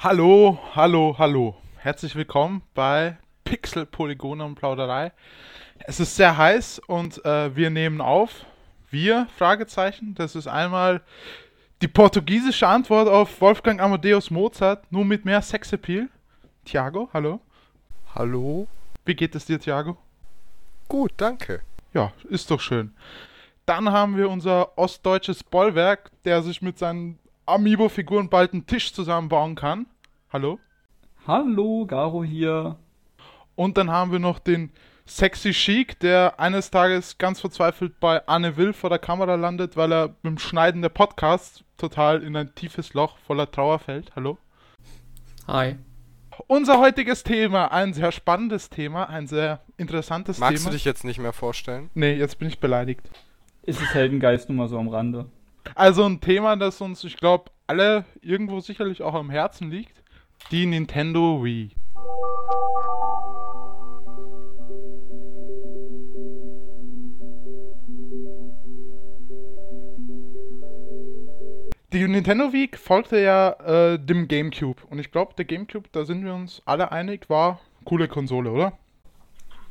[0.00, 1.56] Hallo, hallo, hallo.
[1.76, 5.12] Herzlich willkommen bei Pixel, Polygone und Plauderei.
[5.80, 8.46] Es ist sehr heiß und äh, wir nehmen auf.
[8.90, 10.14] Wir, Fragezeichen.
[10.14, 11.02] Das ist einmal
[11.82, 16.08] die portugiesische Antwort auf Wolfgang Amadeus Mozart, nur mit mehr Sexappeal.
[16.64, 17.40] Thiago, hallo.
[18.18, 18.66] Hallo.
[19.04, 19.96] Wie geht es dir, Thiago?
[20.88, 21.60] Gut, danke.
[21.94, 22.92] Ja, ist doch schön.
[23.64, 29.54] Dann haben wir unser ostdeutsches Bollwerk, der sich mit seinen Amiibo-Figuren bald einen Tisch zusammenbauen
[29.54, 29.86] kann.
[30.32, 30.58] Hallo?
[31.28, 32.74] Hallo, Garo hier.
[33.54, 34.72] Und dann haben wir noch den
[35.06, 39.92] Sexy Chic, der eines Tages ganz verzweifelt bei Anne Will vor der Kamera landet, weil
[39.92, 44.10] er beim Schneiden der Podcasts total in ein tiefes Loch voller Trauer fällt.
[44.16, 44.38] Hallo?
[45.46, 45.76] Hi.
[46.46, 50.70] Unser heutiges Thema, ein sehr spannendes Thema, ein sehr interessantes Magst Thema.
[50.70, 51.90] du dich jetzt nicht mehr vorstellen?
[51.94, 53.10] Nee, jetzt bin ich beleidigt.
[53.62, 55.26] Ist es Heldengeist nur mal so am Rande?
[55.74, 60.02] Also ein Thema, das uns, ich glaube, alle irgendwo sicherlich auch am Herzen liegt.
[60.50, 61.72] Die Nintendo Wii.
[71.92, 73.50] Die Nintendo Wii folgte ja
[73.94, 74.82] äh, dem GameCube.
[74.90, 78.72] Und ich glaube, der GameCube, da sind wir uns alle einig, war coole Konsole, oder?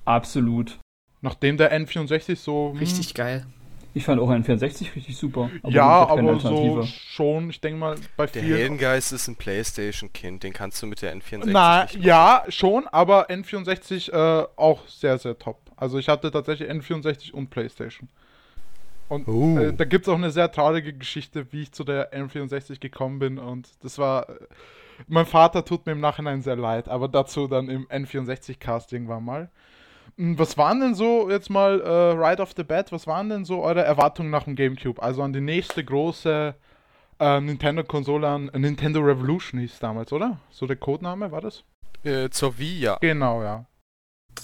[0.05, 0.79] Absolut.
[1.21, 2.71] Nachdem der N64 so.
[2.71, 3.45] hm, Richtig geil.
[3.93, 5.49] Ich fand auch ein 64 richtig super.
[5.67, 8.57] ja, hab keine aber so schon, ich denke mal, bei Der vielen.
[8.57, 13.29] Heldengeist ist ein Playstation-Kind, den kannst du mit der N64 Na, nicht ja, schon, aber
[13.31, 15.59] N64 äh, auch sehr, sehr top.
[15.75, 18.07] Also ich hatte tatsächlich N64 und Playstation.
[19.09, 19.57] Und Oh.
[19.57, 23.19] äh, da gibt es auch eine sehr traurige Geschichte, wie ich zu der N64 gekommen
[23.19, 23.37] bin.
[23.39, 24.29] Und das war.
[24.29, 24.33] Äh,
[25.07, 29.49] mein Vater tut mir im Nachhinein sehr leid, aber dazu dann im N64-Cast irgendwann mal.
[30.17, 33.45] Hm, Was waren denn so, jetzt mal äh, right off the bat, was waren denn
[33.45, 35.01] so eure Erwartungen nach dem GameCube?
[35.01, 36.55] Also an die nächste große
[37.19, 40.39] äh, Nintendo-Konsole an äh, Nintendo Revolution hieß es damals, oder?
[40.49, 41.63] So der Codename war das?
[42.03, 42.97] Äh, zur Wii, ja.
[42.99, 43.65] Genau, ja.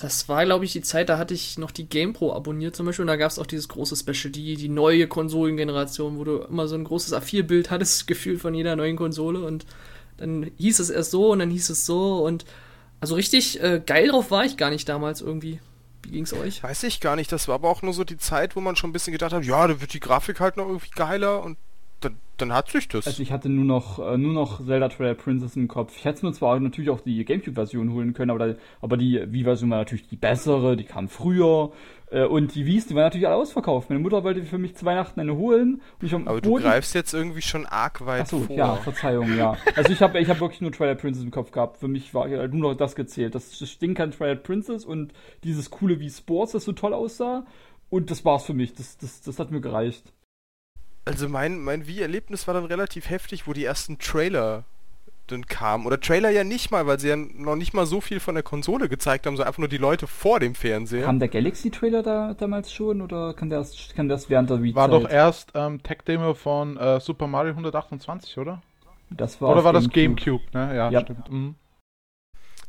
[0.02, 3.04] Das war, glaube ich, die Zeit, da hatte ich noch die GamePro abonniert zum Beispiel.
[3.04, 6.68] Und da gab es auch dieses große Special, die, die neue Konsolengeneration, wo du immer
[6.68, 9.46] so ein großes A4-Bild hattest, gefühlt von jeder neuen Konsole.
[9.46, 9.66] Und
[10.18, 12.24] dann hieß es erst so und dann hieß es so.
[12.26, 12.46] Und
[13.00, 15.60] also richtig äh, geil drauf war ich gar nicht damals irgendwie.
[16.04, 16.62] Wie ging's euch?
[16.64, 18.90] Weiß ich gar nicht, das war aber auch nur so die Zeit, wo man schon
[18.90, 21.58] ein bisschen gedacht hat, ja, da wird die Grafik halt noch irgendwie geiler und
[22.04, 23.08] dann, dann hat sich das.
[23.08, 25.94] Also ich hatte nur noch, äh, nur noch Zelda Twilight Princess im Kopf.
[25.98, 29.70] Ich hätte mir zwar natürlich auch die Gamecube-Version holen können, aber, da, aber die Wii-Version
[29.70, 31.72] war natürlich die bessere, die kam früher.
[32.12, 33.90] Äh, und die Wies, die waren natürlich alle ausverkauft.
[33.90, 35.82] Meine Mutter wollte für mich zu Weihnachten eine holen.
[36.26, 38.56] Aber du greifst jetzt irgendwie schon arg weit Achso, vor.
[38.56, 39.58] ja, Verzeihung, ja.
[39.76, 41.78] Also ich habe ich hab wirklich nur Twilight Princess im Kopf gehabt.
[41.78, 43.34] Für mich war nur noch das gezählt.
[43.34, 47.46] Das Ding kann Twilight Princess und dieses coole wie Sports, das so toll aussah.
[47.90, 48.74] Und das war's für mich.
[48.74, 50.14] Das, das, das hat mir gereicht.
[51.06, 54.64] Also mein, mein Wii-Erlebnis war dann relativ heftig, wo die ersten Trailer
[55.28, 55.86] dann kamen.
[55.86, 58.44] Oder Trailer ja nicht mal, weil sie ja noch nicht mal so viel von der
[58.44, 61.06] Konsole gezeigt haben, sondern einfach nur die Leute vor dem Fernseher.
[61.06, 64.90] Kam der Galaxy-Trailer da damals schon oder kann das, kann das während der Wii War
[64.90, 68.62] doch erst ähm, Tech-Demo von äh, Super Mario 128, oder?
[69.10, 70.42] das war oder war das GameCube.
[70.54, 70.76] GameCube, ne?
[70.76, 71.02] Ja, Ja.
[71.02, 71.32] stimmt.
[71.32, 71.56] Mhm.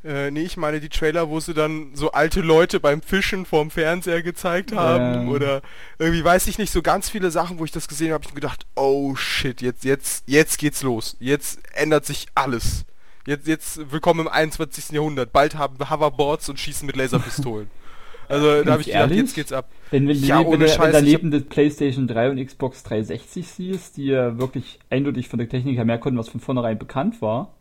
[0.04, 3.70] Äh, nee, ich meine die Trailer, wo sie dann so alte Leute beim Fischen vorm
[3.70, 5.22] Fernseher gezeigt haben.
[5.22, 5.28] Ähm.
[5.31, 5.62] Oder
[5.98, 8.41] irgendwie weiß ich nicht, so ganz viele Sachen, wo ich das gesehen habe, ich mir
[8.41, 11.16] gedacht, oh shit, jetzt, jetzt, jetzt geht's los.
[11.20, 12.84] Jetzt ändert sich alles.
[13.26, 14.91] Jetzt, jetzt willkommen im 21.
[14.91, 15.32] Jahrhundert.
[15.32, 17.70] Bald haben wir Hoverboards und schießen mit Laserpistolen.
[18.26, 19.19] Also da habe ich gedacht, ehrlich?
[19.19, 19.69] jetzt geht's ab.
[19.91, 23.47] Wenn, wenn, Ja, wenn, ohne wenn, wenn ich daneben das PlayStation 3 und Xbox 360
[23.47, 27.20] siehst, die ja wirklich eindeutig von der Technik her mehr konnten, was von vornherein bekannt
[27.20, 27.53] war.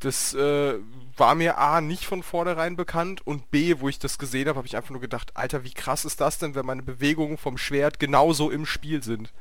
[0.00, 0.74] Das äh,
[1.18, 4.66] war mir A nicht von vornherein bekannt und B, wo ich das gesehen habe, habe
[4.66, 7.98] ich einfach nur gedacht, Alter, wie krass ist das denn, wenn meine Bewegungen vom Schwert
[7.98, 9.32] genauso im Spiel sind.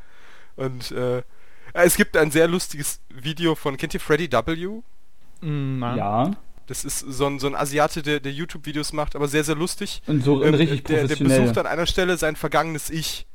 [0.56, 1.22] Und äh,
[1.74, 4.82] es gibt ein sehr lustiges Video von, kennt ihr Freddy W?
[5.42, 5.98] Mm, nein.
[5.98, 6.32] Ja.
[6.66, 10.01] Das ist so ein, so ein Asiate, der, der YouTube-Videos macht, aber sehr, sehr lustig.
[10.07, 11.42] Und so Ähm, richtig der, der professionell.
[11.42, 13.26] besucht an einer Stelle sein vergangenes Ich.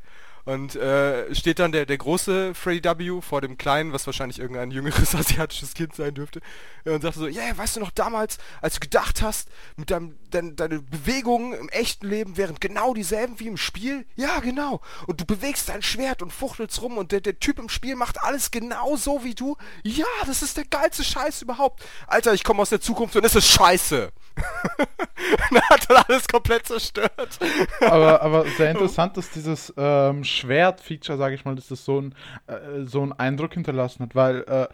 [0.44, 3.20] Und äh, steht dann der, der große Freddy W.
[3.20, 6.40] vor dem kleinen, was wahrscheinlich irgendein jüngeres asiatisches Kind sein dürfte,
[6.84, 10.18] und sagt so, ja, yeah, weißt du noch damals, als du gedacht hast, mit deinem,
[10.30, 14.04] dein, deine Bewegungen im echten Leben wären genau dieselben wie im Spiel?
[14.16, 14.80] Ja, genau.
[15.06, 18.22] Und du bewegst dein Schwert und fuchtelst rum und der, der Typ im Spiel macht
[18.22, 19.56] alles genau so wie du?
[19.84, 21.84] Ja, das ist der geilste Scheiß überhaupt.
[22.08, 24.12] Alter, ich komme aus der Zukunft und es ist scheiße.
[25.50, 27.38] dann hat er alles komplett zerstört.
[27.81, 32.14] aber, aber sehr interessant, dass dieses ähm, Schwert-Feature, sage ich mal, dass das so, ein,
[32.46, 34.69] äh, so einen Eindruck hinterlassen hat, weil äh,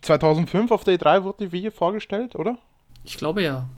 [0.00, 2.58] 2005 auf der E3 wurde die Wii vorgestellt, oder?
[3.04, 3.68] Ich glaube ja.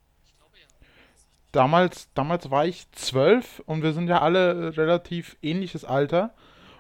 [1.52, 6.34] damals, damals war ich zwölf und wir sind ja alle relativ ähnliches Alter.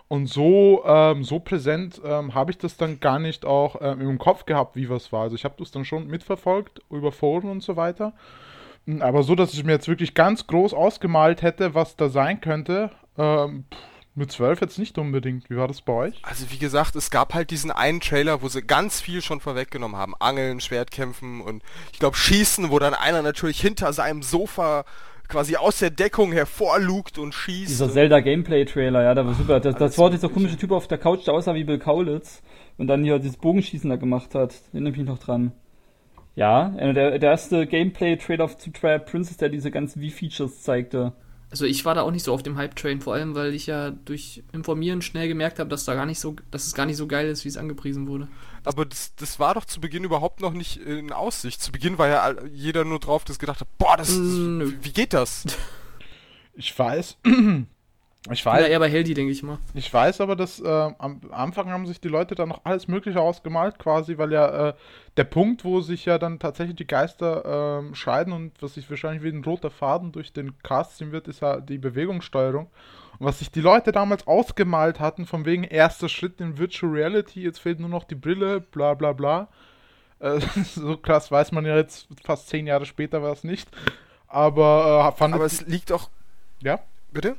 [0.08, 4.18] Und so, ähm, so präsent ähm, habe ich das dann gar nicht auch ähm, im
[4.18, 5.22] Kopf gehabt, wie was war.
[5.22, 8.14] Also ich habe das dann schon mitverfolgt über Foren und so weiter.
[8.86, 12.40] Hm, aber so, dass ich mir jetzt wirklich ganz groß ausgemalt hätte, was da sein
[12.40, 13.64] könnte, ähm,
[14.14, 15.50] mit zwölf jetzt nicht unbedingt.
[15.50, 16.20] Wie war das bei euch?
[16.22, 19.96] Also wie gesagt, es gab halt diesen einen Trailer, wo sie ganz viel schon vorweggenommen
[19.96, 20.14] haben.
[20.18, 21.62] Angeln, Schwertkämpfen und
[21.92, 24.86] ich glaube Schießen, wo dann einer natürlich hinter seinem Sofa
[25.28, 27.70] quasi aus der Deckung hervorlugt und schießt.
[27.70, 29.60] Dieser Zelda Gameplay Trailer, ja, da war super.
[29.60, 32.42] Das, das war dieser komische Typ auf der Couch, der aussah wie Bill Kaulitz
[32.78, 34.54] und dann hier dieses Bogenschießen da gemacht hat.
[34.72, 35.52] Erinnere mich noch dran.
[36.34, 41.12] Ja, der, der erste Gameplay-Trailer zu Trial Princess, der diese ganzen V-Features zeigte.
[41.50, 43.90] Also ich war da auch nicht so auf dem Hype-Train, vor allem, weil ich ja
[43.90, 47.06] durch Informieren schnell gemerkt habe, dass da gar nicht so, dass es gar nicht so
[47.06, 48.28] geil ist, wie es angepriesen wurde.
[48.64, 51.62] Aber das, das war doch zu Beginn überhaupt noch nicht in Aussicht.
[51.62, 55.12] Zu Beginn war ja jeder nur drauf, das gedacht hat, boah, das, wie, wie geht
[55.12, 55.44] das?
[56.54, 57.18] Ich weiß.
[58.30, 59.58] Ich weiß, eher bei Heldi, denke ich mal.
[59.74, 60.68] Ich weiß aber, dass äh,
[60.98, 64.74] am Anfang haben sich die Leute dann noch alles Mögliche ausgemalt, quasi, weil ja äh,
[65.16, 69.22] der Punkt, wo sich ja dann tatsächlich die Geister ähm, scheiden und was sich wahrscheinlich
[69.22, 72.68] wie ein roter Faden durch den Cast ziehen wird, ist ja die Bewegungssteuerung.
[73.18, 77.42] Und was sich die Leute damals ausgemalt hatten, von wegen erster Schritt in Virtual Reality,
[77.42, 79.48] jetzt fehlt nur noch die Brille, bla bla bla.
[80.20, 80.40] Äh,
[80.74, 83.68] so krass weiß man ja jetzt, fast zehn Jahre später war es nicht.
[84.28, 86.10] Aber äh, fand Aber es liegt auch,
[86.62, 86.80] ja?
[87.12, 87.36] bitte?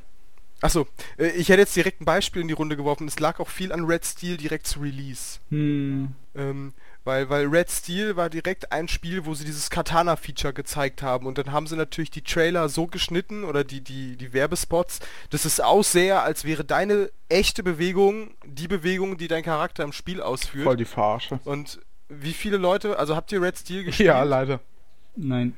[0.60, 0.86] Achso,
[1.18, 3.08] äh, ich hätte jetzt direkt ein Beispiel in die Runde geworfen.
[3.08, 5.40] Es lag auch viel an Red Steel direkt zu Release.
[5.50, 6.14] Hm.
[6.34, 6.74] Ähm,
[7.04, 11.26] weil, weil Red Steel war direkt ein Spiel, wo sie dieses Katana-Feature gezeigt haben.
[11.26, 15.00] Und dann haben sie natürlich die Trailer so geschnitten oder die, die, die Werbespots,
[15.30, 20.20] dass es aussähe, als wäre deine echte Bewegung die Bewegung, die dein Charakter im Spiel
[20.20, 20.64] ausführt.
[20.64, 21.40] Voll die Verarsche.
[21.44, 24.08] Und wie viele Leute, also habt ihr Red Steel gespielt?
[24.08, 24.60] Ja, leider.
[25.16, 25.54] Nein.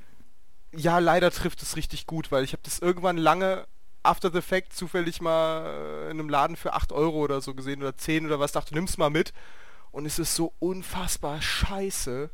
[0.75, 3.67] Ja, leider trifft es richtig gut, weil ich habe das irgendwann lange
[4.03, 7.83] after the fact zufällig mal äh, in einem Laden für 8 Euro oder so gesehen
[7.83, 9.33] oder 10 oder was, dachte, nimm's mal mit.
[9.93, 12.31] Und es ist so unfassbar scheiße.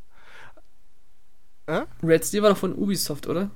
[1.67, 1.83] Äh?
[2.03, 3.51] Red Steel war doch von Ubisoft, oder?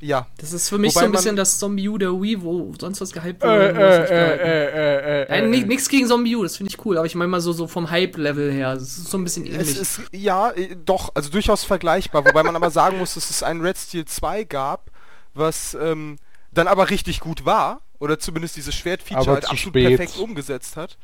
[0.00, 0.28] Ja.
[0.38, 3.02] Das ist für mich Wobei so ein bisschen das Zombie U der Wii, wo sonst
[3.02, 3.68] was gehypt Äh, wurde.
[3.68, 5.64] äh, äh, äh, äh, äh, äh.
[5.66, 7.90] nichts gegen Zombie U, das finde ich cool, aber ich meine mal so, so vom
[7.90, 8.74] Hype-Level her.
[8.74, 9.76] Das ist so ein bisschen Es ähnlich.
[9.78, 13.60] ist, ja, äh, doch, also durchaus vergleichbar, wobei man aber sagen muss, dass es ein
[13.60, 14.90] Red Steel 2 gab,
[15.34, 16.16] was ähm,
[16.50, 19.96] dann aber richtig gut war, oder zumindest dieses Schwertfeature halt absolut spät.
[19.98, 20.96] perfekt umgesetzt hat.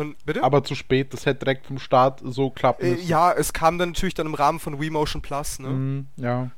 [0.00, 0.42] Und bitte?
[0.42, 3.06] Aber zu spät, das hätte direkt vom Start so klappen Äh, müssen.
[3.08, 5.68] ja, es kam dann natürlich dann im Rahmen von Wii Motion Plus, ne?
[5.68, 6.50] Mhm, ja.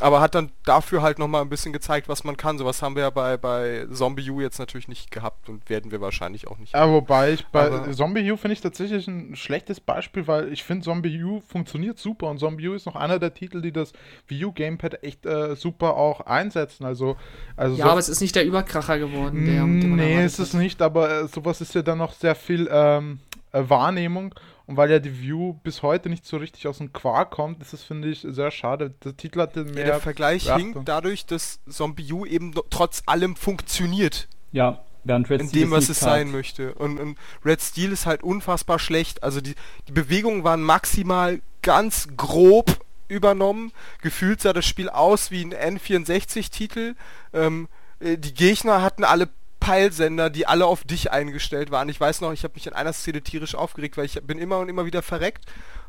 [0.00, 2.56] Aber hat dann dafür halt nochmal ein bisschen gezeigt, was man kann.
[2.58, 6.00] Sowas haben wir ja bei, bei Zombie U jetzt natürlich nicht gehabt und werden wir
[6.00, 6.72] wahrscheinlich auch nicht.
[6.72, 6.88] ja.
[6.90, 10.84] Wobei ich bei Aber- Zombie U finde ich tatsächlich ein schlechtes Beispiel, weil ich finde
[10.84, 13.92] Zombie U funktioniert super und Zombie U ist noch einer der Titel, die das
[14.28, 16.84] Wii U Gamepad echt äh, super auch einsetzen.
[16.86, 17.16] Also,
[17.56, 20.54] also ja, so- aber es ist nicht der Überkracher geworden, der, Mm, nee, ist es
[20.54, 20.60] hat.
[20.60, 23.20] nicht, aber äh, sowas ist ja dann noch sehr viel ähm,
[23.52, 24.34] äh, Wahrnehmung.
[24.70, 27.72] Und weil ja die View bis heute nicht so richtig aus dem Quark kommt, ist
[27.72, 28.94] es, finde ich, sehr schade.
[29.02, 29.80] Der Titel hatte mehr.
[29.80, 30.74] Ja, der Vergleich Beachtung.
[30.74, 34.28] hinkt dadurch, dass Zombie U eben trotz allem funktioniert.
[34.52, 36.72] Ja, während Red in Steel dem, was es sein möchte.
[36.74, 39.24] Und, und Red Steel ist halt unfassbar schlecht.
[39.24, 39.56] Also die,
[39.88, 42.78] die Bewegungen waren maximal ganz grob
[43.08, 43.72] übernommen.
[44.02, 46.94] Gefühlt sah das Spiel aus wie ein N64-Titel.
[47.32, 47.66] Ähm,
[47.98, 49.30] äh, die Gegner hatten alle
[49.70, 51.88] Peilsender, die alle auf dich eingestellt waren.
[51.88, 54.58] Ich weiß noch, ich habe mich in einer Szene tierisch aufgeregt, weil ich bin immer
[54.58, 55.44] und immer wieder verreckt.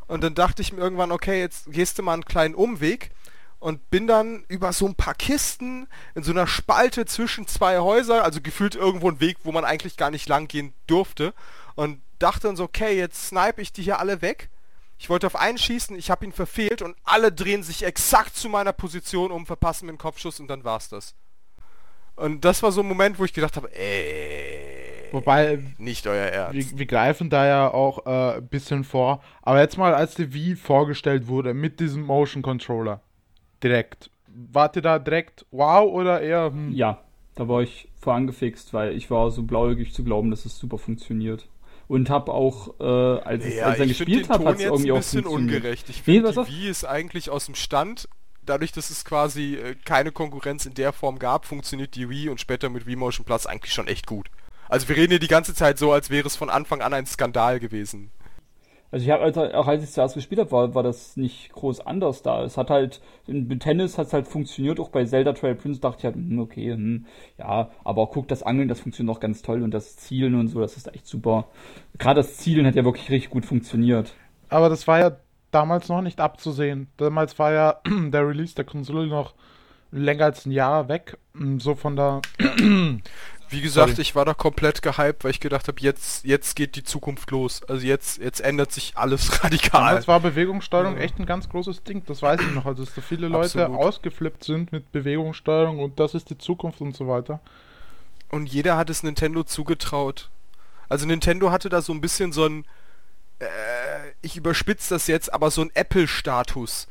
[0.05, 3.09] Und dann dachte ich mir irgendwann, okay, jetzt gehst du mal einen kleinen Umweg
[3.57, 8.19] und bin dann über so ein paar Kisten in so einer Spalte zwischen zwei Häusern,
[8.19, 11.33] also gefühlt irgendwo ein Weg, wo man eigentlich gar nicht lang gehen durfte
[11.73, 14.51] und dachte dann so, okay, jetzt snipe ich die hier alle weg.
[14.99, 18.47] Ich wollte auf einen schießen, ich habe ihn verfehlt und alle drehen sich exakt zu
[18.47, 21.15] meiner Position um, verpassen mir einen Kopfschuss und dann war's das.
[22.15, 26.71] Und das war so ein Moment, wo ich gedacht habe, ey, Wobei, nicht euer Ernst.
[26.71, 29.21] wir, wir greifen da ja auch äh, ein bisschen vor.
[29.41, 33.01] Aber jetzt mal, als die Wii vorgestellt wurde mit diesem Motion Controller,
[33.63, 34.09] direkt.
[34.27, 36.71] Wart ihr da direkt wow oder eher hm?
[36.71, 37.03] Ja,
[37.35, 41.49] da war ich vorangefixt, weil ich war so blauäugig zu glauben, dass es super funktioniert.
[41.89, 44.47] Und hab auch, äh, als ich Ja, als ich dann ich finde gespielt habe, Ton
[44.53, 45.55] hat es ein irgendwie auch bisschen funktioniert.
[45.57, 45.89] ungerecht.
[45.89, 46.47] Ich Nee, finde, auf.
[46.47, 48.07] die Wii ist eigentlich aus dem Stand.
[48.45, 52.39] Dadurch, dass es quasi äh, keine Konkurrenz in der Form gab, funktioniert die Wii und
[52.39, 54.29] später mit Wii Motion Plus eigentlich schon echt gut.
[54.69, 57.05] Also wir reden hier die ganze Zeit so, als wäre es von Anfang an ein
[57.05, 58.11] Skandal gewesen.
[58.91, 61.53] Also ich habe also auch als ich es zuerst gespielt habe, war, war das nicht
[61.53, 62.43] groß anders da.
[62.43, 65.79] Es hat halt, in mit Tennis hat es halt funktioniert, auch bei Zelda Trail Prince
[65.79, 67.05] dachte ich halt, hm, okay, hm,
[67.37, 70.59] ja, aber guck, das Angeln, das funktioniert auch ganz toll und das Zielen und so,
[70.59, 71.47] das ist echt super.
[71.97, 74.13] Gerade das Zielen hat ja wirklich richtig gut funktioniert.
[74.49, 75.17] Aber das war ja
[75.51, 76.87] damals noch nicht abzusehen.
[76.97, 79.33] Damals war ja der Release der Konsole noch
[79.91, 81.17] länger als ein Jahr weg.
[81.33, 82.21] Mm, So von der.
[83.49, 84.01] Wie gesagt, Sorry.
[84.01, 87.61] ich war da komplett gehypt, weil ich gedacht habe, jetzt, jetzt geht die Zukunft los.
[87.67, 89.87] Also jetzt, jetzt ändert sich alles radikal.
[89.89, 92.01] Damals war Bewegungssteuerung echt ein ganz großes Ding.
[92.05, 92.65] Das weiß ich noch.
[92.65, 93.77] Also, dass da viele Leute Absolut.
[93.85, 97.41] ausgeflippt sind mit Bewegungssteuerung und das ist die Zukunft und so weiter.
[98.29, 100.29] Und jeder hat es Nintendo zugetraut.
[100.87, 102.63] Also Nintendo hatte da so ein bisschen so ein,
[103.41, 106.87] äh, ich überspitze das jetzt, aber so ein Apple-Status.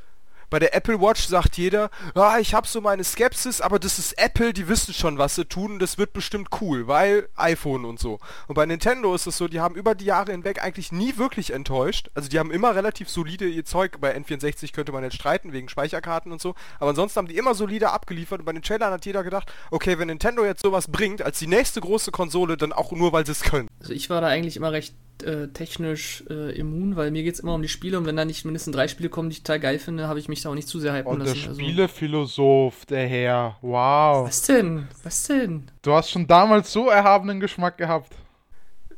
[0.50, 4.18] Bei der Apple Watch sagt jeder, ah, ich habe so meine Skepsis, aber das ist
[4.18, 8.18] Apple, die wissen schon, was sie tun, das wird bestimmt cool, weil iPhone und so.
[8.48, 11.52] Und bei Nintendo ist es so, die haben über die Jahre hinweg eigentlich nie wirklich
[11.52, 12.10] enttäuscht.
[12.14, 15.68] Also die haben immer relativ solide ihr Zeug, bei N64 könnte man jetzt streiten, wegen
[15.68, 19.06] Speicherkarten und so, aber ansonsten haben die immer solide abgeliefert und bei den Trailern hat
[19.06, 22.90] jeder gedacht, okay, wenn Nintendo jetzt sowas bringt, als die nächste große Konsole, dann auch
[22.90, 23.68] nur, weil sie es können.
[23.78, 27.40] Also ich war da eigentlich immer recht äh, technisch äh, immun, weil mir geht es
[27.40, 29.60] immer um die Spiele und wenn da nicht mindestens drei Spiele kommen, die ich total
[29.60, 31.48] geil finde, habe ich mich da auch nicht zu sehr hypen Und der lassen.
[31.48, 33.56] Also, Spielephilosoph, der Herr.
[33.62, 34.26] Wow.
[34.26, 34.88] was denn?
[35.02, 35.70] Was denn?
[35.82, 38.14] Du hast schon damals so erhabenen Geschmack gehabt.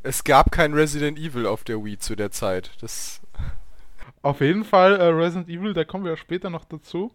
[0.03, 2.71] Es gab kein Resident Evil auf der Wii zu der Zeit.
[2.81, 3.21] Das
[4.23, 7.13] Auf jeden Fall äh, Resident Evil, da kommen wir ja später noch dazu.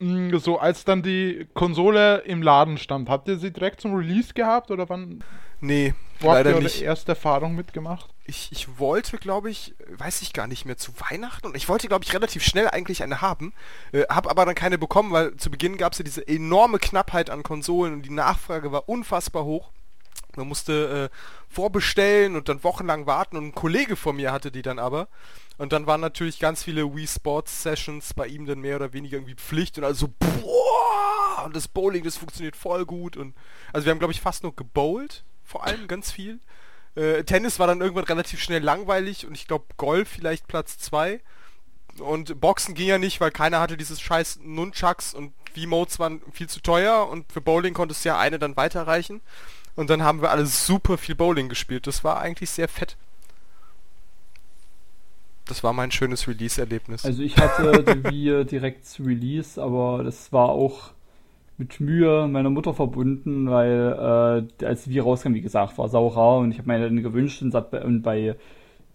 [0.00, 4.32] Mm, So, als dann die Konsole im Laden stand, habt ihr sie direkt zum Release
[4.34, 5.22] gehabt oder wann
[5.60, 6.82] Nee, wo habt leider ihr eure nicht.
[6.82, 8.08] erste Erfahrung mitgemacht?
[8.24, 11.46] Ich, ich wollte, glaube ich, weiß ich gar nicht mehr, zu Weihnachten.
[11.46, 13.52] Und ich wollte, glaube ich, relativ schnell eigentlich eine haben.
[13.92, 17.28] Äh, hab aber dann keine bekommen, weil zu Beginn gab es ja diese enorme Knappheit
[17.28, 19.70] an Konsolen und die Nachfrage war unfassbar hoch.
[20.36, 21.16] Man musste äh,
[21.52, 25.08] vorbestellen und dann wochenlang warten und ein Kollege von mir hatte die dann aber.
[25.60, 29.18] Und dann waren natürlich ganz viele Wii Sports Sessions bei ihm dann mehr oder weniger
[29.18, 33.36] irgendwie Pflicht und also boah, und das Bowling, das funktioniert voll gut und
[33.70, 36.40] also wir haben glaube ich fast nur gebowlt, vor allem ganz viel.
[36.94, 41.20] Äh, Tennis war dann irgendwann relativ schnell langweilig und ich glaube Golf vielleicht Platz 2.
[41.98, 46.48] Und Boxen ging ja nicht, weil keiner hatte dieses scheiß Nunchucks und V-Modes waren viel
[46.48, 49.20] zu teuer und für Bowling konntest du ja eine dann weiterreichen.
[49.76, 51.86] Und dann haben wir alle super viel Bowling gespielt.
[51.86, 52.96] Das war eigentlich sehr fett.
[55.50, 57.04] Das war mein schönes Release-Erlebnis.
[57.04, 60.92] Also ich hatte die Wii direkt zu Release, aber das war auch
[61.58, 66.06] mit Mühe meiner Mutter verbunden, weil äh, als die Wii rauskam, wie gesagt, war sau
[66.06, 68.36] rar und ich habe mir dann gewünscht und, bei- und bei,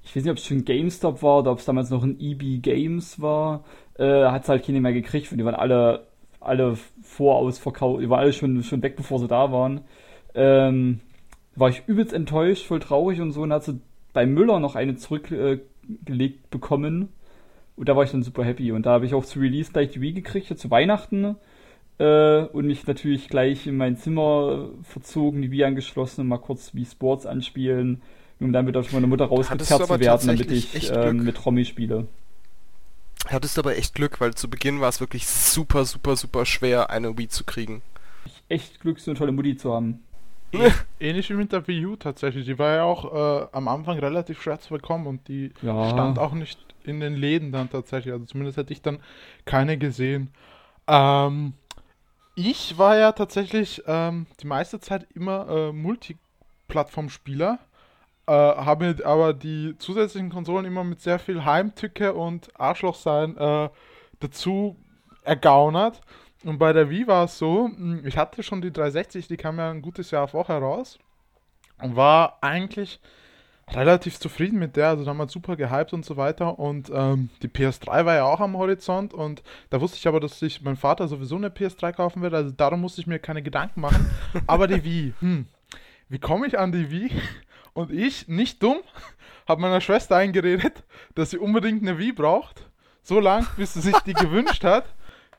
[0.01, 2.61] ich weiß nicht, ob es schon GameStop war oder ob es damals noch ein EB
[2.61, 3.65] Games war,
[3.99, 6.07] äh, hat es halt keine mehr gekriegt und die waren alle,
[6.39, 9.81] alle vorausverkauft, die waren alle schon, schon weg, bevor sie da waren.
[10.33, 11.01] Ähm,
[11.55, 13.81] war ich übelst enttäuscht, voll traurig und so und hat sie
[14.13, 15.65] bei Müller noch eine zurückgelegt äh,
[16.05, 17.09] gelegt bekommen.
[17.75, 18.71] Und da war ich dann super happy.
[18.71, 21.35] Und da habe ich auch zu Release gleich die Wii gekriegt, ja, zu Weihnachten.
[21.97, 26.73] Äh, und mich natürlich gleich in mein Zimmer verzogen, die Wii angeschlossen und mal kurz
[26.73, 28.01] Wii Sports anspielen,
[28.39, 31.13] um dann wieder von meiner Mutter rausgezerrt zu werden, damit ich Glück.
[31.13, 32.07] mit Romy spiele.
[33.27, 37.17] Hattest aber echt Glück, weil zu Beginn war es wirklich super, super, super schwer, eine
[37.17, 37.81] Wii zu kriegen.
[38.49, 39.99] Echt Glück, so eine tolle Mutti zu haben.
[40.99, 42.45] Ähnlich wie mit der Wii U tatsächlich.
[42.45, 45.89] Die war ja auch äh, am Anfang relativ schwer zu bekommen und die Ja.
[45.91, 48.13] stand auch nicht in den Läden dann tatsächlich.
[48.13, 48.99] Also zumindest hätte ich dann
[49.45, 50.31] keine gesehen.
[50.87, 51.53] Ähm,
[52.35, 57.59] ich war ja tatsächlich ähm, die meiste Zeit immer äh, Multiplattform-Spieler.
[58.27, 63.69] Äh, habe aber die zusätzlichen Konsolen immer mit sehr viel Heimtücke und Arschlochsein äh,
[64.19, 64.77] dazu
[65.23, 66.01] ergaunert.
[66.45, 69.57] Und bei der Wii war es so, mh, ich hatte schon die 360, die kam
[69.57, 70.99] ja ein gutes Jahr vorher raus
[71.81, 72.99] und war eigentlich
[73.71, 76.59] relativ zufrieden mit der, also damals super gehypt und so weiter.
[76.59, 80.37] Und ähm, die PS3 war ja auch am Horizont und da wusste ich aber, dass
[80.39, 83.81] sich mein Vater sowieso eine PS3 kaufen wird, also darum musste ich mir keine Gedanken
[83.81, 84.11] machen.
[84.47, 85.47] aber die Wii, hm,
[86.09, 87.09] wie komme ich an die Wii?
[87.73, 88.77] Und ich, nicht dumm,
[89.47, 90.83] habe meiner Schwester eingeredet,
[91.15, 92.69] dass sie unbedingt eine Wii braucht,
[93.01, 94.85] so lang, bis sie sich die gewünscht hat,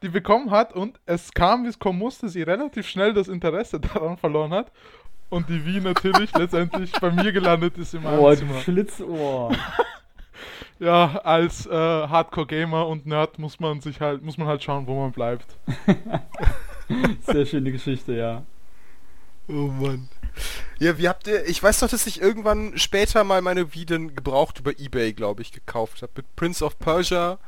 [0.07, 3.81] die bekommen hat und es kam, wie es kommen musste, sie relativ schnell das Interesse
[3.95, 4.71] daran verloren hat
[5.31, 8.61] und die Wii natürlich letztendlich bei mir gelandet ist meinem Oh, Zimmer.
[8.61, 9.53] Schlitzohr.
[10.79, 15.01] Ja, als äh, Hardcore-Gamer und Nerd muss man sich halt, muss man halt schauen, wo
[15.01, 15.57] man bleibt.
[17.23, 18.43] Sehr schöne Geschichte, ja.
[19.49, 20.11] Oh Mann.
[20.79, 24.15] Ja, wie habt ihr, ich weiß doch, dass ich irgendwann später mal meine Wii dann
[24.15, 26.13] gebraucht über Ebay, glaube ich, gekauft habe.
[26.17, 27.39] Mit Prince of Persia,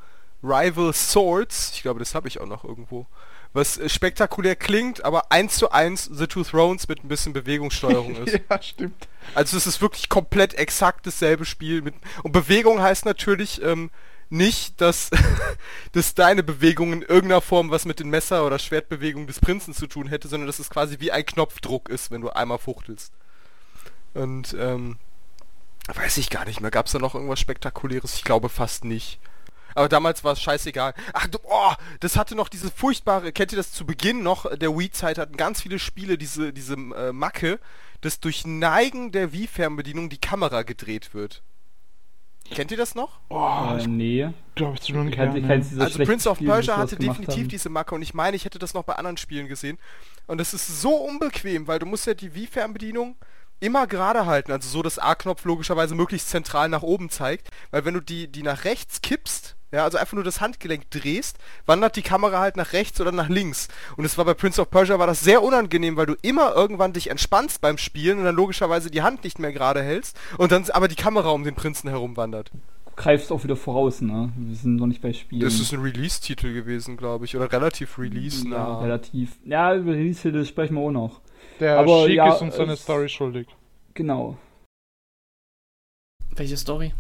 [0.43, 3.07] Rival Swords, ich glaube, das habe ich auch noch irgendwo.
[3.53, 8.17] Was äh, spektakulär klingt, aber eins zu eins The Two Thrones mit ein bisschen Bewegungssteuerung
[8.25, 8.41] ist.
[8.49, 9.09] ja, stimmt.
[9.35, 11.83] Also es ist wirklich komplett exakt dasselbe Spiel.
[11.83, 13.91] Mit, und Bewegung heißt natürlich ähm,
[14.31, 15.11] nicht, dass,
[15.93, 19.87] dass deine Bewegung in irgendeiner Form was mit den Messer- oder Schwertbewegungen des Prinzen zu
[19.87, 23.13] tun hätte, sondern dass es quasi wie ein Knopfdruck ist, wenn du einmal fuchtelst.
[24.15, 24.99] Und ähm,
[25.93, 26.71] weiß ich gar nicht mehr.
[26.71, 28.15] Gab es da noch irgendwas Spektakuläres?
[28.15, 29.19] Ich glaube fast nicht.
[29.79, 30.93] Aber damals war es scheißegal.
[31.13, 34.77] Ach, du, oh, das hatte noch diese furchtbare, kennt ihr das zu Beginn noch der
[34.77, 37.61] Wii-Zeit, hatten ganz viele Spiele diese, diese äh, Macke,
[38.01, 41.45] dass durch Neigen der Wii-Fernbedienung die Kamera gedreht wird.
[42.51, 43.21] Kennt ihr das noch?
[43.29, 44.29] Oh, Äh, ich nee.
[44.57, 47.49] glaube, ich noch Ich nicht Also Prince of Persia hatte definitiv haben.
[47.49, 49.79] diese Macke und ich meine, ich hätte das noch bei anderen Spielen gesehen.
[50.27, 53.15] Und das ist so unbequem, weil du musst ja die Wii-Fernbedienung
[53.61, 57.95] immer gerade halten, also so, dass A-Knopf logischerweise möglichst zentral nach oben zeigt, weil wenn
[57.95, 62.03] du die, die nach rechts kippst, ja, also einfach nur das Handgelenk drehst, wandert die
[62.03, 63.69] Kamera halt nach rechts oder nach links.
[63.97, 66.93] Und es war bei Prince of Persia war das sehr unangenehm, weil du immer irgendwann
[66.93, 70.65] dich entspannst beim Spielen und dann logischerweise die Hand nicht mehr gerade hältst und dann
[70.71, 72.51] aber die Kamera um den Prinzen herum wandert.
[72.51, 72.59] Du
[72.97, 74.33] greifst auch wieder voraus, ne?
[74.37, 75.43] Wir sind noch nicht bei Spielen.
[75.43, 78.81] Das ist ein Release-Titel gewesen, glaube ich, oder relativ Release, ja, nah.
[78.81, 79.37] relativ.
[79.45, 81.21] Ja, über Release-Titel sprechen wir auch noch.
[81.61, 83.47] Der aber Sheik ja, ist uns seine Story schuldig.
[83.95, 84.37] Genau.
[86.35, 86.93] Welche Story?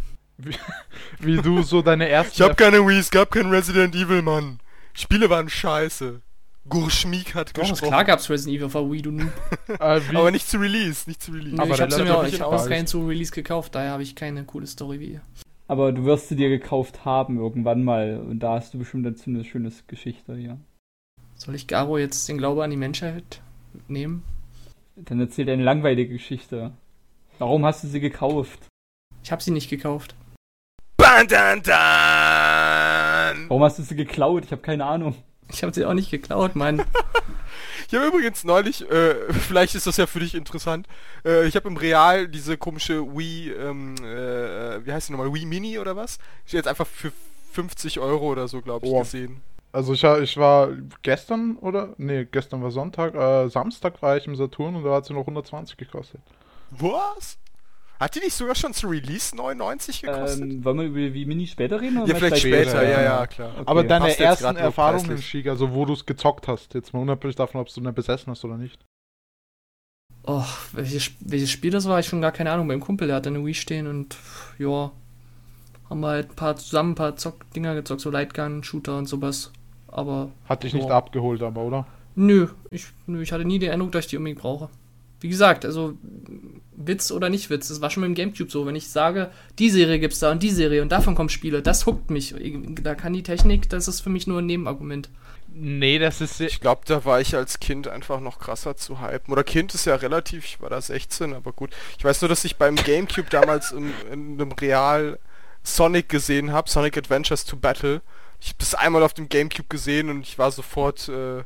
[1.19, 2.35] Wie du so deine ersten...
[2.35, 4.61] Ich hab keine Wii, es gab kein Resident Evil, Mann.
[4.95, 6.21] Spiele waren scheiße.
[6.69, 7.89] Gurschmiek hat Doch, gesprochen.
[7.89, 9.33] klar gab's Resident Evil auf der Wii, du Noob.
[9.81, 11.57] äh, wie, aber nicht zu Release, nicht zu Release.
[11.57, 12.63] Nö, Aber ich hab's mir auch, ich hab bald.
[12.63, 15.23] auch keinen zu Release gekauft, daher habe ich keine coole Story wie ihr.
[15.67, 18.19] Aber du wirst sie dir gekauft haben irgendwann mal.
[18.19, 20.59] Und da hast du bestimmt dazu eine schöne Geschichte, ja.
[21.35, 23.43] Soll ich Garo jetzt den Glaube an die Menschheit
[23.87, 24.25] nehmen?
[24.97, 26.73] Dann erzähl eine langweilige Geschichte.
[27.39, 28.67] Warum hast du sie gekauft?
[29.23, 30.15] Ich habe sie nicht gekauft.
[30.99, 33.49] Ban, dan, dan.
[33.49, 34.45] Warum hast du sie geklaut?
[34.45, 35.15] Ich habe keine Ahnung.
[35.51, 36.83] Ich habe sie auch nicht geklaut, Mann.
[37.91, 40.87] Ich habe übrigens neulich, äh, vielleicht ist das ja für dich interessant,
[41.25, 45.47] äh, ich habe im Real diese komische Wii, ähm, äh, wie heißt die nochmal, Wii
[45.47, 46.19] Mini oder was?
[46.45, 47.13] Ich jetzt einfach für
[47.53, 48.99] 50 Euro oder so, glaube ich, Oh.
[48.99, 49.41] gesehen.
[49.73, 50.69] Also ich, ich war
[51.03, 51.95] gestern, oder?
[51.97, 53.15] Nee, gestern war Sonntag.
[53.15, 56.21] Äh, Samstag war ich im Saturn und da hat sie noch 120 gekostet.
[56.71, 57.39] Was?
[57.99, 60.41] Hat die nicht sogar schon zu Release 99 gekostet?
[60.43, 61.99] Ähm, wollen wir über die Mini später reden?
[61.99, 63.27] oder ja, vielleicht später, später, ja, ja.
[63.27, 63.51] klar.
[63.55, 63.63] Okay.
[63.67, 65.27] Aber deine passt ersten Erfahrungen, preislich.
[65.27, 68.31] Schiga, also wo du es gezockt hast, jetzt mal unabhängig davon, ob du eine besessen
[68.31, 68.79] hast oder nicht.
[70.25, 72.69] Oh, welches, welches Spiel das war, ich schon gar keine Ahnung.
[72.69, 74.17] Beim Kumpel, der hatte eine Wii stehen und
[74.59, 74.93] ja,
[75.89, 79.07] haben wir halt ein paar zusammen ein paar Zock Dinger gezockt, so Lightgun, Shooter und
[79.07, 79.51] sowas.
[79.89, 80.97] Aber Hat dich nicht Ja.
[80.97, 81.87] abgeholt, aber, oder?
[82.15, 84.69] nö, ich, nö, ich hatte nie den Eindruck, dass ich die unbedingt brauche.
[85.21, 85.95] Wie gesagt, also
[86.77, 88.67] Witz oder nicht Witz, das war schon mit dem Gamecube so.
[88.67, 91.87] Wenn ich sage, die Serie gibt's da und die Serie und davon kommen Spiele, das
[91.87, 92.35] huckt mich.
[92.83, 95.11] Da kann die Technik, das ist für mich nur ein Nebenargument.
[95.53, 96.41] Nee, das ist.
[96.41, 99.33] Ich glaube, da war ich als Kind einfach noch krasser zu hypen.
[99.33, 101.71] Oder Kind ist ja relativ, ich war da 16, aber gut.
[101.99, 105.19] Ich weiß nur, dass ich beim Gamecube damals in, in einem Real
[105.65, 108.03] Sonic gesehen habe, Sonic Adventures to Battle.
[108.41, 111.43] Ich habe das einmal auf dem Gamecube gesehen und ich war sofort äh,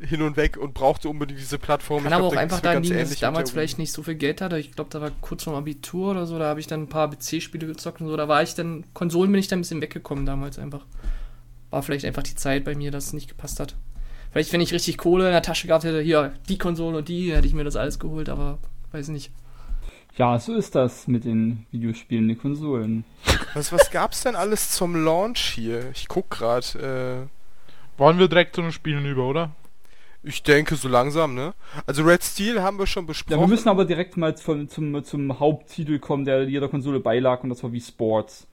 [0.00, 2.04] hin und weg und brauchte unbedingt diese Plattform.
[2.04, 4.02] Kann Ich aber glaub, auch da einfach daran liegen, dass ich damals vielleicht nicht so
[4.02, 4.58] viel Geld hatte.
[4.58, 7.10] Ich glaube, da war kurz vorm Abitur oder so, da habe ich dann ein paar
[7.10, 8.16] PC-Spiele gezockt und so.
[8.16, 10.86] Da war ich dann, Konsolen bin ich dann ein bisschen weggekommen damals einfach.
[11.70, 13.74] War vielleicht einfach die Zeit bei mir, dass es nicht gepasst hat.
[14.30, 17.34] Vielleicht, wenn ich richtig Kohle in der Tasche gehabt hätte, hier, die Konsole und die,
[17.34, 18.58] hätte ich mir das alles geholt, aber
[18.92, 19.32] weiß nicht.
[20.16, 23.04] Ja, so ist das mit den Videospielen, den Konsolen.
[23.54, 25.90] Was, was gab's denn alles zum Launch hier?
[25.92, 27.28] Ich guck gerade.
[27.96, 29.50] Wollen wir direkt zu den Spielen über, oder?
[30.22, 31.54] Ich denke so langsam, ne?
[31.86, 33.38] Also Red Steel haben wir schon besprochen.
[33.38, 37.42] Ja, wir müssen aber direkt mal zum, zum, zum Haupttitel kommen, der jeder Konsole beilag,
[37.44, 38.46] und das war wie Sports.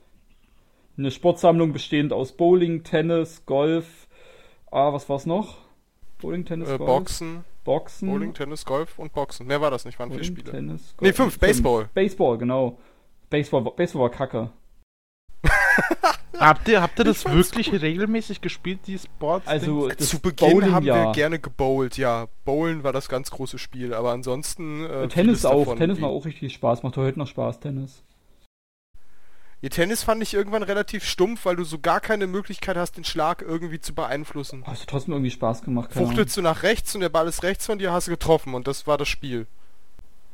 [0.97, 4.07] Eine Sportsammlung bestehend aus Bowling, Tennis, Golf,
[4.71, 5.57] ah, was war's noch?
[6.19, 9.47] Bowling, Tennis, äh, Golf, Boxen, Boxen, Bowling, Tennis, Golf und Boxen.
[9.47, 10.51] Mehr war das nicht, waren vier Bowling, Spiele.
[10.51, 11.89] Tennis, Nee, fünf, Baseball.
[11.93, 12.77] Baseball, genau.
[13.29, 14.49] Baseball, Baseball war kacke.
[16.39, 19.47] Habt ihr, habt ihr das wirklich regelmäßig gespielt, die Sports?
[19.47, 21.05] Also, das Zu Beginn Bowling, haben ja.
[21.05, 22.27] wir gerne gebowlt, ja.
[22.45, 24.85] Bowlen war das ganz große Spiel, aber ansonsten.
[24.85, 25.59] Äh, Tennis auch.
[25.59, 26.83] davon Tennis wie- macht auch richtig Spaß.
[26.83, 28.03] Macht heute noch Spaß, Tennis.
[29.61, 33.03] Ja, Tennis fand ich irgendwann relativ stumpf, weil du so gar keine Möglichkeit hast, den
[33.03, 34.63] Schlag irgendwie zu beeinflussen.
[34.71, 35.89] Es hat trotzdem irgendwie Spaß gemacht.
[35.91, 38.53] keine Fuchtelst du nach rechts und der Ball ist rechts von dir, hast du getroffen
[38.53, 39.47] und das war das Spiel.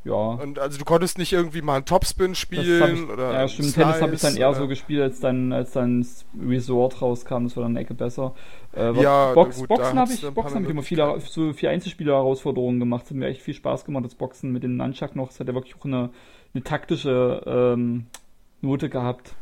[0.04, 0.14] Ja.
[0.14, 3.32] Und also du konntest nicht irgendwie mal einen Topspin spielen ich, oder.
[3.32, 3.68] ja, stimmt.
[3.68, 6.04] Slice Tennis habe ich dann eher oder- so gespielt, als dann, als dann
[6.40, 7.44] Resort rauskam.
[7.44, 8.34] Das war dann eine Ecke besser.
[8.74, 12.80] Äh, Ja, Box, gut, Boxen habe ich, Boxen hab ich immer viele, so viele Einzelspieler-Herausforderungen
[12.80, 13.02] gemacht.
[13.02, 15.28] Das hat mir echt viel Spaß gemacht, das Boxen mit dem Nunchuck noch.
[15.28, 16.10] Das hat ja wirklich auch eine,
[16.52, 18.06] eine taktische ähm,
[18.60, 19.34] Note gehabt.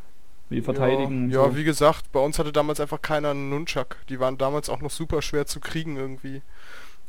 [0.49, 1.31] Wie verteidigen.
[1.31, 1.57] Ja, ja so.
[1.57, 3.95] wie gesagt, bei uns hatte damals einfach keiner einen Nunchuck.
[4.09, 6.41] Die waren damals auch noch super schwer zu kriegen irgendwie.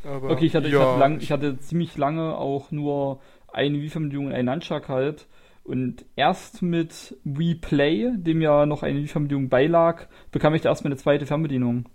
[0.05, 3.19] Aber, Okay, ich hatte, ich, ja, hatte lang, ich hatte ziemlich lange auch nur
[3.53, 5.27] eine Wii-Fernbedienung und einen Nunchuck halt.
[5.65, 10.93] Und erst mit Wii Play, dem ja noch eine Wii-Fernbedienung beilag, bekam ich da erstmal
[10.93, 11.87] eine zweite Fernbedienung.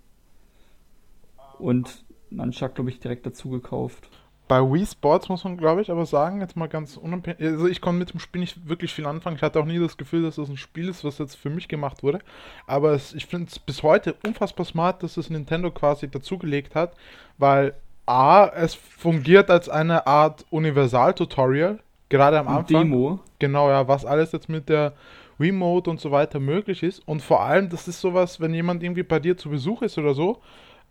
[1.58, 4.08] Und Nunchuck, glaube ich, direkt dazu gekauft.
[4.48, 7.40] bei Wii Sports muss man, glaube ich, aber sagen, jetzt mal ganz unabhängig.
[7.42, 9.36] Also ich konnte mit dem Spiel nicht wirklich viel anfangen.
[9.36, 11.68] Ich hatte auch nie das Gefühl, dass das ein Spiel ist, was jetzt für mich
[11.68, 12.20] gemacht wurde.
[12.66, 16.94] Aber es, ich finde es bis heute unfassbar smart, dass es Nintendo quasi dazugelegt hat,
[17.36, 17.74] weil
[18.08, 22.66] A, es fungiert als eine Art Universal-Tutorial, gerade am Anfang.
[22.66, 23.20] Demo.
[23.38, 24.94] Genau, ja, was alles jetzt mit der
[25.38, 27.06] Remote und so weiter möglich ist.
[27.06, 30.14] Und vor allem, das ist sowas, wenn jemand irgendwie bei dir zu Besuch ist oder
[30.14, 30.40] so,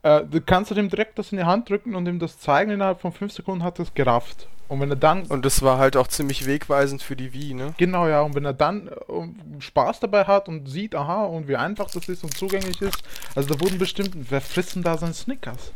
[0.04, 2.72] äh, du kannst du dem direkt das in die Hand drücken und ihm das zeigen.
[2.72, 4.48] Innerhalb von 5 Sekunden hat er es gerafft.
[4.70, 5.24] Und wenn er dann.
[5.24, 7.74] Und das war halt auch ziemlich wegweisend für die Wii, ne?
[7.78, 11.56] Genau, ja, und wenn er dann äh, Spaß dabei hat und sieht, aha, und wie
[11.56, 13.02] einfach das ist und zugänglich ist,
[13.34, 15.72] also da wurden bestimmt, wer frisst denn da seinen Snickers?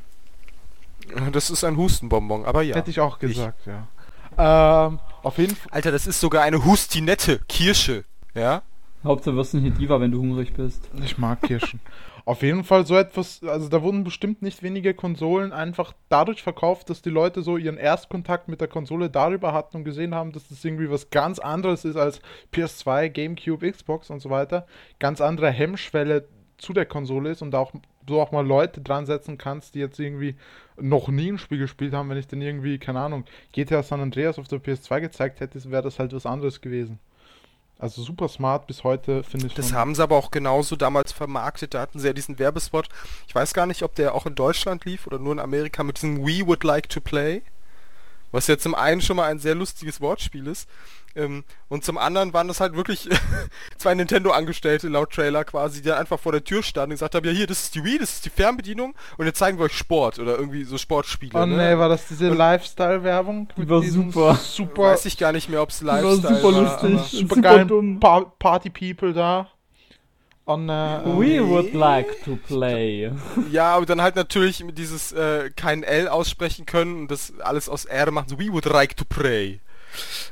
[1.32, 2.76] Das ist ein Hustenbonbon, aber ja.
[2.76, 3.88] Hätte ich auch gesagt, ja.
[4.38, 5.72] Ähm, auf jeden Fall.
[5.72, 8.64] Alter, das ist sogar eine Hustinette, Kirsche, ja?
[9.04, 10.90] Hauptsache wirst du nicht Diva, wenn du hungrig bist.
[11.04, 11.80] Ich mag Kirschen.
[12.24, 16.92] Auf jeden Fall so etwas, also da wurden bestimmt nicht wenige Konsolen einfach dadurch verkauft,
[16.92, 20.48] dass die Leute so ihren Erstkontakt mit der Konsole darüber hatten und gesehen haben, dass
[20.48, 22.22] das irgendwie was ganz anderes ist als
[22.54, 24.68] PS2, GameCube, Xbox und so weiter.
[25.00, 26.28] Ganz andere Hemmschwelle
[26.60, 27.74] zu der Konsole ist und auch
[28.08, 30.36] so auch mal Leute dran setzen kannst, die jetzt irgendwie
[30.80, 32.10] noch nie ein Spiel gespielt haben.
[32.10, 35.84] Wenn ich dann irgendwie, keine Ahnung, GTA San Andreas auf der PS2 gezeigt hätte, wäre
[35.84, 37.00] das halt was anderes gewesen.
[37.82, 39.56] Also super smart bis heute, finde ich.
[39.56, 41.74] Das haben sie aber auch genauso damals vermarktet.
[41.74, 42.88] Da hatten sie ja diesen Werbespot.
[43.28, 45.98] Ich weiß gar nicht, ob der auch in Deutschland lief oder nur in Amerika mit
[45.98, 47.42] diesem We Would Like to Play.
[48.32, 50.68] Was ja zum einen schon mal ein sehr lustiges Wortspiel ist.
[51.14, 53.10] Ähm, und zum anderen waren das halt wirklich
[53.78, 57.26] zwei Nintendo-Angestellte laut Trailer quasi, die dann einfach vor der Tür standen und gesagt haben,
[57.26, 59.78] ja hier, das ist die Wii, das ist die Fernbedienung und jetzt zeigen wir euch
[59.78, 61.34] Sport oder irgendwie so Sportspiele.
[61.38, 61.58] Oh ne?
[61.58, 63.50] nee, war das diese Lifestyle-Werbung?
[63.58, 64.36] Die war super.
[64.36, 66.94] Super, Weiß ich gar nicht mehr, ob es Die war Lifestyle super war, lustig.
[66.94, 68.00] aber- super super dumm.
[68.00, 69.50] pa Party-People da.
[70.46, 73.12] Und, äh, We äh, would like to play.
[73.52, 77.70] Ja, aber dann halt natürlich mit dieses äh, kein L aussprechen können und das alles
[77.70, 79.60] aus R machen, so we would like to pray.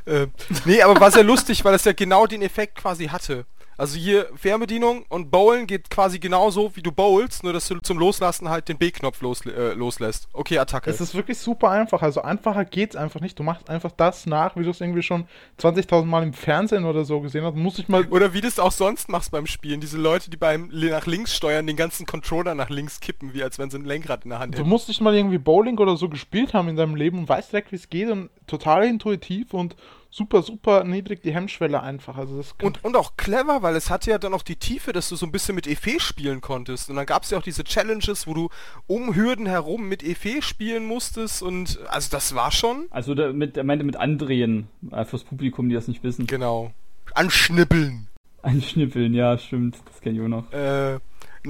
[0.06, 0.28] Äh,
[0.66, 3.46] nee, aber war sehr lustig, weil es ja genau den Effekt quasi hatte.
[3.80, 7.98] Also hier Fernbedienung und Bowlen geht quasi genauso, wie du bowlst, nur dass du zum
[7.98, 10.28] Loslassen halt den B-Knopf los, äh, loslässt.
[10.34, 10.90] Okay, Attacke.
[10.90, 12.02] es ist wirklich super einfach.
[12.02, 13.40] Also einfacher geht's einfach nicht.
[13.40, 15.28] Du machst einfach das nach, wie du es irgendwie schon
[15.62, 17.56] 20.000 Mal im Fernsehen oder so gesehen hast.
[17.56, 18.06] Muss ich mal.
[18.08, 19.80] Oder wie du es auch sonst machst beim Spielen.
[19.80, 23.60] Diese Leute, die beim nach links steuern, den ganzen Controller nach links kippen, wie als
[23.60, 24.70] wenn sie ein Lenkrad in der Hand Du hätten.
[24.70, 27.72] musst nicht mal irgendwie Bowling oder so gespielt haben in deinem Leben und weißt direkt,
[27.72, 29.78] wie es geht und total intuitiv und
[30.10, 32.18] super, super niedrig die Hemmschwelle einfach.
[32.18, 35.10] Also das Und, und auch clever, weil es hatte ja dann auch die Tiefe, dass
[35.10, 36.90] du so ein bisschen mit Efe spielen konntest.
[36.90, 38.50] Und dann gab es ja auch diese Challenges, wo du
[38.88, 41.44] um Hürden herum mit Efe spielen musstest.
[41.44, 42.88] Und also das war schon.
[42.90, 46.28] Also der, mit, er meinte mit andrehen, äh, fürs Publikum, die das nicht wissen.
[46.28, 46.72] Genau.
[47.14, 48.08] Anschnippeln.
[48.42, 49.78] Anschnippeln, ja, stimmt.
[49.86, 50.52] Das kenn ich auch noch.
[50.52, 51.00] Äh,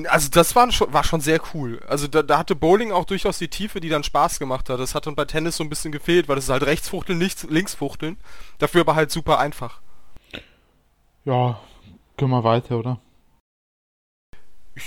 [0.07, 1.81] also das war schon, war schon sehr cool.
[1.87, 4.79] Also da, da hatte Bowling auch durchaus die Tiefe, die dann Spaß gemacht hat.
[4.79, 7.43] Das hat dann bei Tennis so ein bisschen gefehlt, weil das ist halt Rechtsfuchteln, nicht
[7.49, 8.17] Linksfuchteln.
[8.59, 9.81] Dafür aber halt super einfach.
[11.25, 11.59] Ja,
[12.17, 12.99] können wir weiter, oder?
[14.75, 14.83] Ich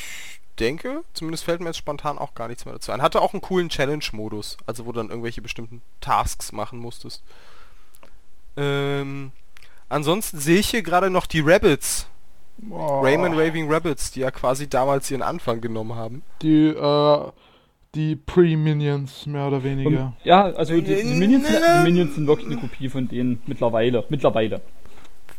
[0.59, 3.03] denke, zumindest fällt mir jetzt spontan auch gar nichts mehr dazu ein.
[3.03, 7.23] Hatte auch einen coolen Challenge-Modus, also wo du dann irgendwelche bestimmten Tasks machen musstest.
[8.57, 9.33] Ähm,
[9.89, 12.07] ansonsten sehe ich hier gerade noch die Rabbits.
[12.71, 16.23] Oh, Rayman Raving Rabbits, die ja quasi damals ihren Anfang genommen haben.
[16.43, 17.21] Die, äh,
[17.95, 19.89] die Pre-Minions, mehr oder weniger.
[19.89, 24.05] Und, ja, also die, die, Minions, die Minions sind wirklich eine Kopie von denen mittlerweile.
[24.09, 24.61] Mittlerweile.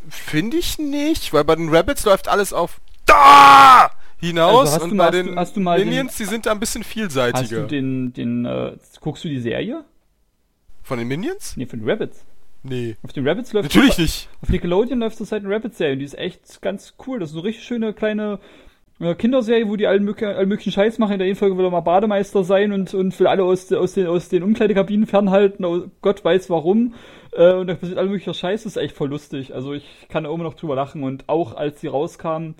[0.10, 4.90] Finde ich nicht, weil bei den Rabbits läuft alles auf da hinaus Also hast und
[4.92, 6.60] du bei mal- hast den du- hast du mal den- Minions, die sind da ein
[6.60, 7.62] bisschen Hast vielseitiger.
[7.62, 9.86] du den, den, äh, guckst du die Serie?
[10.84, 11.56] Von den Minions?
[11.56, 12.26] Nee, von den Rabbits.
[12.64, 12.96] Nee.
[13.04, 14.30] Auf den Rabbits läuft Natürlich nicht.
[14.42, 17.20] Auf Nickelodeon läuft zurzeit eine Rabbit-Serie und die ist echt ganz cool.
[17.20, 18.40] Das ist eine richtig schöne kleine
[19.00, 21.14] äh, Kinderserie, wo die allen, möglichen, allen möglichen Scheiß machen.
[21.14, 23.94] In der einen Folge will er mal Bademeister sein und, und will alle aus, aus,
[23.94, 25.66] den, aus den Umkleidekabinen fernhalten.
[25.66, 26.94] Oh Gott weiß warum.
[27.34, 28.64] Äh, und da passiert all möglicher Scheiß.
[28.64, 29.54] Das ist echt voll lustig.
[29.54, 31.04] Also ich kann da immer noch drüber lachen.
[31.04, 32.54] Und auch als sie rauskam,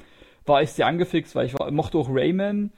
[0.46, 2.72] war ich sehr angefixt, weil ich war, mochte auch Rayman.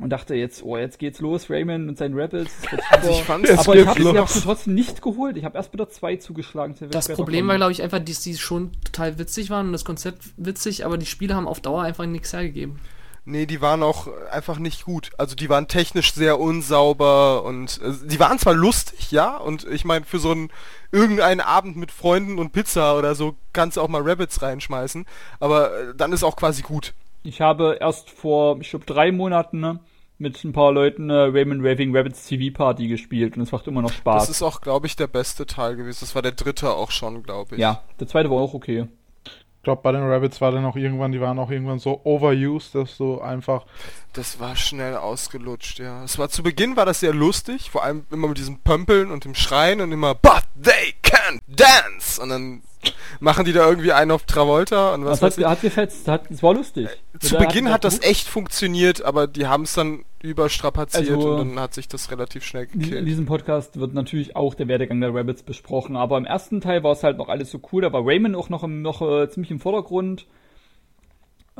[0.00, 2.52] Und dachte jetzt, oh, jetzt geht's los, Rayman und sein Rabbits.
[2.62, 3.26] Das wird Also ich super.
[3.26, 4.16] fand Es Aber ich geht habe los.
[4.16, 5.36] hab sie trotzdem nicht geholt.
[5.36, 6.74] Ich habe erst wieder zwei zugeschlagen.
[6.90, 10.22] Das Problem war, glaube ich, einfach, dass die schon total witzig waren und das Konzept
[10.36, 12.78] witzig, aber die Spiele haben auf Dauer einfach nichts hergegeben.
[13.24, 15.10] Nee, die waren auch einfach nicht gut.
[15.18, 19.84] Also die waren technisch sehr unsauber und äh, die waren zwar lustig, ja, und ich
[19.84, 20.48] meine, für so einen
[20.92, 25.04] irgendeinen Abend mit Freunden und Pizza oder so kannst du auch mal Rabbits reinschmeißen,
[25.40, 26.94] aber äh, dann ist auch quasi gut.
[27.22, 29.80] Ich habe erst vor, ich glaube, drei Monaten ne,
[30.18, 33.82] mit ein paar Leuten äh, Raymond Raving Rabbits TV Party gespielt und es macht immer
[33.82, 34.24] noch Spaß.
[34.26, 35.98] Das ist auch, glaube ich, der beste Teil gewesen.
[36.00, 37.60] Das war der dritte auch schon, glaube ich.
[37.60, 38.88] ja, der zweite war auch okay.
[39.24, 42.74] Ich glaube, bei den Rabbits war dann auch irgendwann, die waren auch irgendwann so overused,
[42.74, 43.66] dass du einfach.
[44.12, 46.02] Das war schnell ausgelutscht, ja.
[46.04, 49.24] Es war zu Beginn war das sehr lustig, vor allem immer mit diesem Pömpeln und
[49.24, 52.20] dem Schreien und immer But they can dance!
[52.22, 52.62] Und dann
[53.20, 56.42] machen die da irgendwie einen auf Travolta und was Das hat, hat gefetzt, hat, es
[56.42, 56.88] war lustig.
[57.20, 61.38] Zu Da Beginn hat das echt funktioniert, aber die haben es dann überstrapaziert Also- und
[61.38, 63.06] dann hat sich das relativ schnell In gekillt.
[63.06, 66.92] diesem Podcast wird natürlich auch der Werdegang der Rabbits besprochen, aber im ersten Teil war
[66.92, 69.50] es halt noch alles so cool, da war Raymond auch noch, im, noch äh, ziemlich
[69.50, 70.26] im Vordergrund.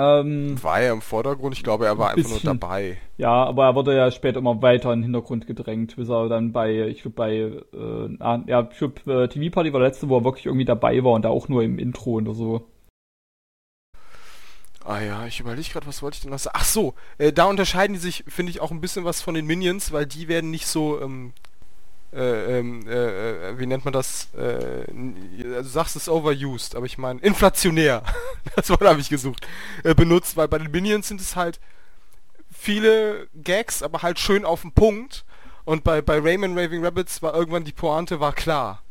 [0.01, 1.57] Ähm, War er im Vordergrund?
[1.57, 2.61] Ich glaube, er war einfach nur Bisschen.
[2.61, 2.99] dabei.
[3.17, 6.53] ja, aber er wurde ja später immer weiter in den Hintergrund gedrängt, bis er dann
[6.53, 10.09] bei, ich glaube bei, äh, ah, ja, ich glaube äh, TV Party war der letzte,
[10.09, 12.69] wo er wirklich irgendwie dabei war und da auch nur im Intro oder so.
[14.85, 16.57] Ah ja, ich überlege gerade, was wollte ich denn noch sagen?
[16.59, 19.47] Ach so, äh, da unterscheiden die sich, finde ich, auch ein bisschen was von den
[19.47, 21.33] Minions, weil die werden nicht so, ähm,
[22.13, 24.29] äh, ähm, äh, äh, wie nennt man das?
[24.35, 24.87] Äh,
[25.49, 28.03] also du sagst es overused, aber ich meine inflationär.
[28.57, 29.47] das Wort habe ich gesucht.
[29.85, 31.61] Äh, benutzt, weil bei den Minions sind es halt
[32.51, 35.25] viele Gags, aber halt schön auf den Punkt.
[35.65, 38.83] Und bei, bei Rayman Raving Rabbits war irgendwann die Pointe war klar.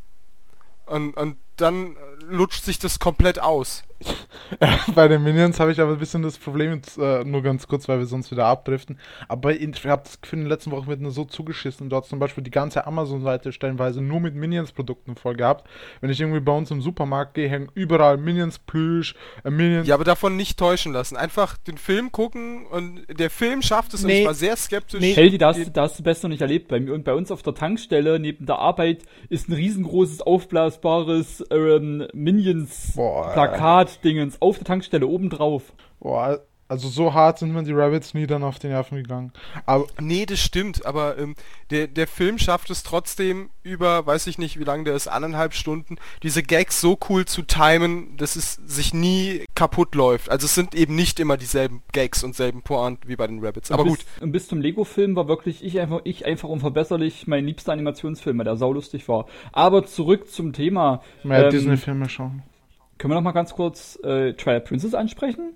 [0.86, 3.82] Und, und dann äh, lutscht sich das komplett aus.
[4.94, 7.88] Bei den Minions habe ich aber ein bisschen das Problem, jetzt, äh, nur ganz kurz,
[7.88, 8.98] weil wir sonst wieder abdriften.
[9.28, 11.90] Aber in- ich habe das Gefühl, in den letzten Wochen wird nur so zugeschissen.
[11.90, 15.68] Dort zum Beispiel die ganze Amazon-Seite stellenweise nur mit Minions-Produkten voll gehabt.
[16.00, 19.86] Wenn ich irgendwie bei uns im Supermarkt gehe, hängen überall Minions-Plüsch, äh, Minions.
[19.86, 21.16] Ja, aber davon nicht täuschen lassen.
[21.16, 24.20] Einfach den Film gucken und der Film schafft es und Nee.
[24.20, 25.00] ich war sehr skeptisch.
[25.00, 25.12] Nee.
[25.12, 26.94] Heldi, das, das hast du besser nicht erlebt bei mir.
[26.94, 32.06] Und bei uns auf der Tankstelle neben der Arbeit ist ein riesengroßes aufblasbares ähm,
[32.94, 33.32] Boah.
[33.88, 35.72] Minions-Plakat-Dingens auf der Tankstelle oben drauf.
[36.00, 39.32] Boah, also so hart sind mir die Rabbits nie dann auf die Nerven gegangen.
[39.64, 41.34] Aber Nee, das stimmt, aber ähm,
[41.70, 45.54] der, der Film schafft es trotzdem über, weiß ich nicht, wie lange der ist, anderthalb
[45.54, 50.30] Stunden, diese Gags so cool zu timen, dass es sich nie kaputt läuft.
[50.30, 53.70] Also es sind eben nicht immer dieselben Gags und selben Pointen wie bei den Rabbits.
[53.70, 57.26] Aber und gut, bis, Und bis zum Lego-Film war wirklich ich einfach, ich einfach unverbesserlich
[57.26, 59.24] mein liebster Animationsfilm, weil der saulustig war.
[59.52, 61.02] Aber zurück zum Thema.
[61.24, 62.42] mehr Ähm, Disney-Filme schauen.
[62.98, 65.54] Können wir noch mal ganz kurz äh, Twilight Princess ansprechen?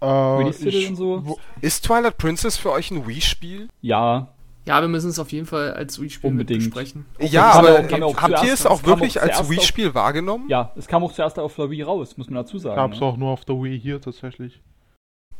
[0.00, 1.20] Äh, Release-Titel ich- so?
[1.24, 3.68] wo- ist Twilight Princess für euch ein Wii-Spiel?
[3.82, 4.28] Ja,
[4.64, 7.04] Ja, wir müssen es auf jeden Fall als Wii-Spiel besprechen.
[7.18, 9.92] Ja, aber auch- auch habt ihr es auch es kam auch wirklich als auf- Wii-Spiel
[9.94, 10.48] wahrgenommen?
[10.48, 12.76] ja, es kam auch zuerst auf der Wii raus, muss man dazu sagen.
[12.76, 13.06] Gab's ne?
[13.06, 14.60] auch nur auf der Wii hier tatsächlich.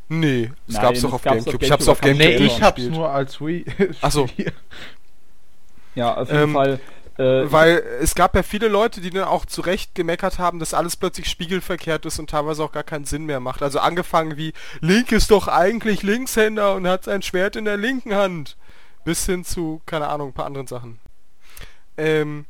[0.09, 1.57] Nee, es doch es auf gab's Gamecube.
[1.57, 3.65] auf Ich hab's auf Gamecube, Nee, ich hab's nur als Wii.
[4.03, 4.27] Ach so.
[5.95, 6.81] Ja, auf jeden Ähm, Fall.
[7.19, 10.75] Äh, Weil es gab ja viele Leute, die dann auch zu Recht gemeckert haben, dass
[10.75, 13.63] alles plötzlich spiegelverkehrt ist und teilweise auch gar keinen Sinn mehr macht.
[13.63, 18.15] Also angefangen wie, Link ist doch eigentlich Linkshänder und hat sein Schwert in der linken
[18.15, 18.57] Hand.
[19.05, 21.01] Bis hin zu, keine Ahnung, ein paar anderen Sachen.
[21.97, 22.47] Ähm,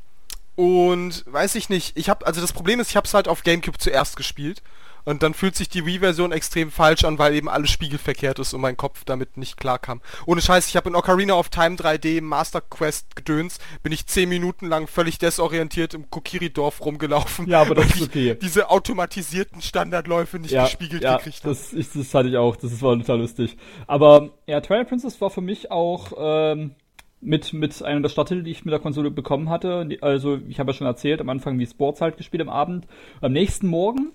[0.55, 3.43] und weiß ich nicht, ich habe also das Problem ist, ich habe es halt auf
[3.43, 4.63] GameCube zuerst gespielt
[5.05, 8.61] und dann fühlt sich die Wii-Version extrem falsch an, weil eben alles spiegelverkehrt ist und
[8.61, 10.01] mein Kopf damit nicht klarkam.
[10.27, 14.29] Ohne Scheiß, ich habe in Ocarina of Time 3D Master Quest gedöns, bin ich 10
[14.29, 17.49] Minuten lang völlig desorientiert im Kokiri-Dorf rumgelaufen.
[17.49, 18.39] Ja, aber das ist ich okay.
[18.41, 22.81] Diese automatisierten Standardläufe nicht ja, gespiegelt ja, gekriegt das, ich, das hatte ich auch, das
[22.83, 23.57] war total lustig.
[23.87, 26.75] Aber ja, Twilight Princess war für mich auch ähm,
[27.21, 29.89] mit, mit einer der Starttitel, die ich mit der Konsole bekommen hatte.
[30.01, 32.87] Also, ich habe ja schon erzählt, am Anfang wie Sports halt gespielt am Abend.
[33.21, 34.13] Am nächsten Morgen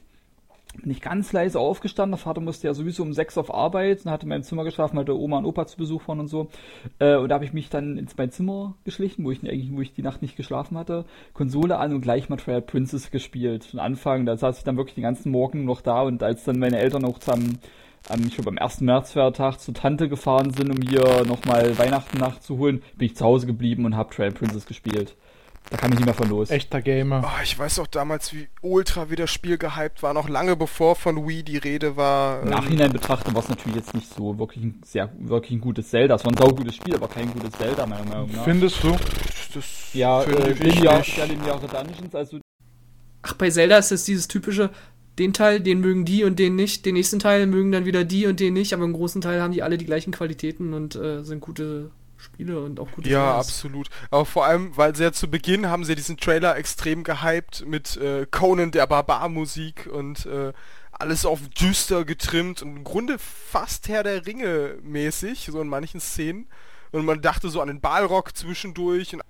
[0.82, 2.12] bin ich ganz leise aufgestanden.
[2.12, 4.98] Der Vater musste ja sowieso um sechs auf Arbeit und hatte in meinem Zimmer geschlafen,
[4.98, 6.50] hatte Oma und Opa zu Besuch waren und so.
[7.00, 9.82] Äh, und da habe ich mich dann ins mein Zimmer geschlichen, wo ich eigentlich, wo
[9.82, 11.06] ich die Nacht nicht geschlafen hatte.
[11.34, 13.66] Konsole an und gleich mal Twilight Princess gespielt.
[13.66, 16.60] Von Anfang, da saß ich dann wirklich den ganzen Morgen noch da und als dann
[16.60, 17.60] meine Eltern auch zum,
[18.10, 18.82] am, ich glaube am 1.
[18.82, 23.86] Märzfeiertag zur Tante gefahren sind, um hier nochmal Weihnachten nachzuholen, bin ich zu Hause geblieben
[23.86, 25.16] und habe Twilight Princess gespielt.
[25.70, 26.50] Da kam ich nicht mehr von los.
[26.50, 27.24] Echter Gamer.
[27.26, 30.96] Oh, ich weiß auch damals, wie ultra wie das Spiel gehypt war, noch lange bevor
[30.96, 32.42] von Wii die Rede war.
[32.42, 35.90] Im Nachhinein betrachtet war es natürlich jetzt nicht so wirklich ein sehr wirklich ein gutes
[35.90, 36.16] Zelda.
[36.16, 38.44] Es war ein saugutes Spiel, aber kein gutes Zelda, meiner Meinung nach.
[38.46, 38.96] Findest du?
[39.54, 41.18] das ja, finde äh, ich linear, nicht.
[41.18, 42.40] ja, lineare Dungeons, also
[43.24, 44.70] Ach, bei Zelda ist es dieses typische,
[45.20, 46.86] den Teil, den mögen die und den nicht.
[46.86, 49.52] Den nächsten Teil mögen dann wieder die und den nicht, aber im großen Teil haben
[49.52, 53.48] die alle die gleichen Qualitäten und äh, sind gute Spiele und auch gute Ja, Fans.
[53.48, 53.90] absolut.
[54.12, 57.98] Aber vor allem, weil sie ja zu Beginn haben sie diesen Trailer extrem gehypt mit
[57.98, 60.54] äh, Conan der Barbar-Musik und äh,
[60.92, 66.00] alles auf düster getrimmt und im Grunde fast Herr der Ringe mäßig, so in manchen
[66.00, 66.48] Szenen.
[66.92, 69.22] Und man dachte so an den Balrog zwischendurch und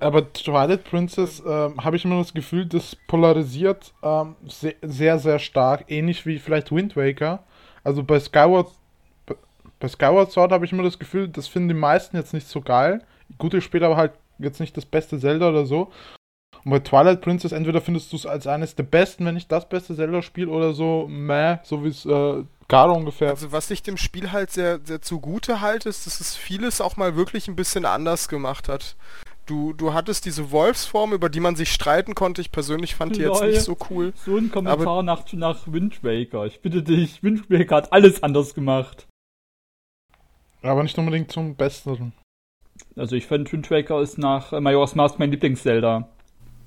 [0.00, 5.38] Aber Twilight Princess ähm, habe ich immer das Gefühl, das polarisiert ähm, sehr, sehr, sehr
[5.38, 7.44] stark, ähnlich wie vielleicht Wind Waker.
[7.84, 8.72] Also bei Skyward,
[9.82, 12.60] bei- Skyward Sword habe ich immer das Gefühl, das finden die meisten jetzt nicht so
[12.60, 13.02] geil.
[13.38, 15.90] Gute Spiele, aber halt jetzt nicht das beste Zelda oder so.
[16.64, 19.68] Und bei Twilight Princess, entweder findest du es als eines der besten, wenn nicht das
[19.68, 23.30] beste Zelda-Spiel, oder so, meh, so wie es äh, Garo ungefähr.
[23.30, 26.96] Also was ich dem Spiel halt sehr, sehr zugute halte, ist, dass es vieles auch
[26.96, 28.96] mal wirklich ein bisschen anders gemacht hat.
[29.46, 32.40] Du, du hattest diese Wolfsform, über die man sich streiten konnte.
[32.40, 33.50] Ich persönlich fand die jetzt Lol.
[33.50, 34.12] nicht so cool.
[34.24, 36.46] So ein Kommentar nach, nach Wind Waker.
[36.46, 39.08] Ich bitte dich, Wind Waker hat alles anders gemacht.
[40.62, 42.12] Aber nicht unbedingt zum Besten.
[42.96, 46.08] Also ich fand Wind Waker ist nach äh, Majora's Mask mein Lieblings-Zelda.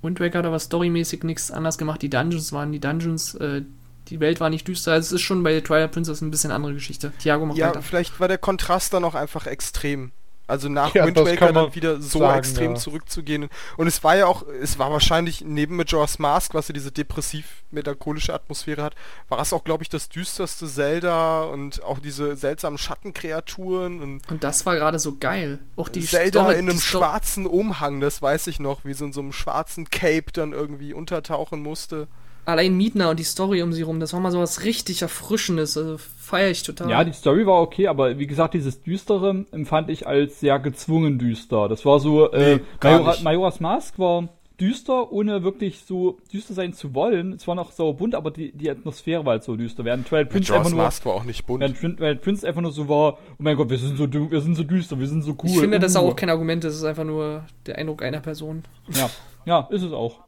[0.02, 2.02] Wind Waker hat aber storymäßig nichts anders gemacht.
[2.02, 3.64] Die Dungeons waren die Dungeons, äh,
[4.08, 4.92] die Welt war nicht düster.
[4.94, 7.12] Also es ist schon bei Twilight Princess ein bisschen andere Geschichte.
[7.20, 7.82] Thiago macht Ja, weiter.
[7.82, 10.12] vielleicht war der Kontrast dann auch einfach extrem.
[10.48, 12.78] Also nach Ja, Wind Waker kann man dann wieder so sagen, extrem ja.
[12.78, 13.50] zurückzugehen.
[13.78, 18.34] Und es war ja auch, es war wahrscheinlich neben Majora's Mask, was ja diese depressiv-melancholische
[18.34, 18.96] Atmosphäre hat,
[19.30, 24.44] war es auch, glaube ich, das düsterste Zelda und auch diese seltsamen Schattenkreaturen und Und
[24.44, 25.60] das war gerade so geil.
[25.76, 29.06] Auch die Zelda Story, in einem Sto- schwarzen Umhang, das weiß ich noch, wie so
[29.06, 32.08] in so einem schwarzen Cape dann irgendwie untertauchen musste.
[32.46, 35.78] Allein Mietner und die Story um sie rum, das war mal so was richtig Erfrischendes.
[35.78, 36.90] Also feiere ich total.
[36.90, 41.18] Ja, die Story war okay, aber wie gesagt, dieses Düstere empfand ich als sehr gezwungen
[41.18, 41.68] düster.
[41.68, 43.16] Das war so, äh, Nee, Majora.
[43.24, 44.30] Majora's Mask war
[44.60, 47.34] düster, ohne wirklich so düster sein zu wollen.
[47.34, 49.84] Es war noch so bunt, aber die, die Atmosphäre war halt so düster.
[49.84, 51.62] Während Twilight Prince Majora's einfach nur, Mask war auch nicht bunt.
[51.62, 54.42] während, während Prince einfach nur so war, oh mein Gott, wir sind so, dü- wir
[54.42, 55.50] sind so düster, wir sind so cool.
[55.50, 56.02] ich finde, das ist uh.
[56.02, 58.64] auch kein Argument, das ist einfach nur der Eindruck einer Person.
[58.94, 59.10] Ja,
[59.46, 60.22] ja, ist es auch.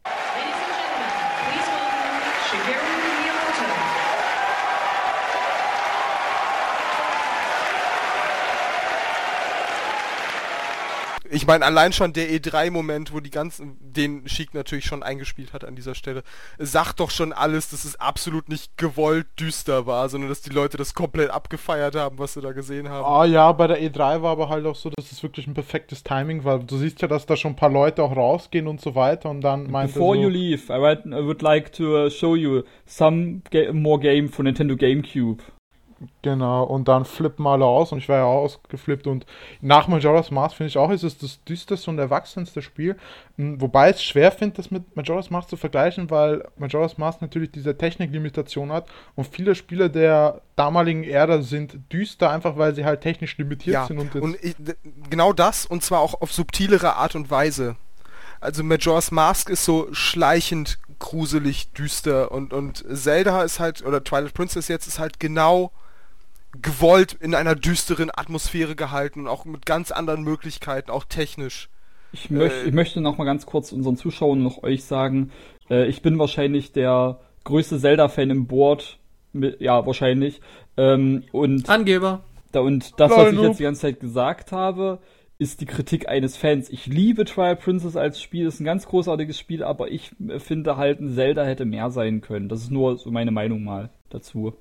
[11.29, 15.65] Ich meine, allein schon der E3-Moment, wo die ganzen, den Sheik natürlich schon eingespielt hat
[15.65, 16.23] an dieser Stelle,
[16.57, 20.77] sagt doch schon alles, dass es absolut nicht gewollt düster war, sondern dass die Leute
[20.77, 23.05] das komplett abgefeiert haben, was sie da gesehen haben.
[23.05, 26.03] Ah ja, bei der E3 war aber halt auch so, dass es wirklich ein perfektes
[26.03, 26.59] Timing war.
[26.59, 29.41] Du siehst ja, dass da schon ein paar Leute auch rausgehen und so weiter und
[29.41, 32.63] dann meinte Before so, you leave, I would, I would like to uh, show you
[32.85, 35.43] some ga more game von Nintendo GameCube.
[36.21, 39.25] Genau, und dann flippen alle aus und ich war ja auch ausgeflippt und
[39.61, 42.97] nach Majora's Mask finde ich auch, ist es das düsterste und erwachsenste Spiel.
[43.37, 47.21] M, Wobei ich es schwer finde, das mit Majora's Mask zu vergleichen, weil Majora's Mask
[47.21, 52.85] natürlich diese Techniklimitation hat und viele Spiele der damaligen Ära sind düster, einfach weil sie
[52.85, 53.99] halt technisch limitiert Ja, sind.
[53.99, 54.55] Und, und ich,
[55.09, 57.75] genau das, und zwar auch auf subtilere Art und Weise.
[58.39, 64.35] Also Majora's Mask ist so schleichend, gruselig, düster und, und Zelda ist halt, oder Twilight
[64.35, 65.71] Princess jetzt ist halt genau
[66.61, 71.69] gewollt in einer düsteren Atmosphäre gehalten und auch mit ganz anderen Möglichkeiten, auch technisch.
[72.11, 75.31] Ich, möcht, Äh, ich möchte noch mal ganz kurz unseren Zuschauern noch euch sagen,
[75.69, 78.99] äh, ich bin wahrscheinlich der größte Zelda-Fan im Board.
[79.33, 80.41] Mit, ja, wahrscheinlich.
[80.77, 82.23] Ähm, und, Angeber.
[82.51, 84.99] da, und das, was ich jetzt die ganze Zeit gesagt habe,
[85.39, 86.69] ist die Kritik eines Fans.
[86.69, 90.77] Ich liebe Twilight Princess als Spiel, ist ein ganz großartiges Spiel, aber ich äh, finde
[90.77, 92.49] halt, ein Zelda hätte mehr sein können.
[92.49, 94.53] Das ist nur so meine Meinung mal dazu.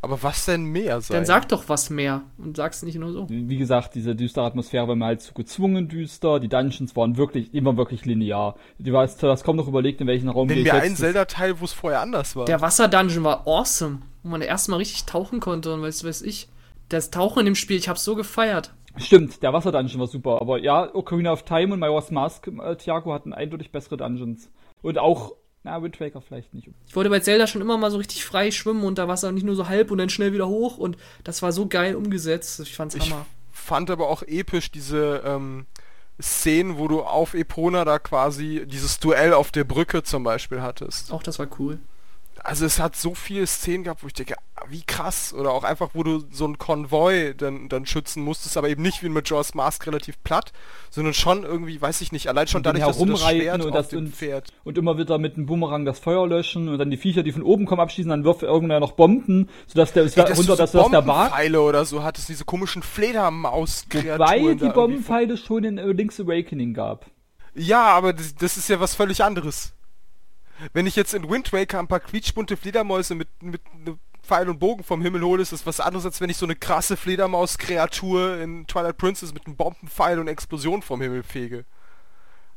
[0.00, 1.16] Aber was denn mehr sein?
[1.16, 3.26] Dann sag doch was mehr und sag's nicht nur so.
[3.28, 6.38] Wie gesagt, diese düstere Atmosphäre war mir halt zu gezwungen düster.
[6.38, 8.54] Die Dungeons waren wirklich, immer wirklich linear.
[8.78, 10.86] Du hast, du hast kaum noch überlegt, in welchen Raum Nenn gehe ich mir jetzt.
[10.86, 12.44] einen Zelda-Teil, wo es vorher anders war.
[12.44, 16.48] Der Wasserdungeon war awesome, wo man erstmal richtig tauchen konnte und weiß, weiß ich.
[16.88, 18.72] Das Tauchen in dem Spiel, ich hab's so gefeiert.
[18.96, 20.40] Stimmt, der Wasserdungeon war super.
[20.40, 24.50] Aber ja, Ocarina of Time und Majora's Mask, äh, Thiago hatten eindeutig bessere Dungeons.
[24.80, 25.32] Und auch,
[25.70, 26.68] na, Wind Waker vielleicht nicht.
[26.88, 29.44] Ich wollte bei Zelda schon immer mal so richtig frei schwimmen unter Wasser und nicht
[29.44, 32.60] nur so halb und dann schnell wieder hoch und das war so geil umgesetzt.
[32.60, 33.26] Ich fand's Ich Hammer.
[33.52, 35.66] fand aber auch episch diese ähm,
[36.20, 41.12] Szenen, wo du auf Epona da quasi dieses Duell auf der Brücke zum Beispiel hattest.
[41.12, 41.78] Auch das war cool.
[42.48, 45.34] Also es hat so viele Szenen gehabt, wo ich denke, ah, wie krass.
[45.34, 49.02] Oder auch einfach, wo du so einen Konvoi dann, dann schützen musstest, aber eben nicht
[49.02, 50.54] wie in Majora's Mask relativ platt,
[50.88, 53.68] sondern schon irgendwie, weiß ich nicht, allein schon Und dadurch, dass du das Schwert und
[53.72, 54.50] auf das dem und- Pferd...
[54.64, 57.42] Und immer wieder mit einem Boomerang das Feuer löschen und dann die Viecher, die von
[57.42, 60.72] oben kommen, abschießen, dann wirft irgendwer noch Bomben, sodass der, Ey, dass runter, du dass,
[60.72, 64.20] so dass der Wagen Bombenpfeile oder so hattest, diese komischen Fledermaus-Kreaturen.
[64.20, 67.10] Wobei da die Bombenpfeile schon in äh, Link's Awakening gab.
[67.54, 69.74] Ja, aber das, das ist ja was völlig anderes.
[70.72, 74.58] Wenn ich jetzt in Wind Waker ein paar quietschbunte Fledermäuse mit, mit ne Pfeil und
[74.58, 78.38] Bogen vom Himmel hole, ist das was anderes, als wenn ich so eine krasse Fledermaus-Kreatur
[78.38, 81.64] in Twilight Princess mit einem Bombenpfeil und Explosion vom Himmel fege.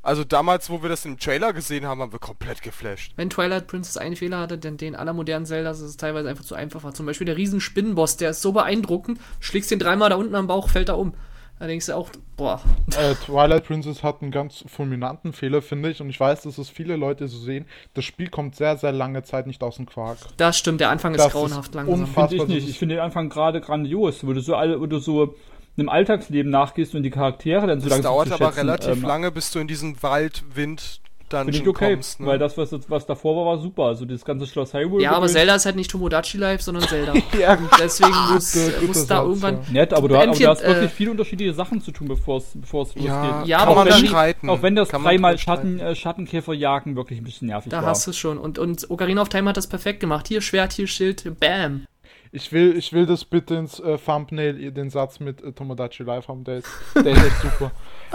[0.04, 3.14] Also damals, wo wir das im Trailer gesehen haben, haben wir komplett geflasht.
[3.16, 6.44] Wenn Twilight Princess einen Fehler hatte, dann den aller modernen Zeldas ist es teilweise einfach
[6.44, 6.94] zu einfach war.
[6.94, 10.48] Zum Beispiel der riesen Spinnenboss, der ist so beeindruckend, schlägst den dreimal da unten am
[10.48, 11.14] Bauch, fällt er um.
[11.62, 12.60] Da denkst du auch, boah,
[13.00, 16.02] Äh, Twilight Princess hat einen ganz fulminanten Fehler, finde ich.
[16.02, 17.68] Und ich weiß, dass es viele Leute so sehen.
[17.94, 20.18] Das Spiel kommt sehr, sehr lange Zeit nicht aus dem Quark.
[20.38, 22.00] das stimmt, der Anfang ist Das ist grauenhaft langsam.
[22.00, 22.30] unfassbar.
[22.30, 22.64] Finde ich das nicht.
[22.64, 25.36] ist- Ich finde den Anfang gerade grandios, wo du so alle, wo du so
[25.78, 29.02] einem Alltagsleben nachgehst und die Charaktere dann so Das langsam dauert zu aber relativ ähm,
[29.04, 31.00] lange, bis du in diesen Wald, Wind,
[31.32, 32.20] Dungeon Finde ich okay, kommst.
[32.20, 32.28] Ne?
[32.28, 33.84] weil das, was, was davor war, war super.
[33.84, 35.04] Also das ganze Schloss Hyrule.
[35.04, 35.28] Ja, aber.
[35.28, 37.14] Zelda ist halt nicht Tomodachi Life, sondern Zelda.
[37.40, 38.56] Ja, deswegen muss,
[38.86, 39.56] muss da Satz, irgendwann.
[39.68, 39.72] ja.
[39.72, 42.38] Nett, aber du, aber du M4, hast wirklich äh, viele unterschiedliche Sachen zu tun, bevor
[42.38, 43.48] es bevor es ja, losgeht.
[43.48, 44.50] Ja, kann aber man da streiten.
[44.50, 45.38] Auch wenn das dreimal.
[45.38, 47.90] Schatten, äh, Schattenkäfer jagen wirklich ein bisschen nervig Da war.
[47.90, 48.38] hast du es schon.
[48.38, 50.28] Und, und Ocarina of Time hat das perfekt gemacht.
[50.28, 51.86] Hier Schwert, hier Schild, bam.
[52.34, 56.30] Ich will, ich will das bitte ins äh, Thumbnail, den Satz mit äh, Tomodachi Live
[56.30, 57.72] haben, der ist, der ist echt super.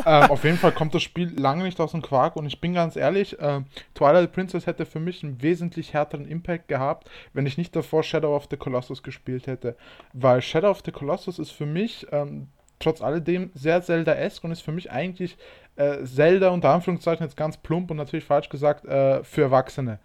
[0.06, 2.72] ähm, auf jeden Fall kommt das Spiel lange nicht aus dem Quark und ich bin
[2.72, 3.60] ganz ehrlich, äh,
[3.94, 8.34] Twilight Princess hätte für mich einen wesentlich härteren Impact gehabt, wenn ich nicht davor Shadow
[8.34, 9.76] of the Colossus gespielt hätte.
[10.14, 12.48] Weil Shadow of the Colossus ist für mich, ähm,
[12.78, 15.36] trotz alledem, sehr Zelda-esque und ist für mich eigentlich
[15.76, 19.98] äh, Zelda unter Anführungszeichen jetzt ganz plump und natürlich falsch gesagt äh, für Erwachsene.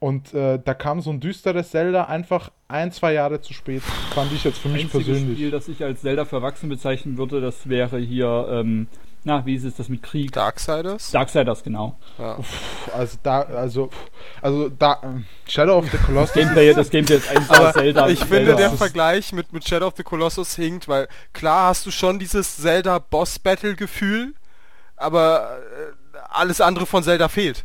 [0.00, 3.82] Und äh, da kam so ein düsteres Zelda einfach ein, zwei Jahre zu spät,
[4.14, 5.38] fand ich jetzt für mich einzige persönlich.
[5.38, 8.86] Spiel, das ich als Zelda für Erwachsene bezeichnen würde, das wäre hier, ähm,
[9.22, 10.32] na, wie ist es das mit Krieg?
[10.32, 11.10] Darksiders?
[11.12, 11.96] Darksiders, genau.
[12.18, 12.36] Ja.
[12.94, 13.88] Also da, also,
[14.42, 16.34] also da, ähm, Shadow of the Colossus.
[16.34, 18.08] Gameplay, das Gameplay ist eins Aber Zelda.
[18.08, 18.34] ich Zelda.
[18.34, 21.90] finde, der ist- Vergleich mit, mit Shadow of the Colossus hinkt, weil klar hast du
[21.90, 24.34] schon dieses Zelda-Boss-Battle-Gefühl,
[24.96, 25.58] aber
[26.12, 27.64] äh, alles andere von Zelda fehlt.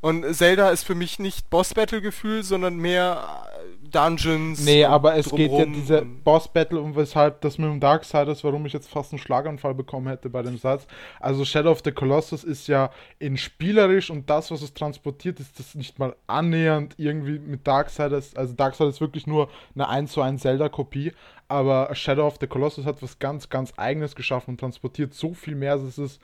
[0.00, 3.24] Und Zelda ist für mich nicht Boss-Battle-Gefühl, sondern mehr
[3.54, 4.64] äh, Dungeons.
[4.64, 8.72] Nee, aber es geht ja diese Boss-Battle und weshalb das mit dem Darksiders, warum ich
[8.72, 10.86] jetzt fast einen Schlaganfall bekommen hätte bei dem Satz.
[11.20, 15.58] Also Shadow of the Colossus ist ja in spielerisch und das, was es transportiert, ist
[15.58, 18.36] das nicht mal annähernd irgendwie mit Darksiders.
[18.36, 21.12] Also Darksiders ist wirklich nur eine 1 zu 1 Zelda-Kopie,
[21.48, 25.54] aber Shadow of the Colossus hat was ganz, ganz eigenes geschaffen und transportiert so viel
[25.54, 25.72] mehr.
[25.72, 26.20] Also es ist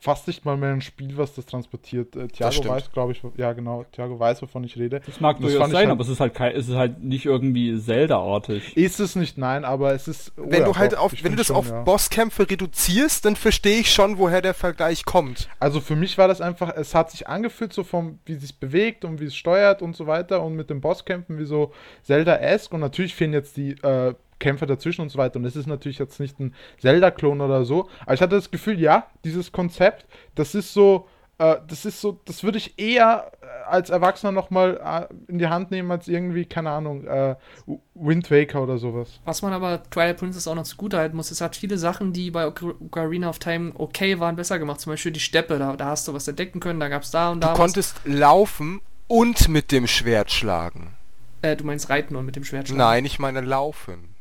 [0.00, 2.16] fast nicht mal mehr ein Spiel, was das transportiert.
[2.16, 2.68] Äh, Thiago stimmt.
[2.70, 5.00] weiß, glaube ich, ja genau, Thiago weiß, wovon ich rede.
[5.06, 7.24] Das mag das durchaus sein, halt- aber es ist halt kein, es ist halt nicht
[7.24, 8.76] irgendwie Zelda-artig.
[8.76, 10.32] Ist es nicht, nein, aber es ist.
[10.36, 11.82] oh Wenn ja, du halt doch, auf, wenn du das schon, auf ja.
[11.82, 15.48] Bosskämpfe reduzierst, dann verstehe ich schon, woher der Vergleich kommt.
[15.60, 18.58] Also für mich war das einfach, es hat sich angefühlt, so vom, wie es sich
[18.58, 21.72] bewegt und wie es steuert und so weiter und mit den Bosskämpfen wie so
[22.02, 25.66] Zelda-esque und natürlich fehlen jetzt die äh, Kämpfe dazwischen und so weiter und es ist
[25.66, 30.06] natürlich jetzt nicht ein Zelda-Klon oder so, aber ich hatte das Gefühl, ja, dieses Konzept,
[30.34, 31.08] das ist so,
[31.38, 35.48] äh, das ist so, das würde ich eher äh, als Erwachsener nochmal äh, in die
[35.48, 37.34] Hand nehmen als irgendwie, keine Ahnung, äh,
[37.94, 39.20] Wind Waker oder sowas.
[39.24, 42.46] Was man aber Twilight Princess auch noch zugutehalten muss, es hat viele Sachen, die bei
[42.46, 44.80] Ocar- Ocarina of Time okay waren, besser gemacht.
[44.80, 47.30] Zum Beispiel die Steppe, da, da hast du was entdecken können, da gab es da
[47.30, 47.58] und Du da was.
[47.58, 50.94] konntest laufen und mit dem Schwert schlagen.
[51.42, 52.78] Äh, du meinst reiten und mit dem Schwert schlagen.
[52.78, 54.14] Nein, ich meine laufen.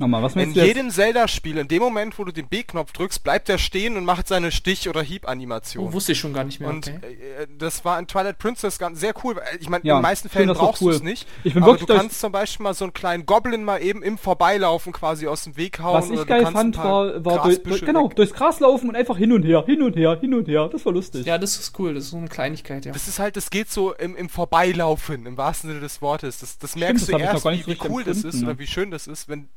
[0.00, 3.50] Nochmal, was In du jedem Zelda-Spiel, in dem Moment, wo du den B-Knopf drückst, bleibt
[3.50, 5.88] er stehen und macht seine Stich- oder Hieb-Animation.
[5.88, 6.70] Oh, wusste ich schon gar nicht mehr.
[6.70, 6.98] Und okay.
[7.42, 9.36] äh, das war in Twilight Princess ganz sehr cool.
[9.36, 10.94] weil, Ich meine, Ja, in den meisten Fällen brauchst du cool.
[10.94, 11.28] es nicht.
[11.44, 13.82] Ich bin aber wirklich du durch- kannst zum Beispiel mal so einen kleinen Goblin mal
[13.82, 15.94] eben im Vorbeilaufen quasi aus dem Weg hauen.
[15.98, 18.88] Was oder ich du geil fand, war, war durch, Grasbüsche genau, weg- durchs Gras laufen
[18.88, 20.70] und einfach hin und her, hin und her, hin und her.
[20.72, 21.26] Das war lustig.
[21.26, 22.92] Ja, das ist cool, das ist so eine Kleinigkeit, ja.
[22.92, 26.38] Das ist halt, das geht so im, im Vorbeilaufen, im wahrsten Sinne des Wortes.
[26.38, 28.58] Das, das merkst das du erst, gar wie, wie cool das ist empfunden, oder ne?
[28.60, 29.48] wie schön das ist, wenn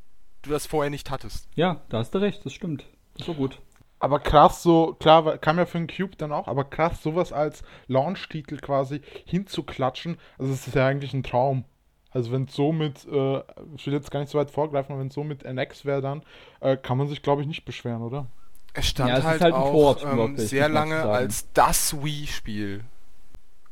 [0.44, 1.48] du das vorher nicht hattest.
[1.54, 2.84] Ja, da hast du recht, das stimmt.
[3.16, 3.60] Das war gut.
[4.00, 7.32] Aber krass, so, klar, war- kam ja für den Cube dann auch, aber krass, sowas
[7.32, 11.64] als Launch-Titel quasi hinzuklatschen, also es ist ja eigentlich ein Traum.
[12.10, 13.42] Also wenn es so mit, äh,
[13.76, 16.00] ich will jetzt gar nicht so weit vorgreifen, aber wenn es so mit NX wäre
[16.00, 16.22] dann,
[16.60, 18.26] äh, kann man sich glaube ich nicht beschweren, oder?
[18.74, 21.52] Es stand Ja, es ist halt, halt ein auch Port, ähm, sehr lange so als
[21.52, 22.84] das Wii-Spiel.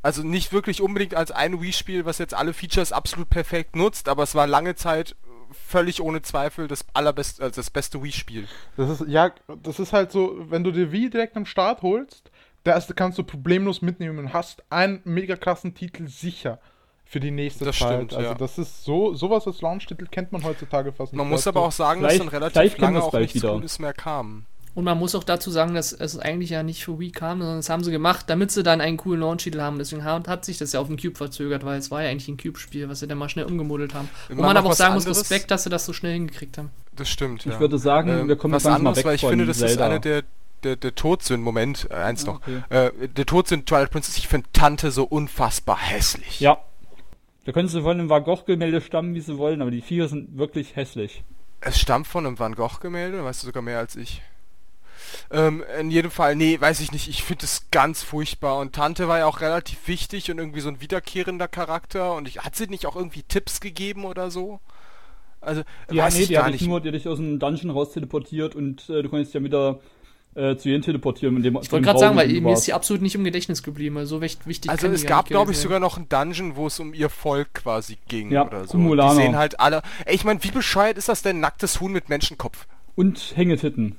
[0.01, 4.25] Also nicht wirklich unbedingt als ein Wii-Spiel, was jetzt alle Features absolut perfekt nutzt, aber
[4.25, 5.15] es war lange Zeit
[5.53, 8.47] völlig ohne Zweifel das allerbeste, also das beste Wii-Spiel.
[8.77, 9.33] Das ist, ja,
[9.63, 12.31] das ist halt so, wenn du dir Wii direkt am Start holst,
[12.65, 16.59] erste kannst du problemlos mitnehmen und hast einen mega krassen Titel sicher
[17.05, 17.95] für die nächste Das Zeit.
[17.95, 18.35] stimmt, also ja.
[18.35, 21.19] das ist so, sowas als Launch-Titel kennt man heutzutage fast nicht.
[21.19, 23.53] Man muss aber auch sagen, dass dann relativ lange auch nichts wieder.
[23.53, 24.47] Cooles mehr kam.
[24.75, 27.59] Und man muss auch dazu sagen, dass es eigentlich ja nicht für Wii kam, sondern
[27.59, 29.77] das haben sie gemacht, damit sie dann einen coolen Launch-Titel haben.
[29.79, 32.29] Deswegen hat, hat sich das ja auf den Cube verzögert, weil es war ja eigentlich
[32.29, 34.09] ein Cube-Spiel, was sie dann mal schnell umgemodelt haben.
[34.31, 35.21] Mal man noch aber auch sagen muss, anderes?
[35.31, 36.71] Respekt, dass sie das so schnell hingekriegt haben.
[36.97, 37.61] Das stimmt, Ich ja.
[37.61, 39.47] würde sagen, Ähm, wir kommen was jetzt langsam mal anderes, weg weil ich von finde,
[39.47, 39.87] das ist Zelda.
[39.87, 40.23] eine der,
[40.65, 41.45] der, der Todsünden.
[41.45, 42.37] Moment, äh, eins noch.
[42.37, 42.63] Okay.
[42.71, 46.41] Äh, der Todsünden Twilight Princess, ich finde Tante so unfassbar hässlich.
[46.41, 46.59] Ja.
[47.45, 50.39] Da können sie von einem Van Gogh-Gemälde stammen, wie sie wollen, aber die Viecher sind
[50.39, 51.25] wirklich hässlich.
[51.61, 54.23] Es stammt von einem Van Gogh-Gemälde, weißt du sogar mehr als ich.
[55.31, 57.09] Ähm, in jedem Fall, nee, weiß ich nicht.
[57.09, 58.59] Ich finde es ganz furchtbar.
[58.59, 62.15] Und Tante war ja auch relativ wichtig und irgendwie so ein wiederkehrender Charakter.
[62.15, 64.61] Und ich, hat sie nicht auch irgendwie Tipps gegeben oder so?
[65.41, 66.67] Also, Ja, weiß nee, ich die gar nicht.
[66.67, 69.81] nur, die hat dich aus dem Dungeon raus teleportiert und äh, du konntest ja wieder
[70.35, 71.35] äh, zu ihnen teleportieren.
[71.35, 73.99] Mit dem, Ich wollte gerade sagen, weil mir ist die absolut nicht im Gedächtnis geblieben,
[73.99, 74.71] also so recht wichtig.
[74.71, 77.99] Also es gab, glaube ich, sogar noch einen Dungeon, wo es um ihr Volk quasi
[78.09, 78.73] ging Ja, oder so.
[78.73, 79.15] Kumulana.
[79.15, 79.83] Die sehen halt alle.
[80.07, 81.41] Ey, ich meine, wie bescheuert ist das denn?
[81.41, 82.67] Nacktes Huhn mit Menschenkopf.
[82.95, 83.97] Und Hängetitten.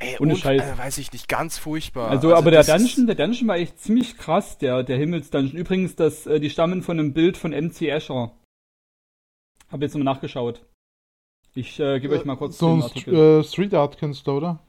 [0.00, 0.62] Ey, Ohne und, Scheiß.
[0.62, 2.08] Äh, weiß ich nicht, ganz furchtbar.
[2.08, 5.56] Also, aber der das Dungeon, der Dungeon war echt ziemlich krass, der, der Himmels-Dungeon.
[5.58, 8.32] Übrigens, das, äh, die stammen von einem Bild von MC Escher.
[9.70, 10.62] Hab jetzt nochmal nachgeschaut.
[11.54, 13.14] Ich äh, gebe euch mal kurz so den ein Artikel.
[13.14, 14.60] äh, Street Art Künstler, oder?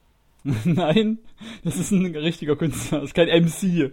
[0.64, 1.18] Nein,
[1.62, 3.92] das ist ein richtiger Künstler, das ist kein MC.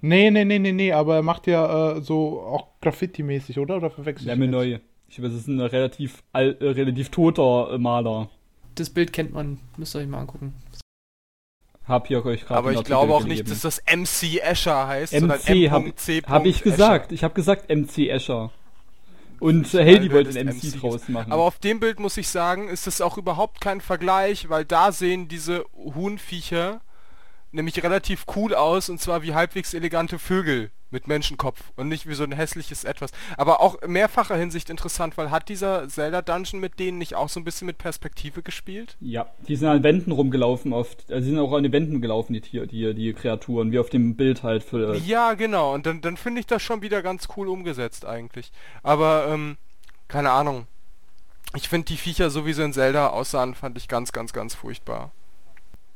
[0.00, 3.76] Nee, nee, nee, nee, nee, aber er macht ja äh, so auch Graffiti-mäßig, oder?
[3.76, 4.78] Oder verwechselt mir neu.
[5.08, 8.30] Ich weiß, es ist ein relativ, al äh, relativ toter äh, Maler.
[8.76, 10.54] Das Bild kennt man, müsst ihr euch mal angucken.
[11.90, 15.38] Hab hier euch gerade aber ich glaube auch nicht, dass das MC Escher heißt, sondern
[15.38, 16.22] MC habe M.C.
[16.26, 16.70] hab ich Escher.
[16.70, 17.12] gesagt.
[17.12, 18.50] Ich habe gesagt MC Escher.
[19.40, 21.32] Und äh, Heldi wollte ein MC, MC draus machen.
[21.32, 24.92] Aber auf dem Bild muss ich sagen, ist das auch überhaupt kein Vergleich, weil da
[24.92, 26.80] sehen diese Huhnviecher
[27.52, 32.14] nämlich relativ cool aus und zwar wie halbwegs elegante Vögel mit Menschenkopf und nicht wie
[32.14, 33.10] so ein hässliches Etwas.
[33.36, 37.28] Aber auch in mehrfacher Hinsicht interessant, weil hat dieser Zelda Dungeon mit denen nicht auch
[37.28, 38.96] so ein bisschen mit Perspektive gespielt?
[39.00, 41.10] Ja, die sind an Wänden rumgelaufen oft.
[41.10, 43.90] Also die sind auch an den Wänden gelaufen, die Tier, die, die Kreaturen, wie auf
[43.90, 44.96] dem Bild halt für.
[44.96, 45.74] Ja, genau.
[45.74, 48.52] Und dann, dann finde ich das schon wieder ganz cool umgesetzt eigentlich.
[48.82, 49.56] Aber, ähm,
[50.08, 50.66] keine Ahnung.
[51.56, 54.54] Ich finde die Viecher, so wie sie in Zelda aussahen, fand ich ganz, ganz, ganz
[54.54, 55.10] furchtbar.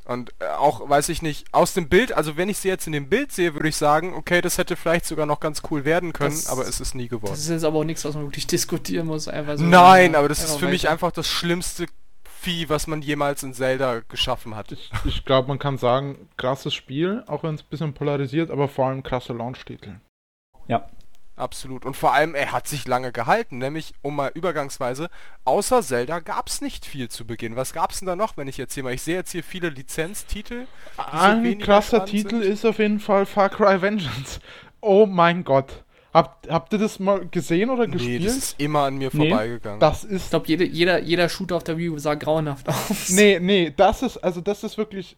[0.07, 2.93] Und äh, auch, weiß ich nicht, aus dem Bild, also wenn ich sie jetzt in
[2.93, 6.13] dem Bild sehe, würde ich sagen, okay, das hätte vielleicht sogar noch ganz cool werden
[6.13, 7.33] können, Das- aber es ist nie geworden.
[7.33, 9.29] Das ist jetzt aber auch nichts, was man wirklich diskutieren muss.
[9.29, 10.93] Einfach so, Nein, aber das ist für mich weiter.
[10.93, 11.87] einfach das schlimmste
[12.41, 14.71] Vieh, was man jemals in Zelda geschaffen hat.
[14.73, 18.69] Ich, ich glaube, man kann sagen, krasses Spiel, auch wenn es ein bisschen polarisiert, aber
[18.69, 19.95] vor allem krasser Launch-Titel.
[20.69, 20.87] Ja.
[21.37, 21.85] Absolut.
[21.85, 25.09] Und vor allem, er hat sich lange gehalten, nämlich, um mal übergangsweise,
[25.45, 27.57] außer Zelda gab es nicht viel zu Beginn.
[27.57, 29.43] Was gab es denn da noch, wenn ich jetzt hier mal, ich sehe jetzt hier
[29.43, 30.67] viele Lizenztitel.
[30.97, 32.53] Ein krasser Titel sind.
[32.53, 34.39] ist auf jeden Fall Far Cry Vengeance.
[34.81, 35.83] Oh mein Gott.
[36.13, 38.27] Habt, habt ihr das mal gesehen oder Nee, gespielt?
[38.27, 39.29] das ist immer an mir Nee.
[39.31, 39.81] vorbeigegangen.
[39.81, 43.09] das Ich ist glaube, jede, jeder, jeder Shooter auf der Wii U sah grauenhaft aus.
[43.09, 45.17] Nee, nee, das ist, also das ist wirklich,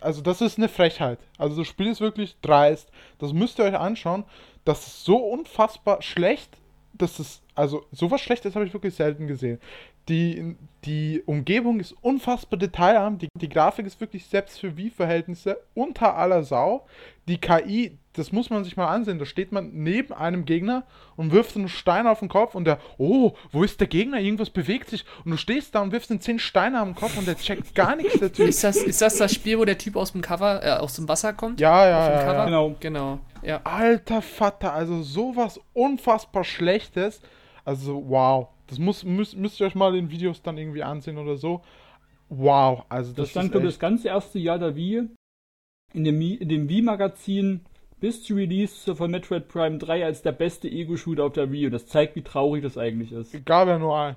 [0.00, 1.18] also das ist eine Frechheit.
[1.36, 2.88] Also das Spiel ist wirklich dreist.
[3.18, 4.24] Das müsst ihr euch anschauen.
[4.68, 6.58] Das ist so unfassbar schlecht,
[6.92, 9.58] dass es, also sowas Schlechtes habe ich wirklich selten gesehen.
[10.10, 16.16] Die, die Umgebung ist unfassbar detailarm, die, die Grafik ist wirklich selbst für Wii-Verhältnisse unter
[16.16, 16.84] aller Sau.
[17.28, 20.84] Die KI, das muss man sich mal ansehen, da steht man neben einem Gegner
[21.16, 24.18] und wirft einen Stein auf den Kopf und der, oh, wo ist der Gegner?
[24.18, 25.04] Irgendwas bewegt sich.
[25.24, 27.96] Und du stehst da und wirfst den 10 Steine am Kopf und der checkt gar
[27.96, 28.48] nichts, der Typ.
[28.48, 31.08] Ist das, ist das das Spiel, wo der Typ aus dem Cover, äh, aus dem
[31.08, 31.60] Wasser kommt?
[31.60, 32.34] Ja, ja, ja, Cover?
[32.34, 32.44] ja.
[32.44, 32.76] Genau.
[32.80, 33.18] Genau.
[33.42, 33.60] Ja.
[33.64, 37.20] Alter Vater, also sowas unfassbar Schlechtes.
[37.64, 38.48] Also, wow.
[38.66, 41.62] Das muss, müsst, müsst ihr euch mal in Videos dann irgendwie ansehen oder so.
[42.28, 45.08] Wow, also das, Das stand, ist glaube ich, das ganze erste Jahr der Wii
[45.94, 47.64] in dem, in dem Wii-Magazin
[48.00, 51.66] bis zu Release von Metroid Prime 3 als der beste Ego-Shooter auf der Wii.
[51.66, 53.44] Und das zeigt, wie traurig das eigentlich ist.
[53.44, 54.16] gab ja nur einen.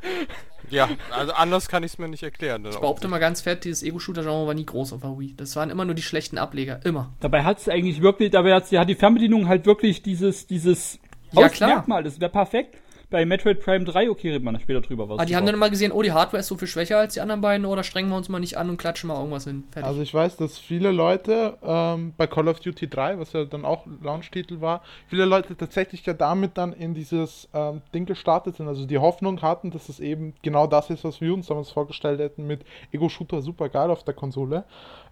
[0.70, 2.64] ja, also anders kann ich es mir nicht erklären.
[2.66, 5.34] Ich behaupte mal ganz fett, dieses Ego-Shooter-Genre war nie groß auf der Wii.
[5.36, 6.80] Das waren immer nur die schlechten Ableger.
[6.84, 7.12] Immer.
[7.20, 10.98] Dabei hat es eigentlich wirklich, dabei hat, hat die Fernbedienung halt wirklich dieses, dieses
[11.32, 11.70] Ja, klar.
[11.70, 12.04] Merkmal.
[12.04, 12.76] Das wäre perfekt.
[13.10, 15.08] Bei Metroid Prime 3, okay, reden wir noch später drüber.
[15.08, 17.14] Was Ah, die haben dann immer gesehen, oh, die Hardware ist so viel schwächer als
[17.14, 19.64] die anderen beiden, oder strengen wir uns mal nicht an und klatschen mal irgendwas hin.
[19.70, 19.88] Fertig.
[19.88, 23.64] Also ich weiß, dass viele Leute ähm, bei Call of Duty 3, was ja dann
[23.64, 28.68] auch Launch-Titel war, viele Leute tatsächlich ja damit dann in dieses ähm, Ding gestartet sind.
[28.68, 32.20] Also die Hoffnung hatten, dass es eben genau das ist, was wir uns damals vorgestellt
[32.20, 32.60] hätten mit
[32.92, 34.64] Ego-Shooter super geil auf der Konsole.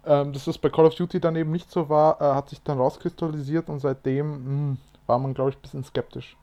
[0.04, 2.60] Ähm, dass das bei Call of Duty dann eben nicht so war, äh, hat sich
[2.62, 4.76] dann rauskristallisiert und seitdem mh,
[5.06, 6.36] war man, glaube ich, ein bisschen skeptisch.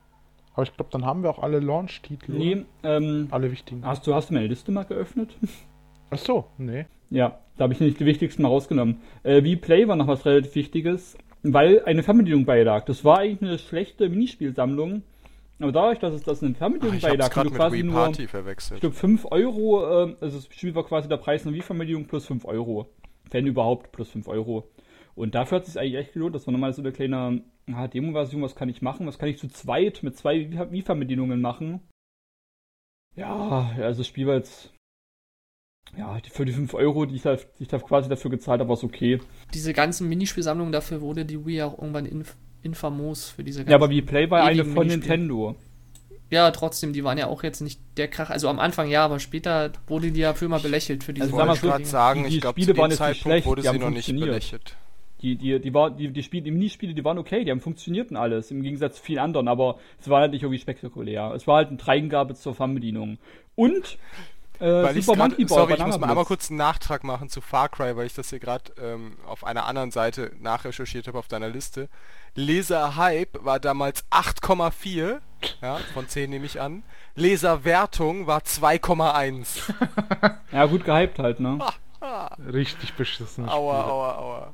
[0.53, 2.31] Aber ich glaube, dann haben wir auch alle Launch-Titel.
[2.33, 3.85] Nee, ähm, Alle wichtigen.
[3.85, 5.35] hast du, hast du meine Liste mal geöffnet?
[6.11, 6.85] Ach so, nee.
[7.09, 8.97] Ja, da habe ich nicht die wichtigsten mal rausgenommen.
[9.23, 12.85] Äh, wie Play war noch was relativ Wichtiges, weil eine Fernbedienung beilag.
[12.85, 15.03] Das war eigentlich eine schlechte Minispielsammlung.
[15.59, 17.93] Aber dadurch, dass es das eine Fernbedienung ich hab's beilag, du mit quasi Wii nur,
[17.95, 18.81] Party ich verwechselt.
[18.81, 22.45] glaube, 5 Euro, äh, also das Spiel war quasi der Preis einer Wii-Fernbedienung plus 5
[22.45, 22.87] Euro.
[23.31, 24.69] Wenn überhaupt, plus 5 Euro.
[25.15, 26.35] Und dafür hat es sich eigentlich echt gelohnt.
[26.35, 28.41] Das war nochmal so eine kleine ah, Demo-Version.
[28.41, 29.05] Was kann ich machen?
[29.07, 31.81] Was kann ich zu zweit mit zwei Wii-Fernbedienungen machen?
[33.15, 34.71] Ja, also das Spiel war jetzt.
[35.97, 38.69] Ja, für die 5 Euro, die ich, da, die ich da quasi dafür gezahlt habe,
[38.69, 39.19] war es okay.
[39.53, 43.89] diese ganzen Minispielsammlungen, dafür wurde die Wii auch irgendwann inf infamos für diese Ja, aber
[43.89, 44.97] wie Play war eine von Minispiele.
[45.17, 45.55] Nintendo.
[46.31, 48.29] Ja, trotzdem, die waren ja auch jetzt nicht der Krach.
[48.29, 51.35] Also am Anfang ja, aber später wurde die ja für immer belächelt für diese Also
[51.35, 53.45] wollte sag mal ich so, gerade sagen, die- die ich glaube, zu dem Zeitpunkt schlecht,
[53.45, 54.77] wurde sie noch nicht belächelt.
[55.23, 58.17] Die, die, die, war, die, die, Spiele, die Minispiele, die waren okay, die haben funktionierten
[58.17, 61.31] alles, im Gegensatz zu vielen anderen, aber es war halt nicht irgendwie spektakulär.
[61.33, 63.17] Es war halt eine Dreingabe zur Fernbedienung.
[63.55, 63.97] Und
[64.59, 67.29] äh, Weil Super grad, Monkey Ball sorry, ich muss mal einmal kurz einen Nachtrag machen
[67.29, 71.19] zu Far Cry, weil ich das hier gerade ähm, auf einer anderen Seite nachrecherchiert habe
[71.19, 71.89] auf deiner Liste.
[72.35, 75.19] Leser Hype war damals 8,4,
[75.61, 76.83] ja, von 10 nehme ich an.
[77.15, 79.71] Leser Wertung war 2,1.
[80.51, 81.59] Ja, gut gehypt halt, ne?
[82.53, 83.47] Richtig beschissen.
[83.47, 84.53] Aua, aua, aua.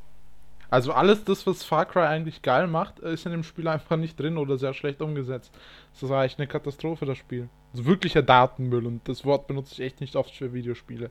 [0.70, 4.20] Also alles das, was Far Cry eigentlich geil macht, ist in dem Spiel einfach nicht
[4.20, 5.52] drin oder sehr schlecht umgesetzt.
[6.00, 7.50] Das war echt eine Katastrophe, das Spiel.
[7.74, 11.10] Also wirklicher Datenmüll und das Wort benutze ich echt nicht oft für Videospiele.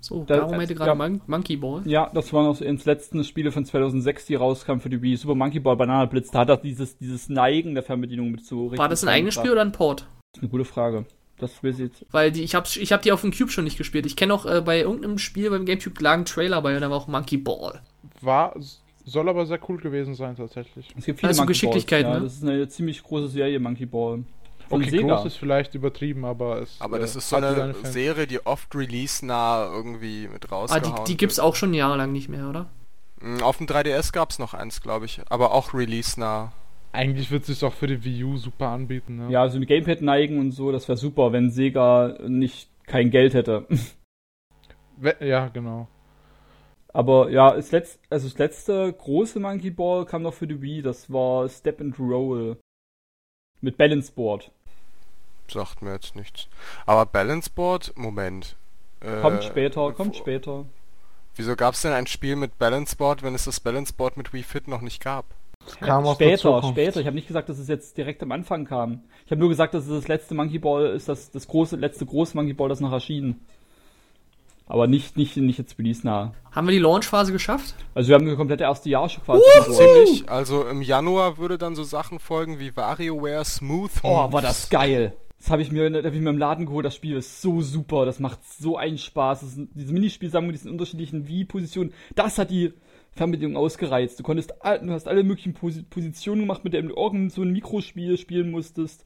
[0.00, 0.94] So, Da- Garo meinte gerade ja.
[0.94, 1.82] Mon Monkey Ball.
[1.84, 5.16] Ja, das waren auch so ins letzten Spiele von 2006, die rauskamen für die Wii.
[5.16, 8.76] Super Monkey Ball, Banana Blitz, da hat er dieses, dieses Neigen der Fernbedienung mit so
[8.76, 10.06] War das ein eigenes Spiel oder ein Port?
[10.32, 11.04] Das ist eine gute Frage.
[11.38, 12.06] Das will ich jetzt.
[12.10, 14.04] Weil die, ich hab, ich hab die auf dem Cube schon nicht gespielt.
[14.06, 16.90] Ich kenne auch äh, bei irgendeinem Spiel beim Gamecube lag ein Trailer bei und da
[16.90, 17.80] war auch Monkey Ball.
[18.20, 18.54] War,
[19.04, 20.88] soll aber sehr cool gewesen sein tatsächlich.
[20.96, 22.24] Es gibt viele Also Monkey Geschicklichkeit, Balls, ja, ne?
[22.26, 24.24] Das ist eine ziemlich große Serie, Monkey Ball.
[24.68, 25.16] Von Okay, Sega.
[25.16, 27.74] groß ist vielleicht übertrieben, aber es Aber äh, das ist so eine.
[27.82, 31.46] Serie, die oft release-nah irgendwie mit Ah, rausgehauen die, die gibt's wird.
[31.46, 32.70] auch schon jahrelang nicht mehr, oder?
[33.20, 35.20] Mm, Auf dem 3DS gab's noch eins, glaube ich.
[35.28, 36.52] Aber auch release-nah.
[36.92, 39.16] Eigentlich wird es sich auch für die Wii U super anbieten.
[39.16, 39.30] Ne?
[39.30, 43.34] Ja, so ein Gamepad neigen und so, das wäre super, wenn Sega nicht kein Geld
[43.34, 43.66] hätte.
[45.20, 45.88] Ja, genau.
[46.92, 50.82] Aber ja, das letzte, also das letzte große Monkey Ball kam noch für die Wii,
[50.82, 52.56] das war Step and Roll.
[53.60, 54.50] Mit Balance Board.
[55.48, 56.48] Sagt mir jetzt nichts.
[56.86, 58.56] Aber Balance Board, Moment.
[59.00, 60.64] Äh, Kommt später, kommt später.
[61.36, 64.42] Wieso gab's denn ein Spiel mit Balance Board, wenn es das Balance Board mit Wii
[64.42, 65.26] Fit noch nicht gab?
[65.80, 67.00] Kam aus der Später, später.
[67.00, 69.04] Ich habe nicht gesagt, dass es jetzt direkt am Anfang kam.
[69.24, 72.06] Ich habe nur gesagt, dass es das letzte Monkey Ball ist, das, das große, letzte
[72.06, 73.40] große Monkey Ball, das noch erschien.
[74.70, 76.32] Aber nicht, nicht, nicht jetzt release-nah.
[76.52, 77.74] Haben wir die Launchphase geschafft?
[77.92, 79.76] Also wir haben das komplette erste Jahr schon quasi durch.
[79.76, 80.30] Ziemlich.
[80.30, 83.90] Also im Januar würde dann so Sachen folgen wie WarioWare Smooth.
[84.04, 85.12] Oh, war das geil.
[85.38, 86.86] Das habe ich mir, hab ich mir im Laden geholt.
[86.86, 88.04] Das Spiel ist so super.
[88.06, 89.40] Das macht so einen Spaß.
[89.40, 91.92] Das sind, diese Minispielsammlung, diesen unterschiedlichen Wii-Positionen.
[92.14, 92.72] Das hat die
[93.10, 94.20] Fernbedienung ausgereizt.
[94.20, 97.50] Du konntest, du hast alle möglichen Posi Positionen gemacht, mit denen du irgend so ein
[97.50, 99.04] Mikrospiel spielen musstest.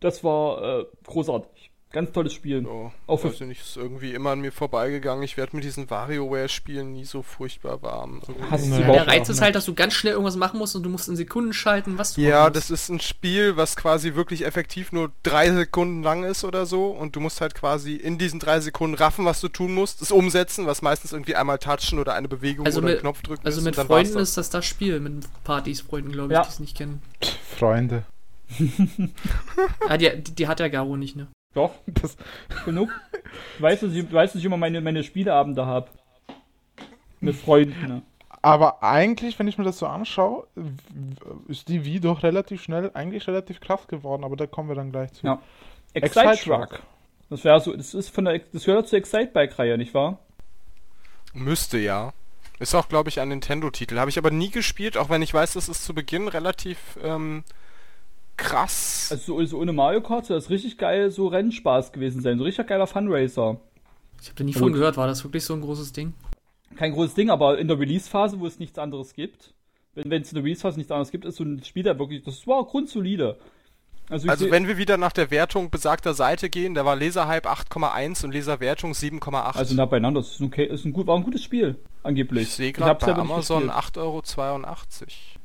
[0.00, 1.71] Das war äh, großartig.
[1.92, 2.62] Ganz tolles Spiel.
[2.62, 5.22] So, Auch für- weiß ich nicht, ist irgendwie immer an mir vorbeigegangen.
[5.24, 8.22] Ich werde mit diesen WarioWare-Spielen nie so furchtbar warm.
[8.50, 8.76] Hast du Nee.
[8.76, 9.40] sie Der Reiz ist nicht.
[9.42, 12.14] halt, dass du ganz schnell irgendwas machen musst und du musst in Sekunden schalten, was
[12.14, 16.44] du Ja, das ist ein Spiel, was quasi wirklich effektiv nur drei Sekunden lang ist
[16.44, 19.74] oder so und du musst halt quasi in diesen drei Sekunden raffen, was du tun
[19.74, 23.00] musst, es umsetzen, was meistens irgendwie einmal touchen oder eine Bewegung Also oder mit- einen
[23.02, 25.12] Knopf drücken Also ist mit Freunden ist das das Spiel, mit
[25.44, 26.42] Partys, Freunden, glaube ich, Ja.
[26.42, 27.02] die es nicht kennen.
[27.58, 28.04] Freunde.
[29.88, 31.26] Ah, die, die, die hat der Garo nicht, ne?
[31.54, 32.16] Doch, Das,
[32.64, 32.90] genug.
[33.58, 35.88] Du weißt, dass ich, du weißt, dass ich immer meine, meine Spieleabende habe.
[37.20, 37.86] Mit Freunden.
[37.86, 38.02] Ne?
[38.42, 40.46] aber eigentlich, wenn ich mir das so anschaue,
[41.46, 44.90] ist die Wii doch relativ schnell, eigentlich relativ krass geworden, aber da kommen wir dann
[44.90, 45.24] gleich zu.
[45.24, 45.40] Ja.
[45.94, 46.82] Excite Truck.
[47.30, 50.18] Das wäre so, das ist von der, das gehört zur Excite-Bike-Reihe, nicht wahr?
[51.32, 52.12] Müsste ja.
[52.58, 53.98] Ist auch, glaube ich, ein Nintendo-Titel.
[53.98, 57.44] Habe ich aber nie gespielt, auch wenn ich weiß, dass es zu Beginn relativ ähm,
[58.36, 59.08] krass.
[59.10, 62.38] Also so, so ohne Mario Kart soll das richtig geil so Rennspaß gewesen sein.
[62.38, 63.60] So richtig geiler Funracer.
[64.20, 64.96] Ich habe da nie Ja, von gehört.
[64.96, 66.14] War das wirklich so ein großes Ding?
[66.76, 69.54] Kein großes Ding, aber in der Release-Phase, wo es nichts anderes gibt,
[69.94, 72.22] wenn wenn es in der Release-Phase nichts anderes gibt, ist so ein Spiel, der wirklich,
[72.22, 73.36] das war grundsolide.
[74.08, 78.24] Also, Also wenn wir wieder nach der Wertung besagter Seite gehen, da war Laserhype 8,1
[78.24, 79.56] und Laserwertung 7,8.
[79.56, 82.44] also nah beieinander, das ist okay, ist ein gut, war ein gutes Spiel, angeblich.
[82.44, 83.96] ich sehe gerade bei Amazon gespielt.
[83.96, 84.22] 8,82 Euro.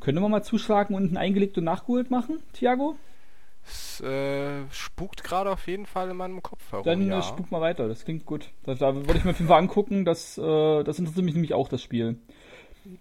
[0.01, 2.95] Können wir mal zuschlagen und ein eingelegt und nachgeholt machen, Thiago?
[3.69, 6.85] Es äh, spukt gerade auf jeden Fall in meinem Kopf herum.
[6.85, 7.19] Dann ja.
[7.19, 8.49] äh, spuk mal weiter, das klingt gut.
[8.63, 11.53] Da, da würde ich mir auf jeden Fall angucken, das, äh, das interessiert mich nämlich
[11.53, 12.17] auch, das Spiel.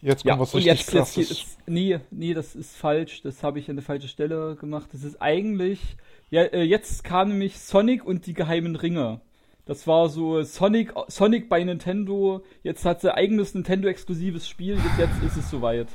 [0.00, 1.30] Jetzt kommt Ja, was richtig jetzt, jetzt hier krasses.
[1.30, 3.22] ist, nee, nee, das ist falsch.
[3.22, 4.88] Das habe ich an der falschen Stelle gemacht.
[4.92, 5.96] Das ist eigentlich,
[6.30, 9.20] ja, äh, jetzt kam nämlich Sonic und die geheimen Ringe.
[9.64, 12.44] Das war so Sonic, Sonic bei Nintendo.
[12.62, 14.76] Jetzt hat sie eigenes Nintendo-exklusives Spiel.
[14.76, 15.88] Jetzt, jetzt ist es soweit.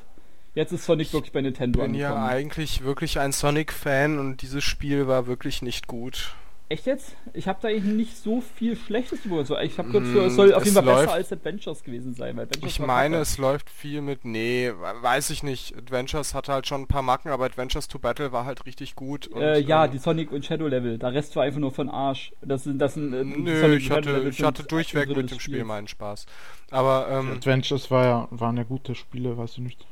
[0.53, 5.07] Jetzt ist Sonic wirklich bei Nintendo bin ja eigentlich wirklich ein Sonic-Fan und dieses Spiel
[5.07, 6.35] war wirklich nicht gut.
[6.71, 7.17] Echt jetzt?
[7.33, 9.57] Ich habe da eigentlich nicht so viel Schlechtes über so.
[9.57, 12.13] Ich habe gehört, Mm, es soll auf es jeden Fall läuft- besser als Adventures gewesen
[12.13, 12.37] sein.
[12.37, 15.75] Weil Adventures Ich meine, es läuft viel mit, nee, weiß ich nicht.
[15.77, 19.27] Adventures hatte halt schon ein paar Macken, aber Adventures to Battle war halt richtig gut.
[19.27, 20.97] Und, Äh, ja, ähm, die Sonic und Shadow Level.
[20.97, 22.31] Der Rest war einfach nur von Arsch.
[22.41, 25.65] Das sind, das sind, äh, Nö, Sonic ich hatte, ich hatte durchweg mit dem Spiel
[25.65, 26.25] meinen Spaß.
[26.69, 29.85] Aber, ähm, Adventures war ja, waren ja gute Spiele, weiß ich nicht.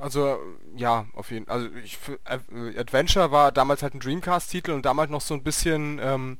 [0.00, 0.38] Also,
[0.76, 1.56] ja, auf jeden Fall.
[1.56, 6.00] Also, ich, äh, Adventure war damals halt ein Dreamcast-Titel und damals noch so ein bisschen,
[6.02, 6.38] ähm,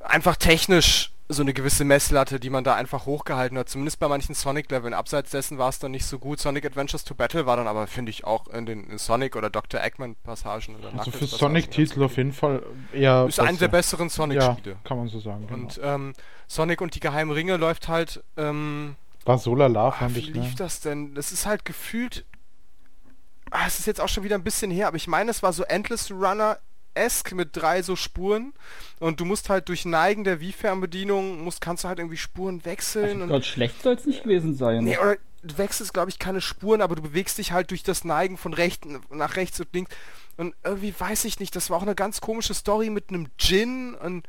[0.00, 3.68] einfach technisch so eine gewisse Messlatte, die man da einfach hochgehalten hat.
[3.68, 4.94] Zumindest bei manchen Sonic-Leveln.
[4.94, 6.40] Abseits dessen war es dann nicht so gut.
[6.40, 9.50] Sonic Adventures to Battle war dann aber, finde ich, auch in den in Sonic oder
[9.50, 9.78] Dr.
[9.78, 12.62] Also Eggman-Passagen oder für Sonic-Titel auf jeden Fall
[12.94, 13.26] eher.
[13.28, 13.98] Ist eine der besser.
[13.98, 14.76] besseren Ja, Sonic-Spiele.
[14.84, 15.46] kann man so sagen.
[15.46, 15.60] Genau.
[15.64, 16.12] Und ähm,
[16.46, 18.96] Sonic und die geheimen Ringe läuft halt, ähm,
[19.28, 20.54] War so lala, ah, fand wie ich, lief ne?
[20.56, 21.14] das denn?
[21.14, 22.24] Das ist halt gefühlt,
[23.50, 25.52] ah, es ist jetzt auch schon wieder ein bisschen her, aber ich meine, es war
[25.52, 26.58] so Endless Runner
[26.98, 28.52] Sonic-esque mit drei so Spuren
[28.98, 33.22] und du musst halt durch Neigen der Wii-Fernbedienung, musst, kannst du halt irgendwie Spuren wechseln
[33.22, 34.84] und Gott, schlecht soll es nicht gewesen sein.
[34.84, 38.04] Nee, oder du wechselst, glaube ich, keine Spuren, aber du bewegst dich halt durch das
[38.04, 39.94] Neigen von rechts nach rechts und links.
[40.36, 43.94] Und irgendwie weiß ich nicht, das war auch eine ganz komische Story mit einem Djinn
[43.94, 44.26] und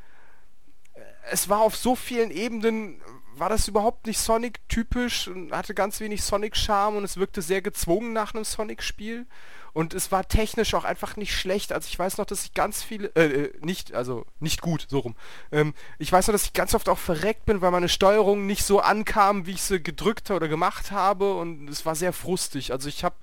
[0.94, 3.02] äh, es war auf so vielen Ebenen,
[3.40, 8.14] war das überhaupt nicht Sonic-typisch und hatte ganz wenig Sonic-Charme und es wirkte sehr gezwungen
[8.14, 9.26] nach einem Sonic-Spiel.
[9.72, 11.72] Und es war technisch auch einfach nicht schlecht.
[11.72, 15.00] Also ich weiß noch, dass ich ganz viele, äh, äh, nicht, also nicht gut, so
[15.00, 15.16] rum.
[15.52, 18.64] Ähm, ich weiß noch, dass ich ganz oft auch verreckt bin, weil meine Steuerung nicht
[18.64, 21.36] so ankam, wie ich sie gedrückt oder gemacht habe.
[21.36, 22.72] Und es war sehr frustig.
[22.72, 23.16] Also ich habe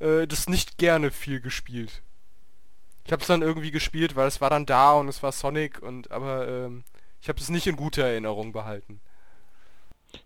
[0.00, 2.02] äh, das nicht gerne viel gespielt.
[3.04, 5.82] Ich habe es dann irgendwie gespielt, weil es war dann da und es war Sonic
[5.82, 6.84] und aber ähm,
[7.20, 9.00] ich habe es nicht in guter Erinnerung behalten.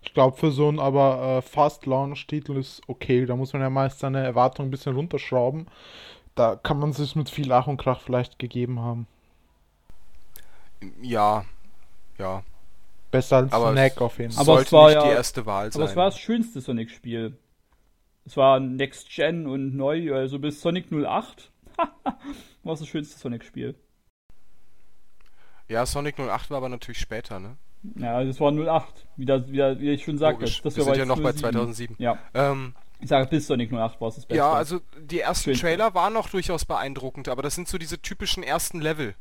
[0.01, 3.25] Ich glaube, für so einen aber äh, Fast-Launch-Titel ist okay.
[3.25, 5.67] Da muss man ja meist seine Erwartungen ein bisschen runterschrauben.
[6.35, 9.07] Da kann man sich mit viel Ach und Krach vielleicht gegeben haben.
[11.01, 11.45] Ja,
[12.17, 12.43] ja.
[13.11, 14.41] Besser als Aber Snack auf jeden Fall.
[14.41, 15.81] Aber Sollte es war nicht ja- die erste Wahl sein.
[15.81, 17.37] Aber es war das schönste Sonic-Spiel.
[18.25, 21.51] Es war Next Gen und neu, also bis Sonic 08
[22.63, 23.75] war es das schönste Sonic-Spiel.
[25.67, 27.57] ja, Sonic 08 war aber natürlich später, ne?
[27.95, 30.41] Ja, das war 08, wie, das, wie, das- wie ich schon sagte.
[30.41, 30.61] Logisch.
[30.61, 31.39] Das Wir war sind ja noch bei 07.
[31.39, 31.95] 2007.
[31.99, 34.37] Ja, Ähm, ich sage, bis Sonic 08 war es das Beste.
[34.37, 35.65] ja, also die ersten Schönste.
[35.67, 39.15] Trailer waren noch durchaus beeindruckend, aber das sind so diese typischen ersten Level.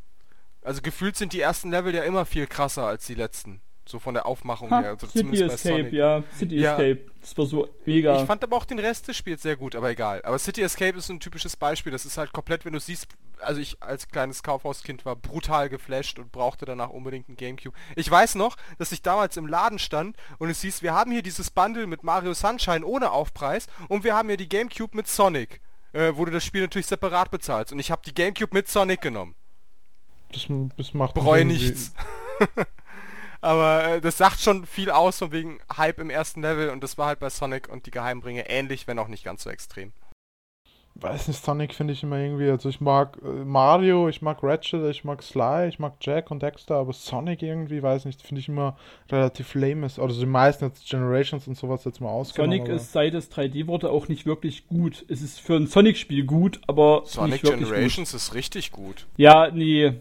[0.62, 3.60] Also gefühlt sind die ersten Level ja immer viel krasser als die letzten.
[3.88, 4.90] So von der Aufmachung ha, her.
[4.90, 5.92] Also City zumindest bei Escape, Sonic.
[5.94, 6.72] ja, City Ja.
[6.72, 7.10] Escape.
[7.22, 8.20] Das war so mega.
[8.20, 10.20] Ich fand aber auch den Rest des Spiels sehr gut, aber egal.
[10.24, 11.90] Aber City Escape ist ein typisches Beispiel.
[11.90, 13.08] Das ist halt komplett, wenn du siehst,
[13.40, 17.74] also ich als kleines Kaufhauskind war brutal geflasht und brauchte danach unbedingt ein Gamecube.
[17.96, 21.22] Ich weiß noch, dass ich damals im Laden stand und es hieß, wir haben hier
[21.22, 25.62] dieses Bundle mit Mario Sunshine ohne Aufpreis und wir haben hier die Gamecube mit Sonic,
[25.94, 27.72] äh, wo du das Spiel natürlich separat bezahlst.
[27.72, 29.34] Und ich habe die Gamecube mit Sonic genommen.
[30.30, 31.94] Das, das macht Bereue nichts.
[33.40, 36.98] Aber äh, das sagt schon viel aus von wegen Hype im ersten Level und das
[36.98, 39.92] war halt bei Sonic und die Geheimringe ähnlich, wenn auch nicht ganz so extrem.
[41.00, 44.84] Weiß nicht, Sonic finde ich immer irgendwie, also ich mag äh, Mario, ich mag Ratchet,
[44.90, 48.48] ich mag Sly, ich mag Jack und Dexter, aber Sonic irgendwie, weiß nicht, finde ich
[48.48, 48.76] immer
[49.08, 50.00] relativ lame ist.
[50.00, 52.50] Also die meisten jetzt Generations und sowas jetzt mal ausgenommen.
[52.58, 55.04] Sonic aber- ist seit es 3D wurde auch nicht wirklich gut.
[55.08, 58.78] Es ist für ein Sonic-Spiel gut, aber Sonic nicht wirklich Generations ist richtig gut.
[58.78, 59.06] gut.
[59.16, 60.00] Ja, nee.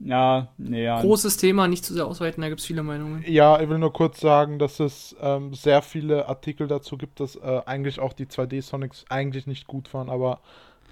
[0.00, 1.00] Ja, nee, ja.
[1.00, 3.24] Großes Thema, nicht zu sehr ausweiten, da gibt es viele Meinungen.
[3.26, 7.34] Ja, ich will nur kurz sagen, dass es ähm, sehr viele Artikel dazu gibt, dass
[7.34, 10.40] äh, eigentlich auch die 2D-Sonics eigentlich nicht gut waren, aber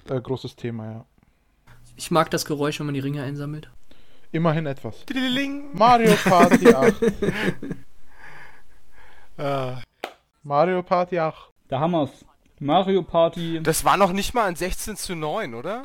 [0.09, 1.05] äh, großes Thema, ja.
[1.97, 3.71] Ich mag das Geräusch, wenn man die Ringe einsammelt.
[4.33, 5.07] Immerhin etwas.
[5.07, 5.73] Diddling.
[5.73, 6.95] Mario Party 8.
[9.39, 9.79] Ah.
[10.43, 11.51] Mario Party 8.
[11.69, 12.25] Da haben wir's.
[12.59, 13.61] Mario Party.
[13.63, 15.83] Das war noch nicht mal ein 16 zu 9, oder?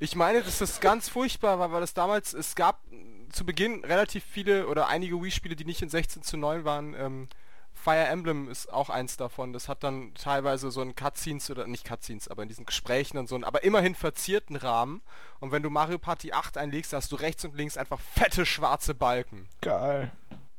[0.00, 2.82] Ich meine, dass das ganz furchtbar war, weil das damals, es gab
[3.30, 6.94] zu Beginn relativ viele oder einige Wii-Spiele, die nicht in 16 zu 9 waren.
[6.94, 7.28] Ähm,
[7.72, 9.52] Fire Emblem ist auch eins davon.
[9.52, 13.28] Das hat dann teilweise so einen Cutscenes oder nicht Cutscenes, aber in diesen Gesprächen und
[13.28, 15.02] so einen, aber immerhin verzierten Rahmen.
[15.40, 18.94] Und wenn du Mario Party 8 einlegst, hast du rechts und links einfach fette schwarze
[18.94, 19.48] Balken.
[19.60, 20.12] Geil.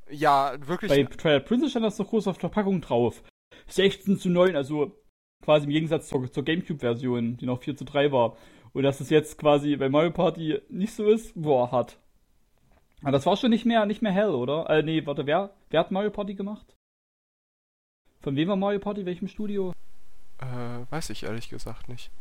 [0.10, 0.92] Ja, wirklich.
[0.92, 3.24] Bei Twilight Princess stand das so groß auf der Packung drauf.
[3.68, 4.92] 16 zu 9, also
[5.42, 8.38] quasi im Gegensatz zur, zur Gamecube-Version, die noch 4 zu 3 war.
[8.76, 11.98] Und dass es jetzt quasi bei Mario Party nicht so ist, boah, hat.
[13.02, 14.70] Aber das war schon nicht mehr, nicht mehr hell, oder?
[14.70, 16.76] Äh, nee, warte, wer, wer hat Mario Party gemacht?
[18.20, 19.06] Von wem war Mario Party?
[19.06, 19.72] Welchem Studio?
[20.40, 22.12] äh, weiß ich ehrlich gesagt nicht.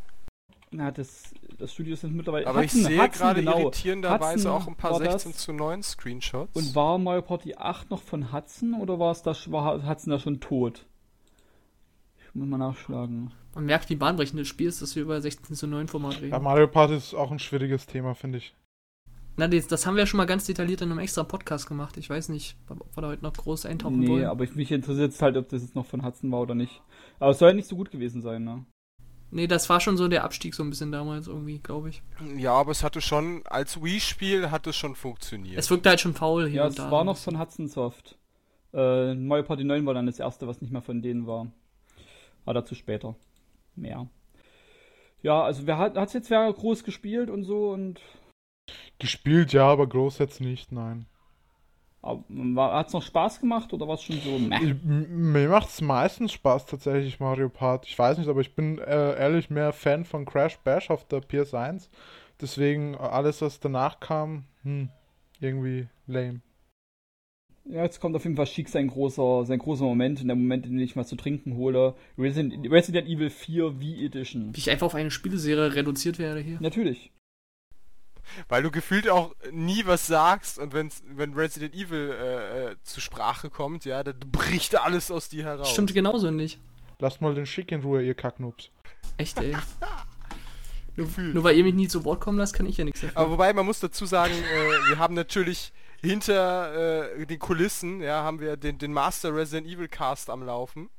[0.70, 2.46] Na, das, das Studio sind mittlerweile.
[2.46, 3.58] Aber Hudson- ich sehe gerade genau.
[3.58, 5.24] irritierenderweise auch ein paar war das.
[5.24, 6.54] 16 zu 9 Screenshots.
[6.54, 10.20] Und war Mario Party 8 noch von Hudson oder war es das, war Hudson da
[10.20, 10.86] schon tot?
[12.20, 13.32] Ich muss mal nachschlagen.
[13.54, 16.20] Man merkt, wie bahnbrechend das Spiel ist, dass wir über 16 zu 9 Format Ja,
[16.20, 16.42] reden.
[16.42, 18.54] Mario Party ist auch ein schwieriges Thema, finde ich.
[19.36, 21.96] Na, das, das haben wir schon mal ganz detailliert in einem extra Podcast gemacht.
[21.96, 24.24] Ich weiß nicht, ob wir da heute noch groß eintauchen Nee, wollen.
[24.26, 26.82] aber ich, mich interessiert es halt, ob das jetzt noch von Hudson war oder nicht.
[27.18, 28.64] Aber es soll ja nicht so gut gewesen sein, ne?
[29.30, 32.02] Nee, das war schon so der Abstieg so ein bisschen damals irgendwie, glaube ich.
[32.36, 35.58] Ja, aber es hatte schon, als Wii-Spiel hat es schon funktioniert.
[35.58, 36.90] Es wirkte halt schon faul hier Ja, und es da.
[36.92, 38.16] war noch von Hudson Soft.
[38.72, 41.48] Äh, Mario Party 9 war dann das erste, was nicht mehr von denen war.
[42.44, 43.16] Aber dazu später.
[43.76, 44.08] Mehr.
[45.22, 48.00] Ja, also wer hat es jetzt wer groß gespielt und so und
[48.98, 51.06] Gespielt ja, aber groß jetzt nicht, nein.
[52.02, 54.74] hat es noch Spaß gemacht oder war es schon so meh?
[54.84, 57.88] Mir macht es meistens Spaß tatsächlich Mario Party.
[57.90, 61.20] Ich weiß nicht, aber ich bin äh, ehrlich mehr Fan von Crash Bash auf der
[61.20, 61.88] PS1.
[62.40, 64.90] Deswegen äh, alles, was danach kam, hm,
[65.40, 66.40] irgendwie lame.
[67.66, 70.66] Ja, jetzt kommt auf jeden Fall Chic sein großer, sein großer Moment, in dem Moment,
[70.66, 71.94] in dem ich mal zu trinken hole.
[72.18, 74.54] Resident, Resident Evil 4 V Edition.
[74.54, 76.58] Wie ich einfach auf eine Spieleserie reduziert werde hier.
[76.60, 77.10] Natürlich.
[78.48, 83.02] Weil du gefühlt auch nie was sagst und wenn's, wenn Resident Evil äh, äh, zur
[83.02, 85.70] Sprache kommt, ja, dann bricht alles aus dir heraus.
[85.70, 86.58] Stimmt genauso nicht.
[86.98, 88.70] Lasst mal den Schick in Ruhe, ihr Kacknubs.
[89.16, 89.56] Echt, ey.
[90.96, 93.16] nur, nur weil ihr mich nie zu Wort kommen lasst, kann ich ja nichts dafür.
[93.16, 95.72] Aber wobei, man muss dazu sagen, äh, wir haben natürlich
[96.04, 100.90] hinter äh, den Kulissen, ja, haben wir den, den Master Resident Evil Cast am Laufen.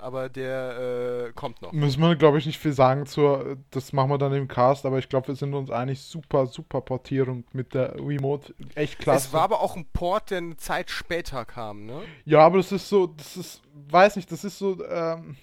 [0.00, 1.72] Aber der äh, kommt noch.
[1.72, 4.98] Müssen wir, glaube ich, nicht viel sagen zur, das machen wir dann im Cast, aber
[4.98, 9.26] ich glaube, wir sind uns einig, super, super Portierung mit der Remote, echt klasse.
[9.26, 12.02] Es war aber auch ein Port, der eine Zeit später kam, ne?
[12.24, 15.36] Ja, aber das ist so, das ist, weiß nicht, das ist so, ähm,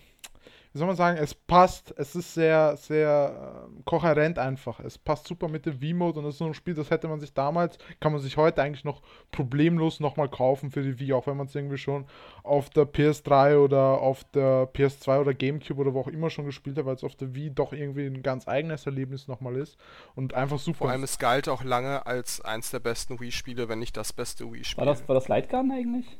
[0.75, 4.81] wie soll man sagen, es passt, es ist sehr, sehr ähm, kohärent einfach.
[4.81, 7.21] Es passt super mit dem V-Mode und das ist so ein Spiel, das hätte man
[7.21, 9.01] sich damals, kann man sich heute eigentlich noch
[9.31, 12.05] problemlos nochmal kaufen für die Wii, auch wenn man es irgendwie schon
[12.43, 16.77] auf der PS3 oder auf der PS2 oder Gamecube oder wo auch immer schon gespielt
[16.77, 19.77] hat, weil es auf der Wii doch irgendwie ein ganz eigenes Erlebnis nochmal ist
[20.13, 20.79] und einfach super.
[20.79, 24.51] Vor allem, es galt auch lange als eins der besten Wii-Spiele, wenn nicht das beste
[24.51, 24.85] Wii-Spiel.
[24.85, 26.19] War das, war das Lightgun eigentlich?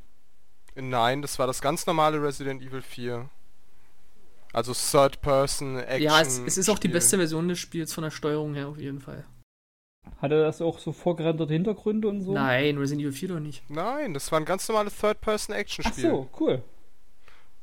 [0.75, 3.29] Nein, das war das ganz normale Resident Evil 4.
[4.55, 6.01] Also Third Person Action.
[6.01, 8.77] ja, es, es ist auch die beste Version des Spiels von der Steuerung her auf
[8.79, 9.25] jeden Fall.
[10.21, 12.33] Hatte das auch so vorgerenderte Hintergründe und so?
[12.33, 13.69] Nein, Resident Evil 4 doch nicht.
[13.69, 16.09] Nein, das war ein ganz normales Third Person Action Ach Spiel.
[16.09, 16.63] so, cool.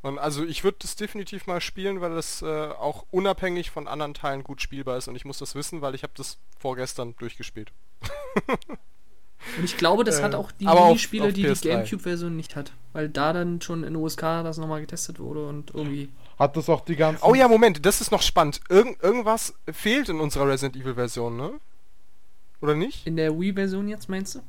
[0.03, 4.15] Und also ich würde das definitiv mal spielen, weil das äh, auch unabhängig von anderen
[4.15, 7.73] Teilen gut spielbar ist und ich muss das wissen, weil ich habe das vorgestern durchgespielt.
[9.59, 11.69] Und ich glaube, das Äh, hat auch die Minispiele, die die PS3.
[11.69, 12.73] Gamecube-Version nicht hat.
[12.93, 16.11] Weil da dann schon in den USA das nochmal getestet wurde und irgendwie.
[16.43, 17.23] Hat das auch die ganzen.
[17.25, 18.61] Oh ja, Moment, das ist noch spannend.
[18.69, 21.53] Irgend, irgendwas fehlt in unserer Resident Evil Version, ne?
[22.61, 23.07] Oder nicht?
[23.07, 24.41] In der Wii-Version jetzt, meinst du?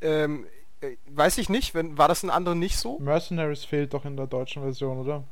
[0.00, 0.46] Ähm,
[0.80, 2.98] äh, weiß ich nicht, wenn, war das in anderen nicht so?
[2.98, 5.24] Mercenaries fehlt doch in der deutschen Version, oder?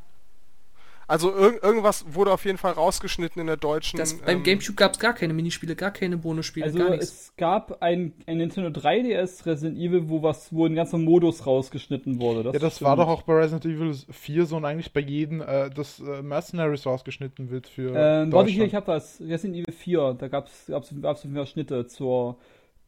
[1.07, 3.99] Also irg irgendwas wurde auf jeden Fall rausgeschnitten in der deutschen.
[3.99, 7.07] Das, beim ähm, Gamecube gab es gar keine Minispiele, gar keine Bonusspiele, Also gar nichts.
[7.07, 12.21] es gab ein, ein Nintendo 3DS Resident Evil, wo was, wo ein ganzer Modus rausgeschnitten
[12.21, 12.51] wurde.
[12.53, 12.89] ja, das stimmt.
[12.89, 16.23] war doch auch bei Resident Evil 4 so und eigentlich bei jedem, äh, dass äh,
[16.23, 17.95] Mercenaries rausgeschnitten wird für.
[17.95, 19.21] Ähm, warte hier, ich hab was.
[19.21, 22.39] Resident Evil 4, da gab's, gab's, gab's mehr Schnitte zur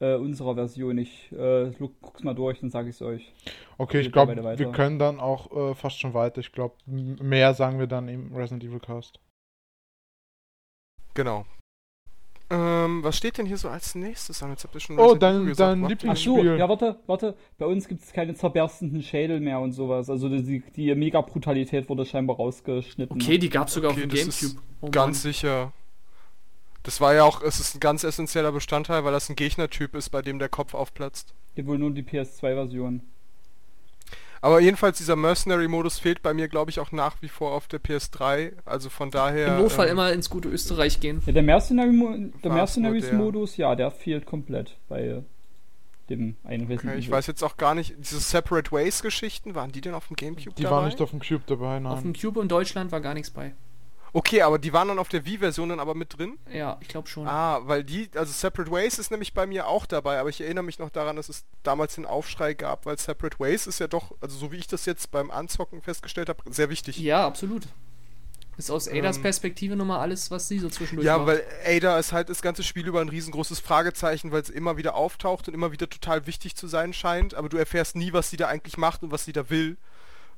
[0.00, 0.98] äh, unserer Version.
[0.98, 1.70] Ich äh,
[2.00, 3.32] guck's mal durch, dann sag ich's euch.
[3.78, 6.40] Okay, ich glaube, wir können dann auch äh, fast schon weiter.
[6.40, 9.20] Ich glaube, mehr sagen wir dann im Resident Evil Cast.
[11.14, 11.46] Genau.
[12.48, 14.50] Ähm, was steht denn hier so als nächstes an?
[14.50, 15.58] Jetzt habt ihr schon Oh, dein- gesagt.
[15.72, 15.94] dein Warte.
[15.94, 16.56] Lieblings- Ach so, Spiel.
[16.58, 17.36] ja, warte, warte.
[17.58, 20.08] Bei uns gibt's keine zerberstenden Schädel mehr und sowas.
[20.08, 23.20] Also die, die Mega-Brutalität wurde scheinbar rausgeschnitten.
[23.20, 24.62] okay, die gab es sogar Okay, auf dem das ist Gamecube.
[24.82, 25.72] Oh Ganz sicher.
[26.86, 30.10] Das war ja auch, es ist ein ganz essentieller Bestandteil, weil das ein Gegnertyp ist,
[30.10, 31.34] bei dem der Kopf aufplatzt.
[31.56, 33.00] Gibt wohl nur die PS2-Version.
[34.40, 37.80] Aber jedenfalls dieser Mercenary-Modus fehlt bei mir, glaube ich, auch nach wie vor auf der
[37.80, 38.52] PS3.
[38.64, 39.56] Also von daher.
[39.56, 41.22] Im Notfall ähm, immer ins gute Österreich gehen.
[41.26, 42.52] Ja, der Mercenary der War's nur der?
[42.52, 45.24] Mercenaries-Modus, ja, der fehlt komplett bei
[46.08, 49.94] dem einen Okay, ich weiß jetzt auch gar nicht, diese Separate Ways-Geschichten, waren die denn
[49.94, 50.76] auf dem Gamecube Die dabei?
[50.76, 52.20] waren nicht auf dem Cube dabei, Auf dem nein.
[52.20, 53.54] Cube in Deutschland war gar nichts bei.
[54.16, 56.38] Okay, aber die waren dann auf der Wii-Version dann aber mit drin?
[56.50, 57.28] Ja, ich glaube schon.
[57.28, 60.64] Ah, weil die, also Separate Ways ist nämlich bei mir auch dabei, aber ich erinnere
[60.64, 64.12] mich noch daran, dass es damals den Aufschrei gab, weil Separate Ways ist ja doch,
[64.22, 66.98] also so wie ich das jetzt beim Anzocken festgestellt habe, sehr wichtig.
[66.98, 67.64] Ja, absolut.
[68.56, 71.26] Ist aus Adas Ähm, Perspektive nochmal alles, was sie so zwischendurch Ja, macht.
[71.26, 74.94] weil Ada ist halt das ganze Spiel über ein riesengroßes Fragezeichen, weil es immer wieder
[74.94, 78.38] auftaucht und immer wieder total wichtig zu sein scheint, aber du erfährst nie, was sie
[78.38, 79.76] da eigentlich macht und was sie da will.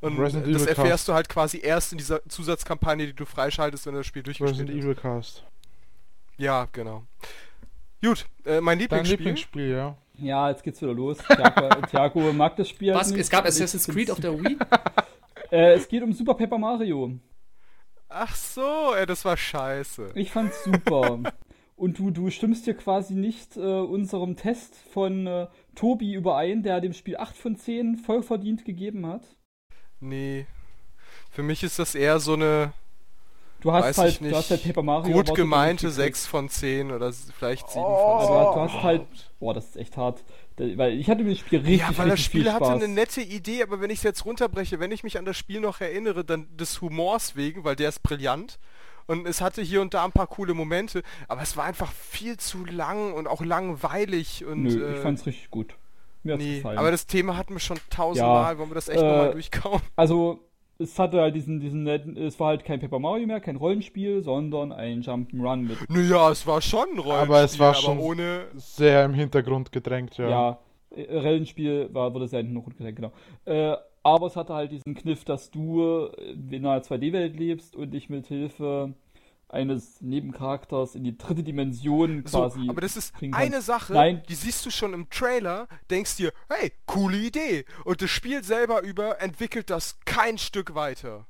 [0.01, 1.09] Und Resident das Evil erfährst Cast.
[1.09, 4.69] du halt quasi erst in dieser Zusatzkampagne, die du freischaltest, wenn du das Spiel durchgespielt
[4.69, 4.85] Resident hast.
[4.85, 5.45] Evil Cast.
[6.37, 7.03] Ja, genau.
[8.03, 9.19] Gut, äh, mein Dein Lieblingsspiel.
[9.19, 9.97] Lieblingsspiel, ja.
[10.21, 11.19] Ja, jetzt geht's wieder los.
[11.91, 12.95] Thiago, mag das Spiel.
[12.95, 13.11] Was?
[13.11, 13.21] nicht.
[13.21, 14.57] Es gab Assassin's Creed auf der Wii?
[15.51, 17.13] Äh, es geht um Super Paper Mario.
[18.11, 20.11] Ach so, ey, das war scheiße.
[20.15, 21.21] Ich fand's super.
[21.77, 26.83] Und du, du stimmst hier quasi nicht äh, unserem Test von äh, Tobi überein, der
[26.83, 29.23] dem Spiel 8 von 10 voll verdient gegeben hat.
[30.01, 30.47] Nee.
[31.31, 32.73] Für mich ist das eher so eine
[33.61, 34.33] Du hast Weiß halt, ich nicht.
[34.33, 35.13] du hast halt Paper Mario.
[35.13, 38.19] gut gemeinte nicht 6 von 10 oder vielleicht 7 Oh.
[38.19, 38.37] von 10.
[38.37, 39.03] Aber du hast halt,
[39.41, 40.23] boah, das ist echt hart.
[40.57, 43.65] Weil ich hatte mit dem Spiel richtig, Ja, weil das Spiel hatte eine nette Idee,
[43.65, 46.47] aber wenn ich es jetzt runterbreche, wenn ich mich an das Spiel noch erinnere, dann
[46.57, 48.61] des Humors wegen, weil der ist brillant.
[49.07, 52.37] Und es hatte hier und da ein paar coole Momente, aber es war einfach viel
[52.37, 55.75] zu lang und auch langweilig und Nö, äh, ich fand's richtig gut.
[56.37, 56.57] Mir nee.
[56.57, 56.79] gefallen.
[56.79, 59.81] Aber das Thema hatten wir schon tausendmal, wollen wir das echt nochmal äh, durchkauen?
[59.97, 60.41] Also,
[60.79, 64.23] es hatte halt diesen, diesen netten, es war halt kein Paper Mario mehr, kein Rollenspiel,
[64.23, 65.91] sondern ein Jump'n'Run mit.
[65.91, 68.47] Naja, es war schon ein Rollenspiel, Aber es war schon- ohne...
[68.55, 70.29] Sehr im Hintergrund gedrängt, ja.
[70.29, 70.59] Ja,
[70.95, 73.13] äh, Rollenspiel war, wurde selten noch gut gesagt, genau.
[73.45, 77.91] Äh, aber es hatte halt diesen Kniff, dass du äh, in einer 2D-Welt lebst und
[77.91, 78.95] dich mit Hilfe
[79.49, 82.69] eines Nebencharakters in die dritte Dimension So, quasi.
[82.69, 84.23] aber das ist eine Sache, Nein.
[84.29, 87.65] die siehst du schon im Trailer, denkst dir, hey, coole Idee.
[87.85, 91.27] Und das Spiel selber über entwickelt das kein Stück weiter.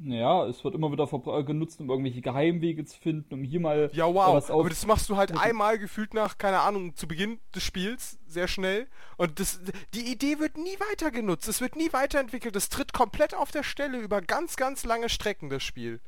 [0.00, 3.90] Ja, es wird immer wieder verbra- genutzt, um irgendwelche Geheimwege zu finden, um hier mal
[3.92, 4.32] Ja, wow.
[4.36, 7.64] was auf Aber das machst du halt einmal gefühlt nach, keine Ahnung, zu Beginn des
[7.64, 8.86] Spiels, sehr schnell.
[9.16, 9.60] Und das,
[9.94, 11.48] die Idee wird nie weiter genutzt.
[11.48, 12.54] Es wird nie weiterentwickelt.
[12.54, 16.00] Es tritt komplett auf der Stelle über ganz, ganz lange Strecken, das Spiel.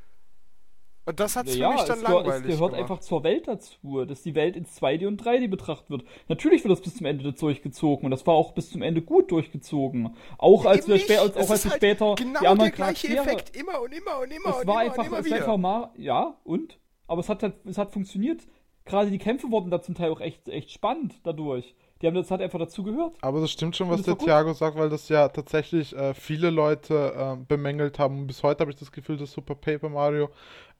[1.07, 2.80] Und das hat's ja, für mich dann es, gehört- langweilig es gehört gemacht.
[2.90, 6.05] einfach zur Welt dazu, dass die Welt in 2D und 3D betrachtet wird.
[6.28, 9.30] Natürlich wird das bis zum Ende durchgezogen und das war auch bis zum Ende gut
[9.30, 10.14] durchgezogen.
[10.38, 12.70] Auch als Eben wir, spä als, Es auch als wir halt später genau die anderen
[12.70, 13.34] der gleiche Charaktere...
[13.36, 15.36] Effekt immer und immer und immer Es und war immer einfach, und immer es war
[15.38, 16.78] einfach mal, ja, und?
[17.09, 18.42] Aber es hat, halt- es hat funktioniert.
[18.84, 21.74] Gerade die Kämpfe wurden da zum Teil auch echt, echt spannend dadurch.
[22.03, 23.14] Die haben das hat einfach dazu gehört.
[23.20, 24.16] Aber das stimmt schon, was der.
[24.16, 28.20] Thiago sagt, weil das ja tatsächlich äh, viele Leute äh, bemängelt haben.
[28.20, 30.30] Und bis heute habe ich das Gefühl, dass Super Paper Mario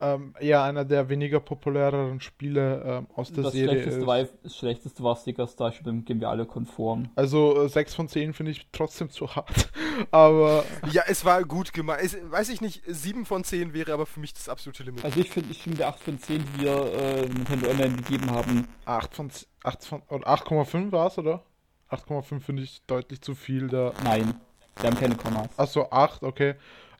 [0.01, 4.07] ähm, eher einer der weniger populäreren Spiele ähm, aus der Das Serie schlechteste, ist.
[4.07, 7.09] war, das schlechteste war Sticker Star, dem gehen wir alle konform.
[7.15, 9.71] Also äh, 6 von 10 finde ich trotzdem zu hart.
[10.11, 11.99] Aber Ja, es war gut gemacht.
[12.01, 15.03] Es, weiß ich nicht, 7 von 10 wäre aber für mich das absolute Limit.
[15.05, 18.67] Also ich finde, ich der 8 von 10, die wir äh, Nintendo Online gegeben haben.
[18.85, 21.43] 8 von 10 8 von oder 8,5 war es, oder?
[21.89, 23.67] 8,5 finde ich deutlich zu viel.
[23.67, 23.93] Da.
[24.03, 24.33] Nein,
[24.77, 25.49] wir haben keine Kommas.
[25.57, 26.55] Achso, 8, okay.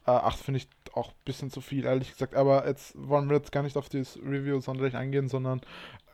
[0.05, 2.35] Äh, 8 finde ich auch ein bisschen zu viel, ehrlich gesagt.
[2.35, 5.61] Aber jetzt wollen wir jetzt gar nicht auf das Review sonderlich eingehen, sondern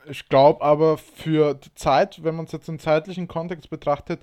[0.06, 4.20] ich glaube aber für die Zeit, wenn man es jetzt im zeitlichen Kontext betrachtet,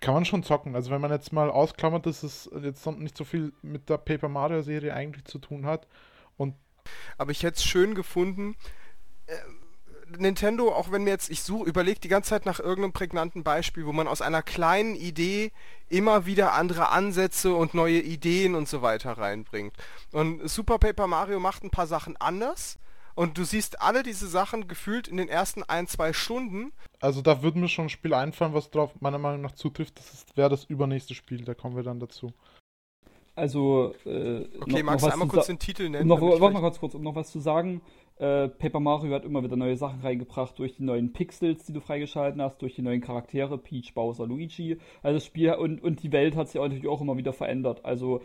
[0.00, 0.74] kann man schon zocken.
[0.74, 4.28] Also wenn man jetzt mal ausklammert, dass es jetzt nicht so viel mit der Paper
[4.28, 5.86] Mario Serie eigentlich zu tun hat.
[7.16, 8.56] Aber ich hätte es schön gefunden.
[10.18, 13.86] Nintendo, auch wenn mir jetzt, ich suche, überlege die ganze Zeit nach irgendeinem prägnanten Beispiel,
[13.86, 15.52] wo man aus einer kleinen Idee
[15.88, 19.74] immer wieder andere Ansätze und neue Ideen und so weiter reinbringt.
[20.12, 22.78] Und Super Paper Mario macht ein paar Sachen anders.
[23.14, 26.72] Und du siehst alle diese Sachen gefühlt in den ersten ein, zwei Stunden.
[27.00, 29.98] Also da würde mir schon ein Spiel einfallen, was drauf meiner Meinung nach zutrifft.
[29.98, 32.32] Das wäre das übernächste Spiel, da kommen wir dann dazu.
[33.34, 36.06] Also, äh, Okay, noch, magst noch du einmal kurz den Titel nennen?
[36.06, 37.80] noch, warte mal ganz kurz, um noch was zu sagen.
[38.22, 41.80] Äh, Paper Mario hat immer wieder neue Sachen reingebracht durch die neuen Pixels, die du
[41.80, 44.78] freigeschalten hast, durch die neuen Charaktere, Peach, Bowser, Luigi.
[45.02, 47.84] Also das Spiel und, und die Welt hat sich auch natürlich auch immer wieder verändert.
[47.84, 48.22] Also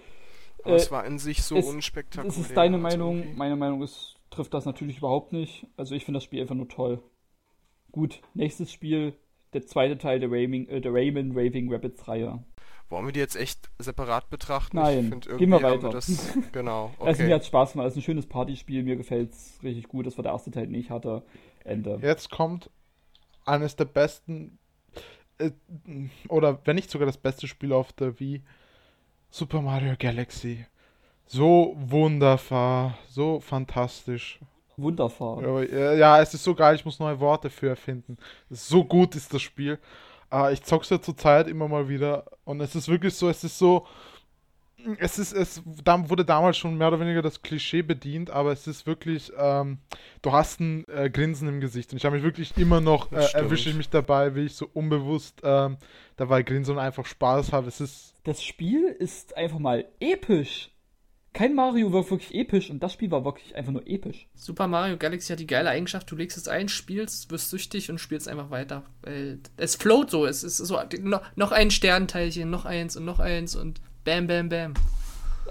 [0.63, 2.27] Aber es äh, war in sich so es- unspektakulär.
[2.29, 3.17] Das ist deine Meinung.
[3.19, 3.37] irgendwie.
[3.37, 5.65] Meine Meinung ist, trifft das natürlich überhaupt nicht.
[5.77, 7.01] Also ich finde das Spiel einfach nur toll.
[7.91, 9.13] Gut, nächstes Spiel,
[9.53, 12.43] der zweite Teil der, Raving, äh, der Rayman Raving Rabbits Reihe.
[12.89, 14.77] Wollen wir die jetzt echt separat betrachten?
[14.77, 15.89] Nein, gehen irgendwie wir weiter.
[15.89, 17.33] Das, genau, Also mir okay.
[17.35, 20.23] hat Spaß gemacht, es ist ein schönes Partyspiel, mir gefällt es richtig gut, das war
[20.23, 21.23] der erste Teil, den ich hatte.
[21.65, 21.99] Ende.
[22.01, 22.69] Jetzt kommt
[23.45, 24.57] eines der besten,
[25.37, 25.51] äh,
[26.29, 28.41] oder wenn nicht sogar das beste Spiel auf der Wii,
[29.29, 30.65] Super Mario Galaxy.
[31.25, 34.39] So wunderbar, so fantastisch.
[34.77, 35.43] Wundervoll.
[35.43, 38.17] Ja, äh, ja, es ist so geil, ich muss neue Worte für erfinden.
[38.49, 39.79] So gut ist das Spiel.
[40.31, 43.57] Äh, ich zock's ja zurzeit immer mal wieder und es ist wirklich so, es ist
[43.57, 43.85] so.
[44.99, 48.85] Es ist, es wurde damals schon mehr oder weniger das Klischee bedient, aber es ist
[48.85, 49.79] wirklich, ähm,
[50.21, 53.25] du hast ein äh, Grinsen im Gesicht und ich habe mich wirklich immer noch, äh,
[53.33, 55.77] erwische ich mich dabei, wie ich so unbewusst ähm,
[56.15, 57.67] dabei grinse und einfach Spaß habe.
[57.67, 60.69] Es ist, Das Spiel ist einfach mal episch.
[61.37, 64.27] Kein Mario war wirklich episch und das Spiel war wirklich einfach nur episch.
[64.33, 67.99] Super Mario Galaxy hat die geile Eigenschaft, du legst es ein, spielst, wirst süchtig und
[67.99, 68.81] spielst einfach weiter.
[69.55, 73.55] Es float so, es ist so noch, noch ein Sternteilchen, noch eins und noch eins
[73.55, 74.73] und bam, bam, bam.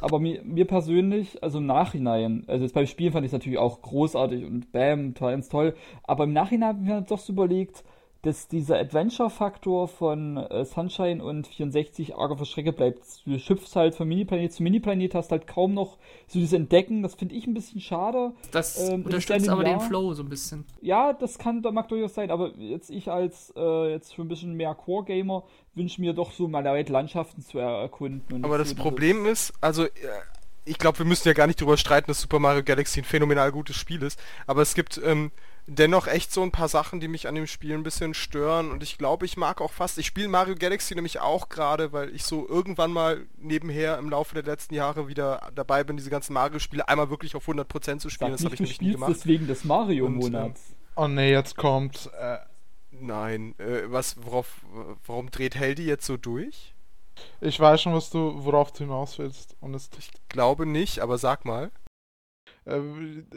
[0.01, 3.59] Aber mir, mir persönlich, also im Nachhinein, also jetzt beim Spielen fand ich es natürlich
[3.59, 5.77] auch großartig und bam, toll, ganz toll.
[6.03, 7.85] Aber im Nachhinein habe ich mir doch so überlegt,
[8.27, 13.01] dass dieser Adventure-Faktor von äh, Sunshine und 64 arg auf der Strecke bleibt.
[13.25, 15.97] Du schüpfst halt von Miniplanet zu Miniplanet, hast halt kaum noch
[16.27, 17.03] so dieses Entdecken.
[17.03, 18.33] Das finde ich ein bisschen schade.
[18.51, 20.65] Das Ähm, unterstützt aber einem den Jahr- Flow so ein bisschen.
[20.83, 24.29] Ja, das kann, da mag durchaus sein, aber jetzt ich als äh, jetzt schon ein
[24.29, 28.23] bisschen mehr Core-Gamer wünsche mir doch so mal weit Landschaften zu er erkunden.
[28.37, 29.91] und Aber das so Problem ist, also äh,
[30.65, 33.53] ich glaube, wir müssen ja gar nicht darüber streiten, dass Super Mario Galaxy ein phänomenal
[33.53, 34.19] gutes Spiel ist.
[34.49, 35.31] Aber es gibt ähm,
[35.67, 38.71] dennoch echt so ein paar Sachen, die mich an dem Spiel ein bisschen stören.
[38.71, 39.99] Und ich glaube, ich mag auch fast.
[39.99, 44.35] Ich spiele Mario Galaxy nämlich auch gerade, weil ich so irgendwann mal nebenher im Laufe
[44.35, 48.33] der letzten Jahre wieder dabei bin, diese ganzen Mario-Spiele einmal wirklich auf 100% zu spielen.
[48.33, 49.11] Sag Das habe ich nämlich nie gemacht.
[49.15, 50.75] deswegen des Und, Mario-Monats.
[50.95, 52.39] oh nee, jetzt kommt, äh,
[52.99, 54.65] Nein, äh, was, worauf,
[55.07, 56.73] warum dreht Heldi jetzt so durch?
[57.41, 61.19] ich weiß schon, was du, worauf du hinaus willst und es Ich glaube nicht, aber
[61.19, 61.71] sag mal.
[62.67, 62.81] Äh,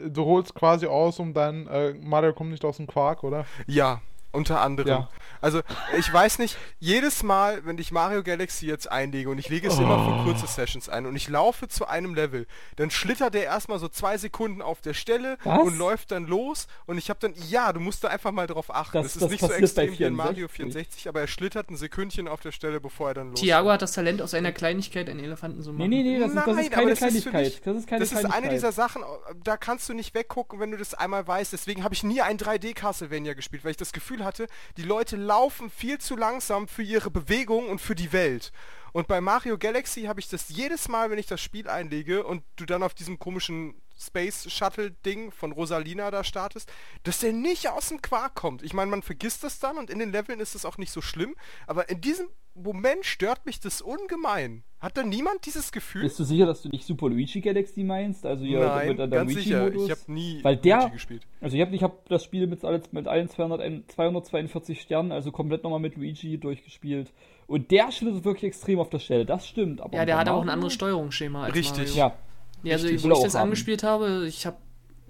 [0.08, 3.46] du holst quasi aus, um dein äh, Mario kommt nicht aus dem Quark, oder?
[3.66, 4.02] Ja,
[4.32, 4.88] Unter anderem.
[4.88, 5.08] Ja.
[5.42, 5.62] Also,
[5.98, 9.78] ich weiß nicht, jedes Mal, wenn ich Mario Galaxy jetzt einlege und ich lege es
[9.78, 13.78] immer für kurze Sessions ein und ich laufe zu einem Level, dann schlittert der erstmal
[13.78, 15.60] so zwei Sekunden auf der Stelle Was?
[15.62, 18.72] und läuft dann los und ich habe dann, ja, du musst da einfach mal drauf
[18.72, 18.98] achten.
[18.98, 20.56] Das- Das, ist das nicht so extrem wie in Mario 64.
[21.02, 23.82] 64, aber er schlittert ein Sekündchen auf der Stelle, bevor er dann los Thiago hat
[23.82, 25.90] das Talent, aus einer Kleinigkeit einen Elefanten zu Nee, machen.
[25.90, 27.44] nee, nee, das, ist, das Nein, ist keine das ist für Kleinigkeit.
[27.54, 28.42] mich- das ist keine das ist Kleinigkeit.
[28.44, 29.02] eine dieser Sachen,
[29.42, 31.52] da kannst du nicht weggucken, wenn du das einmal weißt.
[31.52, 34.46] Deswegen habe ich nie ein 3D Castlevania gespielt, weil ich das Gefühl hatte,
[34.76, 38.52] die Leute laufen viel zu langsam für ihre Bewegung und für die Welt.
[38.92, 42.42] Und bei Mario Galaxy habe ich das jedes Mal, wenn ich das Spiel einlege und
[42.56, 46.72] du dann auf diesem komischen Space Shuttle Ding von Rosalina da startest,
[47.02, 48.62] dass der nicht aus dem Quark kommt.
[48.62, 51.00] Ich meine, man vergisst das dann und in den Leveln ist es auch nicht so
[51.00, 51.34] schlimm,
[51.66, 54.64] aber in diesem Moment stört mich das ungemein.
[54.80, 56.02] Hat da niemand dieses Gefühl?
[56.02, 58.26] Bist du sicher, dass du nicht Super Luigi Galaxy meinst?
[58.26, 59.60] Also hier Nein, der ganz sicher.
[59.66, 59.84] Luigi-Modus?
[59.84, 61.26] Ich habe nie Weil der, Luigi gespielt.
[61.40, 65.30] also ich habe ich hab das Spiel mit, alles, mit allen 200, 242 Sternen, also
[65.30, 67.12] komplett nochmal mit Luigi durchgespielt.
[67.46, 69.80] Und der schlittert wirklich extrem auf der Stelle, das stimmt.
[69.80, 71.88] Aber Ja, der hat auch ein anderes Steuerungsschema als Richtig.
[71.88, 71.94] Mario.
[71.94, 72.16] Ja,
[72.62, 73.44] Ja, also wo ich das haben.
[73.44, 74.56] angespielt habe, ich habe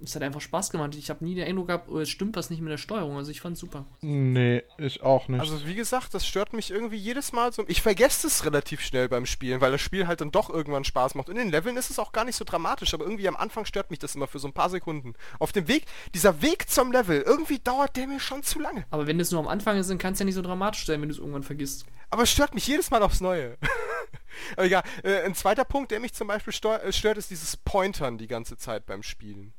[0.03, 0.95] es hat einfach Spaß gemacht.
[0.95, 3.17] Ich habe nie den Eindruck gehabt, oh, es stimmt was nicht mit der Steuerung.
[3.17, 3.85] Also ich fand's super.
[4.01, 5.39] Nee, ich auch nicht.
[5.39, 7.63] Also wie gesagt, das stört mich irgendwie jedes Mal so.
[7.67, 11.15] Ich vergesse es relativ schnell beim Spielen, weil das Spiel halt dann doch irgendwann Spaß
[11.15, 11.29] macht.
[11.29, 13.65] Und in den Leveln ist es auch gar nicht so dramatisch, aber irgendwie am Anfang
[13.65, 15.13] stört mich das immer für so ein paar Sekunden.
[15.39, 18.85] Auf dem Weg, dieser Weg zum Level, irgendwie dauert der mir schon zu lange.
[18.89, 21.01] Aber wenn es nur am Anfang ist, dann kann es ja nicht so dramatisch sein,
[21.01, 21.85] wenn du es irgendwann vergisst.
[22.09, 23.57] Aber es stört mich jedes Mal aufs Neue.
[24.53, 26.53] aber egal, äh, ein zweiter Punkt, der mich zum Beispiel
[26.83, 29.53] äh, stört, ist dieses Pointern die ganze Zeit beim Spielen.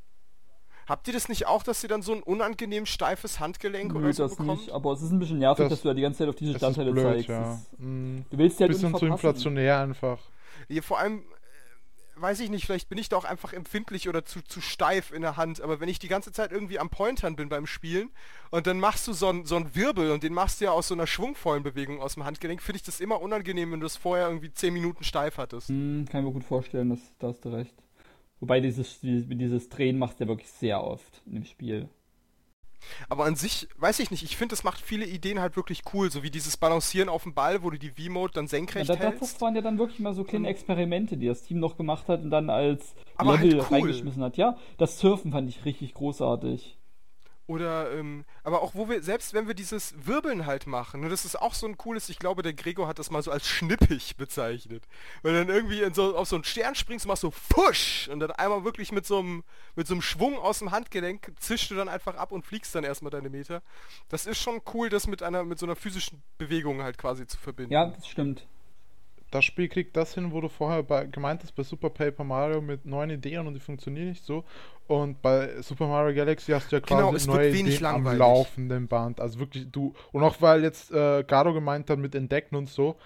[0.89, 4.13] Habt ihr das nicht auch, dass ihr dann so ein unangenehm steifes Handgelenk nö, oder
[4.13, 4.61] so das bekommt?
[4.63, 6.35] nicht, aber es ist ein bisschen nervig, Das- dass du da die ganze Zeit auf
[6.35, 7.29] diese es ist Standteile blöd, zeigst.
[7.29, 7.41] ja.
[7.43, 10.19] Das- Mm, Du willst ja halt bisschen nicht zu inflationär einfach.
[10.69, 11.23] Ja, vor allem,
[12.23, 15.23] weiß ich nicht, vielleicht bin ich da auch einfach empfindlich oder zu, zu steif in
[15.23, 18.11] der Hand, aber wenn ich die ganze Zeit irgendwie am Pointern bin beim Spielen
[18.51, 20.95] und dann machst du so einen so Wirbel und den machst du ja aus so
[20.95, 24.29] einer schwungvollen Bewegung aus dem Handgelenk, finde ich das immer unangenehm, wenn du das vorher
[24.29, 25.69] irgendwie 10 Minuten steif hattest.
[25.69, 27.75] Hm, kann ich mir gut vorstellen, dass, da hast du recht.
[28.41, 31.89] Wobei dieses, dieses Drehen machst du ja wirklich sehr oft dem Spiel.
[33.09, 36.11] Aber an sich, weiß ich nicht, ich finde, das macht viele Ideen halt wirklich cool,
[36.11, 38.99] so wie dieses Balancieren auf dem Ball, wo du die V-Mode dann Ja, senkrecht das,
[38.99, 39.41] das hältst.
[39.41, 42.31] waren ja dann wirklich mal so kleine Experimente, die das Team noch gemacht hat und
[42.31, 43.77] dann als Aber Level halt cool.
[43.79, 44.37] reingeschmissen hat.
[44.37, 46.79] Ja, das Surfen fand ich richtig großartig.
[47.53, 51.27] Oder, ähm, aber auch wo wir, selbst wenn wir dieses Wirbeln halt machen, ne, das
[51.27, 54.17] ist auch so ein cooles, ich glaube, der Gregor hat das mal so als schnippig
[54.17, 54.85] bezeichnet.
[55.21, 58.65] Weil dann irgendwie so, auf so einen Stern springst, machst so Fusch und dann einmal
[58.65, 59.45] wirklich mit so einem,
[59.77, 62.85] mit so einem Schwung aus dem Handgelenk zischst du dann einfach ab und fliegst dann
[62.85, 63.61] erstmal deine Meter.
[64.09, 67.37] Das ist schon cool, das mit einer, mit so einer physischen Bewegung halt quasi zu
[67.37, 67.75] verbinden.
[67.75, 68.47] Ja, das stimmt.
[69.33, 72.61] Das Spiel kriegt das hin, wo du vorher bei, gemeint hast, bei Super Paper Mario
[72.61, 74.45] mit neuen Ideen und die funktionieren nicht so.
[74.87, 77.87] Und bei Super Mario Galaxy hast du ja quasi Genau, es wird neue wenig Ideen
[77.87, 78.19] am langweilig.
[78.21, 79.21] laufenden Band.
[79.21, 79.95] Also wirklich, du.
[80.13, 82.97] Und auch weil jetzt äh, Garo gemeint hat mit Entdecken und so,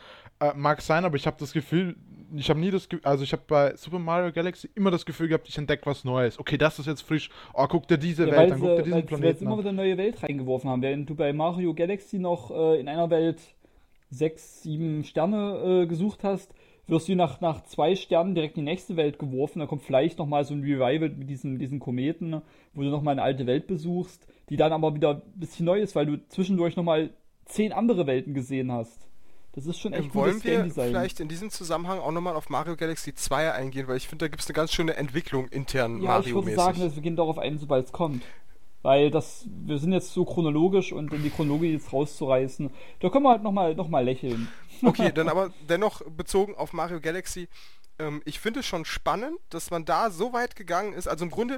[0.41, 1.97] äh, mag sein, aber ich habe das Gefühl,
[2.35, 5.29] ich habe nie das Gefühl, also ich habe bei Super Mario Galaxy immer das Gefühl
[5.29, 6.39] gehabt, ich entdecke was Neues.
[6.41, 7.31] Okay, das ist jetzt frisch.
[7.55, 9.53] Oh, guck dir diese Ja, Welt an, guck dir diesen weil, weil sie Planeten immer
[9.53, 9.59] an.
[9.61, 10.83] wieder eine neue Welt reingeworfen haben.
[10.83, 13.41] Während du bei Mario Galaxy noch äh, in einer Welt
[14.11, 16.54] sechs, sieben Sterne äh, gesucht hast,
[16.86, 19.59] wirst du nach, nach zwei Sternen direkt in die nächste Welt geworfen.
[19.59, 22.42] Da kommt vielleicht nochmal so ein Revival mit diesen, diesen Kometen,
[22.74, 25.96] wo du nochmal eine alte Welt besuchst, die dann aber wieder ein bisschen neu ist,
[25.96, 27.11] weil du zwischendurch nochmal
[27.46, 29.09] zehn andere Welten gesehen hast.
[29.52, 32.50] Das ist schon echt Ähm, gutes wollen wir vielleicht in diesem Zusammenhang auch nochmal auf
[32.50, 36.02] Mario Galaxy 2 eingehen, weil ich finde, da gibt es eine ganz schöne Entwicklung intern
[36.02, 36.57] Ja, ich würde Mario-mäßig.
[36.57, 38.22] sagen, dass wir gehen darauf ein, sobald es kommt.
[38.87, 42.70] Weil das, wir sind jetzt so chronologisch und in die Chronologie jetzt rauszureißen,
[43.01, 44.47] da können wir halt nochmal noch mal lächeln.
[44.80, 47.49] Okay, dann aber dennoch bezogen auf Mario Galaxy.
[47.99, 51.09] Ähm, ich finde es schon spannend, dass man da so weit gegangen ist.
[51.09, 51.57] Also im Grunde,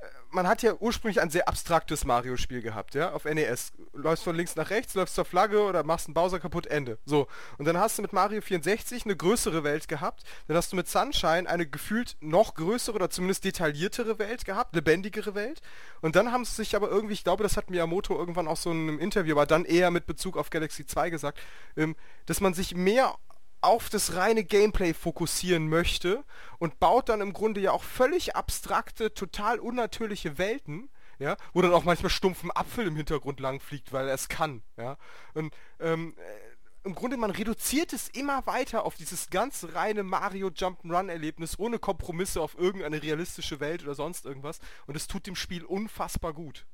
[0.00, 3.72] äh, man hat ja ursprünglich ein sehr abstraktes Mario-Spiel gehabt, ja, auf NES.
[3.92, 6.98] Läufst von links nach rechts, läufst zur Flagge oder machst einen Bowser kaputt, Ende.
[7.04, 7.26] So.
[7.58, 10.22] Und dann hast du mit Mario 64 eine größere Welt gehabt.
[10.46, 15.34] Dann hast du mit Sunshine eine gefühlt noch größere oder zumindest detailliertere Welt gehabt, lebendigere
[15.34, 15.60] Welt.
[16.00, 18.70] Und dann haben sie sich aber irgendwie, ich glaube, das hat Miyamoto irgendwann auch so
[18.70, 21.40] in einem Interview, aber dann eher mit Bezug auf Galaxy 2 gesagt,
[21.76, 21.96] ähm,
[22.26, 23.16] dass man sich mehr
[23.62, 26.24] auf das reine Gameplay fokussieren möchte
[26.58, 31.72] und baut dann im Grunde ja auch völlig abstrakte, total unnatürliche Welten, ja, wo dann
[31.72, 34.96] auch manchmal stumpf ein Apfel im Hintergrund langfliegt, weil er es kann, ja.
[35.34, 36.52] Und ähm, äh,
[36.84, 41.78] im Grunde, man reduziert es immer weiter auf dieses ganz reine Mario Jump'n'Run Erlebnis ohne
[41.78, 46.66] Kompromisse auf irgendeine realistische Welt oder sonst irgendwas und es tut dem Spiel unfassbar gut.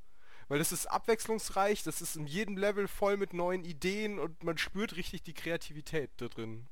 [0.49, 4.57] Weil das ist abwechslungsreich, das ist in jedem Level voll mit neuen Ideen und man
[4.57, 6.67] spürt richtig die Kreativität da drin.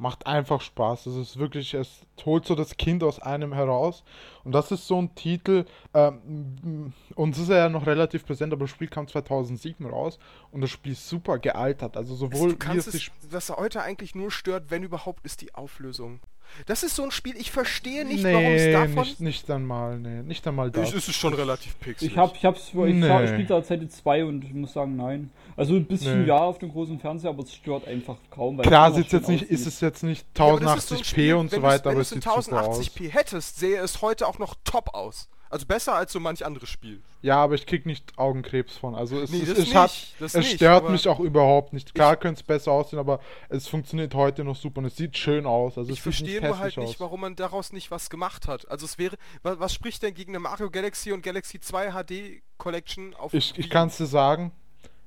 [0.00, 1.06] Macht einfach Spaß.
[1.06, 4.02] Es ist wirklich, es holt so das Kind aus einem heraus.
[4.44, 8.64] Und das ist so ein Titel, ähm, uns ist er ja noch relativ präsent, aber
[8.64, 10.18] das Spiel kam 2007 raus
[10.52, 11.98] und das Spiel ist super gealtert.
[11.98, 15.42] Also sowohl du kannst wie es es, was heute eigentlich nur stört, wenn überhaupt, ist
[15.42, 16.20] die Auflösung.
[16.66, 19.04] Das ist so ein Spiel, ich verstehe nicht, nee, warum es davon...
[19.04, 20.90] nicht, nicht einmal, nee, nicht einmal das.
[20.90, 22.12] Ich, es ist schon relativ pixelig.
[22.12, 22.92] Ich hab, ich hab's, ich Nee.
[22.92, 23.26] nee.
[23.28, 25.30] spiele da Seite 2 und ich muss sagen, nein.
[25.56, 26.28] Also ein bisschen Nee.
[26.28, 28.58] ja auf dem großen Fernseher, aber es stört einfach kaum.
[28.58, 30.94] Weil Klar es schön jetzt nicht, ist es jetzt nicht Ja, aber das ist so
[30.96, 32.80] 1080p Spiel, und so wenn weiter, wenn aber du es es sieht super aus.
[32.80, 35.28] 1080p hättest, sähe es heute auch noch top aus.
[35.50, 37.02] Also besser als so manch anderes Spiel.
[37.22, 38.94] Ja, aber ich krieg nicht Augenkrebs von.
[38.94, 39.90] Also es, Nee, es, nicht, hat,
[40.20, 41.92] es nicht, stört mich auch überhaupt nicht.
[41.94, 43.18] Klar könnte es besser aussehen, aber
[43.48, 45.76] es funktioniert heute noch super und es sieht schön aus.
[45.76, 47.00] Also Ich verstehe nur halt hässlich nicht, aus.
[47.00, 48.70] warum man daraus nicht was gemacht hat.
[48.70, 52.42] Also es wäre, was, was spricht denn gegen eine Mario Galaxy und Galaxy 2 HD
[52.56, 54.52] Collection auf Ich, ich kann es dir sagen,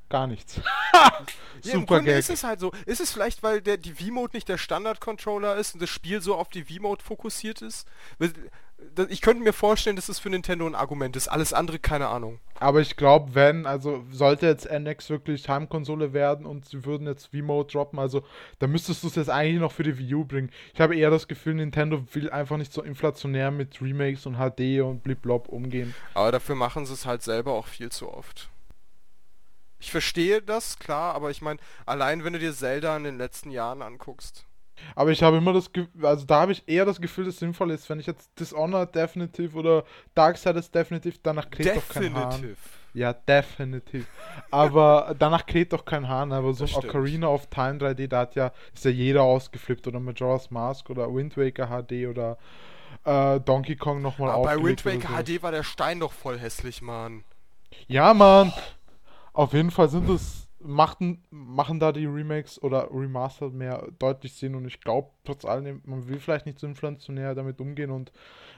[0.10, 0.60] gar nichts.
[0.94, 2.20] Ja, im super Grunde Gag.
[2.20, 2.72] ist es halt so.
[2.86, 6.36] Ist es vielleicht, weil der, die V-Mode nicht der Standard-Controller ist und das Spiel so
[6.36, 7.88] auf die V-Mode fokussiert ist?
[8.96, 11.28] Das- Ich könnte mir vorstellen, dass es für Nintendo ein Argument ist.
[11.28, 12.40] Alles andere, keine Ahnung.
[12.60, 17.28] Aber ich glaube, wenn, also sollte jetzt NX wirklich Heimkonsole werden und sie würden jetzt
[17.36, 18.24] V-Mode droppen, also
[18.60, 20.50] dann müsstest du es jetzt eigentlich noch für die Wii U bringen.
[20.74, 24.82] Ich habe eher das Gefühl, Nintendo will einfach nicht so inflationär mit Remakes und HD
[24.82, 25.94] und bliblob umgehen.
[26.14, 28.50] Aber dafür machen sie es halt selber auch viel zu oft.
[29.80, 33.52] Ich verstehe das, klar, aber ich meine, allein wenn du dir Zelda in den letzten
[33.52, 34.46] Jahren anguckst.
[34.96, 37.40] Aber ich habe immer das Gefühl, also da habe ich eher das Gefühl, dass es
[37.40, 39.84] sinnvoll ist, wenn ich jetzt Dishonored definitiv oder
[40.16, 42.30] Darksiders definitiv, danach kräht doch kein Hahn.
[42.30, 42.58] Definitiv.
[42.94, 44.06] Ja, definitiv.
[44.52, 46.66] Aber danach kräht doch kein Hahn, aber so.
[46.66, 51.14] Ocarina of Time 3D, da hat ja, ist ja jeder ausgeflippt oder Majora's Mask oder
[51.14, 52.38] Wind Waker HD oder
[53.04, 55.24] äh, Donkey Kong nochmal Aber bei Wind Waker.
[55.24, 57.24] HD war der Stein doch voll hässlich, Mann.
[57.88, 58.54] Ja, Mann.
[59.34, 64.56] Auf jeden Fall sind es machten, machen da die Remakes oder Remastered mehr deutlich Sinn
[64.56, 68.12] und ich glaube, trotz allem, man will vielleicht nicht so inflationär damit umgehen und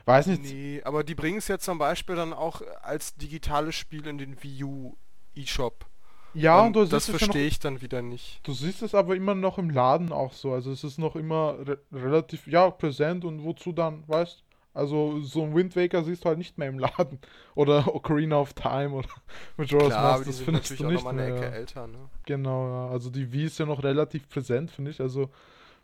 [0.04, 4.06] weiß nicht, Nee, aber die bringen es ja zum Beispiel dann auch als digitales Spiel
[4.06, 4.96] in den Wii U
[5.34, 5.86] eShop.
[6.34, 8.40] ja, und, Und du das es ja verstehe ich dann wieder nicht.
[8.46, 11.56] du siehst es aber immer noch im Laden auch so, also es ist noch immer
[11.66, 14.44] re relativ, ja, präsent und wozu dann, weißt
[14.76, 17.18] also so ein Wind Waker siehst du halt nicht mehr im Laden
[17.54, 19.08] oder Ocarina of Time oder
[19.56, 21.42] Majora's Klar, Mask, das findest du auch nicht nochmal eine mehr.
[21.42, 22.10] Ecke älter, ne?
[22.24, 22.88] Genau, ja.
[22.90, 25.00] Also die Wii ist ja noch relativ präsent, finde ich.
[25.00, 25.30] Also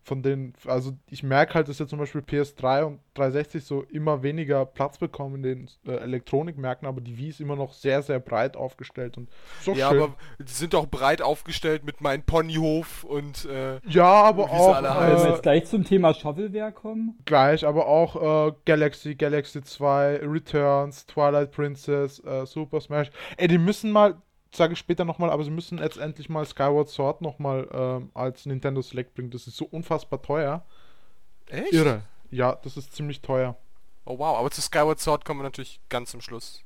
[0.04, 4.22] von den, also ich merke halt, dass ja zum Beispiel PS3 und 360 so immer
[4.22, 8.18] weniger Platz bekommen in den äh, Elektronikmärkten, aber die Wii ist immer noch sehr, sehr
[8.18, 9.28] breit aufgestellt und
[9.60, 10.02] so Ja, schön.
[10.02, 14.88] aber die sind doch breit aufgestellt mit meinem Ponyhof und äh, ja, aber auch alle
[14.88, 17.18] Wenn wir äh, jetzt gleich zum Thema Shovelware kommen.
[17.24, 23.10] gleich, aber auch äh, Galaxy, Galaxy 2, Returns, Twilight Princess, äh, Super Smash.
[23.36, 24.16] Ey, die müssen mal,
[24.54, 28.46] sage ich später nochmal, aber sie müssen jetzt endlich mal Skyward Sword nochmal ähm, als
[28.46, 29.30] Nintendo Select bringen.
[29.30, 30.64] Das ist so unfassbar teuer.
[31.48, 31.72] echt?
[31.72, 32.02] Irre.
[32.30, 33.56] Ja, das ist ziemlich teuer.
[34.04, 36.62] Oh wow, aber zu Skyward Sword kommen wir natürlich ganz zum Schluss.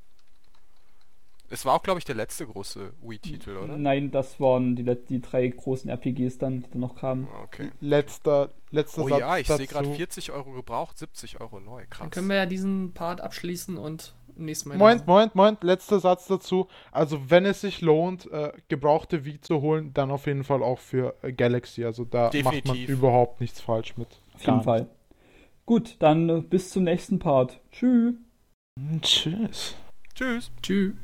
[1.49, 3.77] Es war auch, glaube ich, der letzte große Wii-Titel, oder?
[3.79, 7.29] Nein, das waren die, die drei großen RPGs dann, die dann noch kamen.
[7.45, 7.71] Okay.
[7.81, 11.85] Letzter, letzter Oh Satz ja, ich sehe gerade 40 Euro gebraucht, 70 Euro neu.
[11.89, 12.01] Krass.
[12.01, 14.79] Dann können wir ja diesen Part abschließen und nächstes Mal.
[14.79, 16.69] Moment, Moment, Moment, letzter Satz dazu.
[16.93, 20.79] Also wenn es sich lohnt, äh, gebrauchte Wii zu holen, dann auf jeden Fall auch
[20.79, 21.85] für äh, Galaxy.
[21.85, 22.89] Also da macht man Definitiv.
[22.89, 24.09] überhaupt nichts falsch mit.
[24.35, 24.89] Auf jeden Fall.
[25.65, 27.61] Gut, dann äh, bis zum nächsten Part.
[27.73, 28.15] Tschüss.
[29.03, 29.75] Tschüss.
[30.15, 30.51] Tschüss.
[30.63, 30.95] Tschüss.